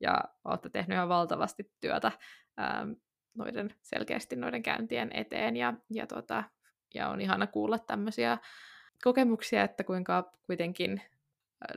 ja 0.00 0.24
olette 0.44 0.68
tehnyt 0.68 0.94
ihan 0.96 1.08
valtavasti 1.08 1.72
työtä 1.80 2.12
ähm, 2.60 2.92
noiden, 3.34 3.74
selkeästi 3.82 4.36
noiden 4.36 4.62
käyntien 4.62 5.10
eteen, 5.14 5.56
ja, 5.56 5.74
ja, 5.90 6.06
tota, 6.06 6.44
ja 6.94 7.08
on 7.08 7.20
ihana 7.20 7.46
kuulla 7.46 7.78
tämmöisiä 7.78 8.38
kokemuksia, 9.04 9.62
että 9.62 9.84
kuinka 9.84 10.32
kuitenkin 10.46 11.02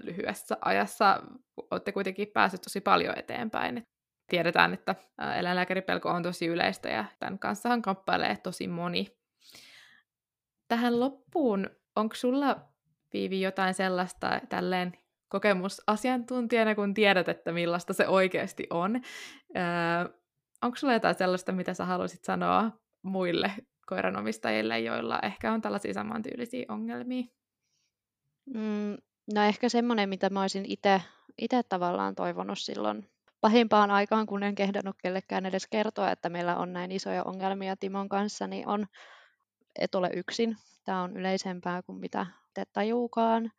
lyhyessä 0.03 0.57
ajassa 0.61 1.23
olette 1.71 1.91
kuitenkin 1.91 2.27
päässyt 2.27 2.61
tosi 2.61 2.81
paljon 2.81 3.17
eteenpäin. 3.17 3.87
Tiedetään, 4.27 4.73
että 4.73 4.95
eläinlääkäripelko 5.37 6.09
on 6.09 6.23
tosi 6.23 6.47
yleistä 6.47 6.89
ja 6.89 7.05
tämän 7.19 7.39
kanssahan 7.39 7.81
kamppailee 7.81 8.37
tosi 8.37 8.67
moni. 8.67 9.24
Tähän 10.75 10.99
loppuun, 10.99 11.69
onko 11.95 12.15
sulla 12.15 12.59
Viivi 13.13 13.41
jotain 13.41 13.73
sellaista 13.73 14.41
tälleen 14.49 14.91
kokemusasiantuntijana, 15.27 16.75
kun 16.75 16.93
tiedät, 16.93 17.29
että 17.29 17.51
millaista 17.51 17.93
se 17.93 18.07
oikeasti 18.07 18.67
on. 18.69 18.95
Öö, 18.95 19.63
onko 20.61 20.75
sulla 20.77 20.93
jotain 20.93 21.15
sellaista, 21.15 21.51
mitä 21.51 21.73
sä 21.73 21.85
haluaisit 21.85 22.23
sanoa 22.23 22.71
muille 23.01 23.51
koiranomistajille, 23.87 24.79
joilla 24.79 25.19
ehkä 25.23 25.53
on 25.53 25.61
tällaisia 25.61 25.93
samantyylisiä 25.93 26.65
ongelmia? 26.69 27.23
Mm, 28.45 28.97
no 29.33 29.43
ehkä 29.43 29.69
semmoinen, 29.69 30.09
mitä 30.09 30.29
mä 30.29 30.41
olisin 30.41 30.65
itse 31.37 31.63
tavallaan 31.69 32.15
toivonut 32.15 32.59
silloin 32.59 33.09
pahimpaan 33.41 33.91
aikaan, 33.91 34.25
kun 34.25 34.43
en 34.43 34.55
kehdannut 34.55 34.95
kellekään 35.03 35.45
edes 35.45 35.67
kertoa, 35.67 36.11
että 36.11 36.29
meillä 36.29 36.57
on 36.57 36.73
näin 36.73 36.91
isoja 36.91 37.23
ongelmia 37.23 37.75
Timon 37.77 38.09
kanssa, 38.09 38.47
niin 38.47 38.67
on, 38.67 38.85
et 39.79 39.95
ole 39.95 40.09
yksin. 40.13 40.57
Tämä 40.83 41.03
on 41.03 41.17
yleisempää 41.17 41.81
kuin 41.83 41.99
mitä 41.99 42.25
te 42.53 42.63
tajuukaan. 42.73 43.51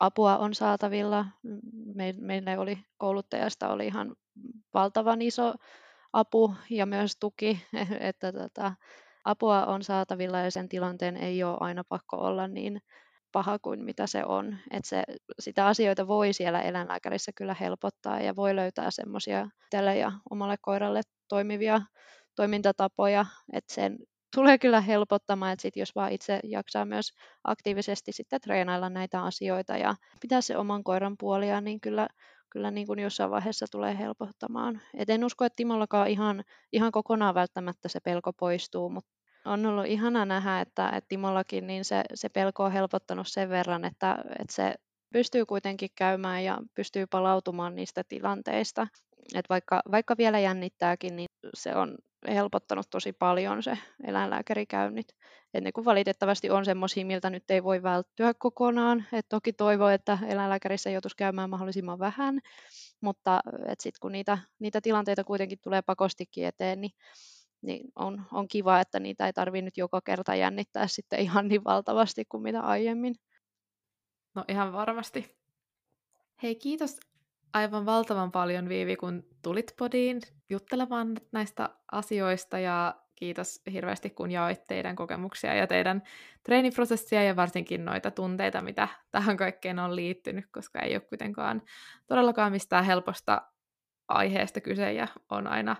Apua 0.00 0.38
on 0.38 0.54
saatavilla. 0.54 1.26
Me, 1.94 2.14
meille 2.18 2.58
oli 2.58 2.78
kouluttajasta 2.96 3.68
oli 3.68 3.86
ihan 3.86 4.16
valtavan 4.74 5.22
iso 5.22 5.54
apu 6.12 6.54
ja 6.70 6.86
myös 6.86 7.16
tuki, 7.20 7.66
että 8.00 8.32
tota, 8.32 8.72
apua 9.24 9.66
on 9.66 9.82
saatavilla 9.82 10.38
ja 10.38 10.50
sen 10.50 10.68
tilanteen 10.68 11.16
ei 11.16 11.42
ole 11.42 11.56
aina 11.60 11.84
pakko 11.88 12.16
olla 12.16 12.48
niin 12.48 12.82
paha 13.32 13.58
kuin 13.58 13.84
mitä 13.84 14.06
se 14.06 14.24
on. 14.24 14.56
Että 14.70 14.88
se, 14.88 15.02
sitä 15.40 15.66
asioita 15.66 16.06
voi 16.06 16.32
siellä 16.32 16.62
eläinlääkärissä 16.62 17.32
kyllä 17.36 17.56
helpottaa 17.60 18.20
ja 18.20 18.36
voi 18.36 18.56
löytää 18.56 18.90
semmoisia 18.90 19.48
tälle 19.70 19.96
ja 19.96 20.12
omalle 20.30 20.56
koiralle 20.60 21.00
toimivia 21.28 21.80
toimintatapoja, 22.34 23.26
että 23.52 23.74
sen 23.74 23.98
tulee 24.34 24.58
kyllä 24.58 24.80
helpottamaan, 24.80 25.52
että 25.52 25.62
sit 25.62 25.76
jos 25.76 25.94
vaan 25.94 26.12
itse 26.12 26.40
jaksaa 26.44 26.84
myös 26.84 27.12
aktiivisesti 27.44 28.12
sitten 28.12 28.40
treenailla 28.40 28.88
näitä 28.88 29.22
asioita 29.22 29.76
ja 29.76 29.94
pitää 30.20 30.40
se 30.40 30.56
oman 30.56 30.84
koiran 30.84 31.16
puolia, 31.18 31.60
niin 31.60 31.80
kyllä, 31.80 32.08
kyllä 32.50 32.70
niin 32.70 32.86
kuin 32.86 32.98
jossain 32.98 33.30
vaiheessa 33.30 33.66
tulee 33.70 33.98
helpottamaan. 33.98 34.80
Et 34.94 35.10
en 35.10 35.24
usko, 35.24 35.44
että 35.44 35.56
Timollakaan 35.56 36.08
ihan, 36.08 36.44
ihan 36.72 36.92
kokonaan 36.92 37.34
välttämättä 37.34 37.88
se 37.88 38.00
pelko 38.00 38.32
poistuu, 38.32 38.90
mutta 38.90 39.10
on 39.44 39.66
ollut 39.66 39.86
ihana 39.86 40.24
nähdä, 40.24 40.60
että, 40.60 40.88
että 40.88 41.08
Timollakin 41.08 41.66
niin 41.66 41.84
se, 41.84 42.04
se 42.14 42.28
pelko 42.28 42.64
on 42.64 42.72
helpottanut 42.72 43.28
sen 43.28 43.48
verran, 43.48 43.84
että, 43.84 44.18
että 44.38 44.54
se 44.54 44.74
pystyy 45.12 45.46
kuitenkin 45.46 45.90
käymään 45.94 46.44
ja 46.44 46.58
pystyy 46.74 47.06
palautumaan 47.06 47.74
niistä 47.74 48.04
tilanteista. 48.08 48.86
Et 49.34 49.44
vaikka, 49.48 49.82
vaikka 49.90 50.14
vielä 50.18 50.38
jännittääkin, 50.38 51.16
niin 51.16 51.26
se 51.54 51.76
on 51.76 51.98
helpottanut 52.28 52.90
tosi 52.90 53.12
paljon 53.12 53.62
se 53.62 53.78
eläinlääkärikäynnit. 54.04 55.08
Et 55.54 55.64
ne 55.64 55.72
kun 55.72 55.84
valitettavasti 55.84 56.50
on 56.50 56.64
semmoisia, 56.64 57.06
miltä 57.06 57.30
nyt 57.30 57.50
ei 57.50 57.64
voi 57.64 57.82
välttyä 57.82 58.34
kokonaan. 58.34 59.04
Et 59.12 59.26
toki 59.28 59.52
toivoo, 59.52 59.88
että 59.88 60.18
eläinlääkärissä 60.28 60.90
joutuisi 60.90 61.16
käymään 61.16 61.50
mahdollisimman 61.50 61.98
vähän, 61.98 62.40
mutta 63.00 63.40
sitten 63.78 63.98
kun 64.00 64.12
niitä, 64.12 64.38
niitä 64.58 64.80
tilanteita 64.80 65.24
kuitenkin 65.24 65.58
tulee 65.62 65.82
pakostikin 65.82 66.46
eteen, 66.46 66.80
niin 66.80 66.92
niin 67.62 67.92
on, 67.96 68.24
on 68.32 68.48
kiva, 68.48 68.80
että 68.80 69.00
niitä 69.00 69.26
ei 69.26 69.32
tarvitse 69.32 69.64
nyt 69.64 69.76
joka 69.76 70.00
kerta 70.00 70.34
jännittää 70.34 70.86
sitten 70.86 71.20
ihan 71.20 71.48
niin 71.48 71.64
valtavasti 71.64 72.24
kuin 72.24 72.42
mitä 72.42 72.60
aiemmin. 72.60 73.14
No 74.34 74.44
ihan 74.48 74.72
varmasti. 74.72 75.36
Hei, 76.42 76.54
kiitos 76.54 77.00
aivan 77.52 77.86
valtavan 77.86 78.32
paljon 78.32 78.68
Viivi, 78.68 78.96
kun 78.96 79.24
tulit 79.42 79.74
podiin 79.78 80.20
juttelemaan 80.50 81.16
näistä 81.32 81.68
asioista 81.92 82.58
ja 82.58 82.94
kiitos 83.14 83.62
hirveästi, 83.72 84.10
kun 84.10 84.30
jaoit 84.30 84.66
teidän 84.66 84.96
kokemuksia 84.96 85.54
ja 85.54 85.66
teidän 85.66 86.02
treeniprosessia 86.42 87.22
ja 87.22 87.36
varsinkin 87.36 87.84
noita 87.84 88.10
tunteita, 88.10 88.62
mitä 88.62 88.88
tähän 89.10 89.36
kaikkeen 89.36 89.78
on 89.78 89.96
liittynyt, 89.96 90.44
koska 90.52 90.80
ei 90.80 90.94
ole 90.94 91.00
kuitenkaan 91.00 91.62
todellakaan 92.06 92.52
mistään 92.52 92.84
helposta 92.84 93.42
aiheesta 94.08 94.60
kyse 94.60 94.92
ja 94.92 95.08
on 95.30 95.46
aina 95.46 95.76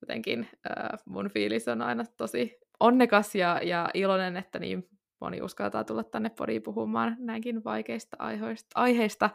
jotenkin 0.00 0.48
äh, 0.66 0.98
mun 1.04 1.30
fiilis 1.30 1.68
on 1.68 1.82
aina 1.82 2.04
tosi 2.16 2.58
onnekas 2.80 3.34
ja, 3.34 3.60
ja 3.62 3.88
iloinen, 3.94 4.36
että 4.36 4.58
niin 4.58 4.88
moni 5.20 5.42
uskaltaa 5.42 5.84
tulla 5.84 6.04
tänne 6.04 6.30
podiin 6.30 6.62
puhumaan 6.62 7.16
näinkin 7.18 7.64
vaikeista 7.64 8.16
aiheista, 8.18 8.68
aiheista 8.74 9.30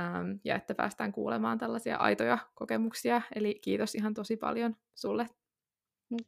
ähm, 0.00 0.30
ja 0.44 0.56
että 0.56 0.74
päästään 0.74 1.12
kuulemaan 1.12 1.58
tällaisia 1.58 1.96
aitoja 1.96 2.38
kokemuksia. 2.54 3.22
Eli 3.34 3.58
kiitos 3.62 3.94
ihan 3.94 4.14
tosi 4.14 4.36
paljon 4.36 4.76
sulle. 4.94 5.26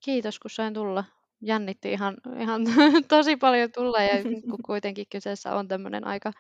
Kiitos, 0.01 0.39
kun 0.39 0.51
sain 0.51 0.75
tulla. 0.75 1.05
Jännitti 1.41 1.93
ihan, 1.93 2.17
ihan 2.39 2.63
tosi 3.09 3.37
paljon 3.37 3.73
tulla 3.75 4.03
ja 4.03 4.23
kun 4.51 4.63
kuitenkin 4.67 5.07
kyseessä 5.13 5.55
on 5.55 5.69
tämmöinen 5.69 6.07
aika, 6.07 6.33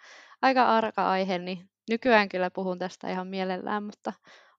aika 0.43 0.64
arka 0.76 1.11
aihe, 1.11 1.39
niin 1.39 1.70
nykyään 1.91 2.28
kyllä 2.28 2.51
puhun 2.51 2.78
tästä 2.78 3.11
ihan 3.11 3.26
mielellään, 3.26 3.83
mutta 3.83 4.12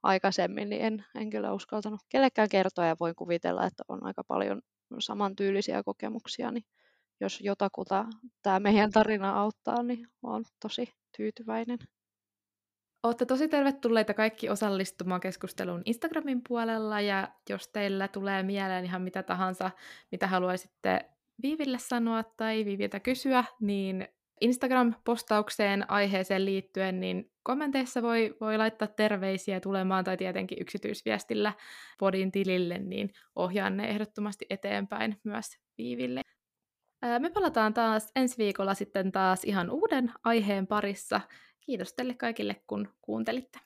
aikaisemmin, 0.03 0.69
niin 0.69 0.81
en, 0.81 1.05
en 1.15 1.29
kyllä 1.29 1.53
uskaltanut 1.53 1.99
kellekään 2.09 2.49
kertoa 2.49 2.85
ja 2.85 2.95
voin 2.99 3.15
kuvitella, 3.15 3.65
että 3.65 3.83
on 3.87 4.05
aika 4.05 4.23
paljon 4.27 4.61
samantyylisiä 4.99 5.83
kokemuksia, 5.83 6.51
niin 6.51 6.65
jos 7.19 7.41
jotakuta 7.41 8.05
tämä 8.41 8.59
meidän 8.59 8.91
tarina 8.91 9.39
auttaa, 9.39 9.83
niin 9.83 10.07
olen 10.23 10.43
tosi 10.59 10.93
tyytyväinen. 11.17 11.79
Olette 13.03 13.25
tosi 13.25 13.47
tervetulleita 13.47 14.13
kaikki 14.13 14.49
osallistumaan 14.49 15.21
keskusteluun 15.21 15.81
Instagramin 15.85 16.41
puolella, 16.47 17.01
ja 17.01 17.27
jos 17.49 17.67
teillä 17.67 18.07
tulee 18.07 18.43
mieleen 18.43 18.85
ihan 18.85 19.01
mitä 19.01 19.23
tahansa, 19.23 19.71
mitä 20.11 20.27
haluaisitte 20.27 21.09
Viiville 21.43 21.79
sanoa 21.79 22.23
tai 22.23 22.65
Viiviltä 22.65 22.99
kysyä, 22.99 23.43
niin 23.61 24.07
Instagram-postaukseen 24.41 25.91
aiheeseen 25.91 26.45
liittyen, 26.45 26.99
niin 26.99 27.31
kommenteissa 27.43 28.01
voi, 28.01 28.37
voi 28.41 28.57
laittaa 28.57 28.87
terveisiä 28.87 29.59
tulemaan 29.59 30.03
tai 30.03 30.17
tietenkin 30.17 30.57
yksityisviestillä 30.61 31.53
podin 31.99 32.31
tilille, 32.31 32.77
niin 32.77 33.13
ohjaan 33.35 33.77
ne 33.77 33.89
ehdottomasti 33.89 34.45
eteenpäin 34.49 35.19
myös 35.23 35.45
Viiville. 35.77 36.21
Me 37.19 37.29
palataan 37.29 37.73
taas 37.73 38.11
ensi 38.15 38.37
viikolla 38.37 38.73
sitten 38.73 39.11
taas 39.11 39.43
ihan 39.43 39.69
uuden 39.69 40.11
aiheen 40.23 40.67
parissa. 40.67 41.21
Kiitos 41.65 41.93
teille 41.93 42.13
kaikille, 42.13 42.55
kun 42.67 42.89
kuuntelitte. 43.01 43.59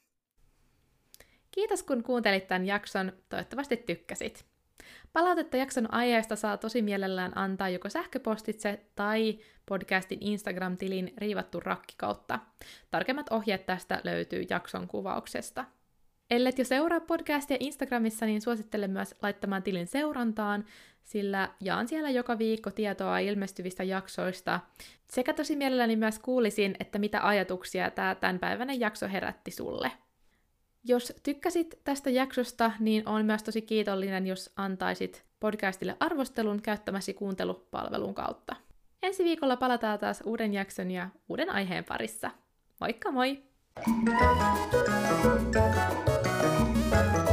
Kiitos, 1.52 1.84
kun 1.84 2.04
kuuntelit 2.04 2.48
tämän 2.48 2.66
jakson. 2.66 3.14
Toivottavasti 3.30 3.78
tykkäsit. 3.78 4.45
Palautetta 5.14 5.58
jakson 5.58 5.93
aiheesta 5.93 6.36
saa 6.36 6.58
tosi 6.58 6.82
mielellään 6.82 7.38
antaa 7.38 7.70
joko 7.70 7.89
sähköpostitse 7.89 8.86
tai 8.95 9.39
podcastin 9.66 10.20
Instagram-tilin 10.22 11.14
riivattu 11.18 11.60
rakki 11.60 11.93
kautta. 11.98 12.39
Tarkemmat 12.91 13.30
ohjeet 13.30 13.66
tästä 13.66 14.02
löytyy 14.04 14.45
jakson 14.50 14.88
kuvauksesta. 14.88 15.66
Ellet 16.30 16.60
jo 16.60 16.66
seuraa 16.66 17.00
podcastia 17.00 17.58
Instagramissa, 17.60 18.26
niin 18.26 18.41
suosittelen 18.41 18.91
myös 18.91 19.16
laittamaan 19.22 19.64
tilin 19.64 19.88
seurantaan, 19.88 20.66
sillä 21.08 21.49
jaan 21.62 21.88
siellä 21.88 22.10
joka 22.10 22.38
viikko 22.38 22.72
tietoa 22.72 23.20
ilmestyvistä 23.20 23.84
jaksoista. 23.84 24.60
Sekä 25.10 25.34
tosi 25.34 25.55
mielelläni 25.55 25.95
myös 25.95 26.20
kuulisin, 26.20 26.76
että 26.80 26.99
mitä 26.99 27.28
ajatuksia 27.28 27.91
tämä 27.91 28.16
tämänpäiväinen 28.16 28.80
jakso 28.80 29.08
herätti 29.08 29.51
sulle. 29.51 29.91
Jos 30.84 31.14
tykkäsit 31.24 31.80
tästä 31.84 32.10
jaksosta, 32.10 32.72
niin 32.80 33.10
olen 33.10 33.26
myös 33.26 33.43
tosi 33.43 33.62
kiitollinen, 33.62 34.28
jos 34.28 34.53
antaisit 34.55 35.24
podcastille 35.39 35.97
arvostelun 35.99 36.62
käyttämäsi 36.62 37.14
kuuntelupalvelun 37.14 38.16
kautta. 38.16 38.55
Ensi 39.03 39.24
viikolla 39.24 39.58
palataan 39.58 39.99
taas 39.99 40.24
uuden 40.26 40.53
jakson 40.53 40.91
ja 40.91 41.10
uuden 41.30 41.49
aiheen 41.49 41.84
parissa. 41.84 42.32
Moikka 42.80 43.12
moi! 43.12 43.43
Thank 46.89 47.18
you. 47.18 47.27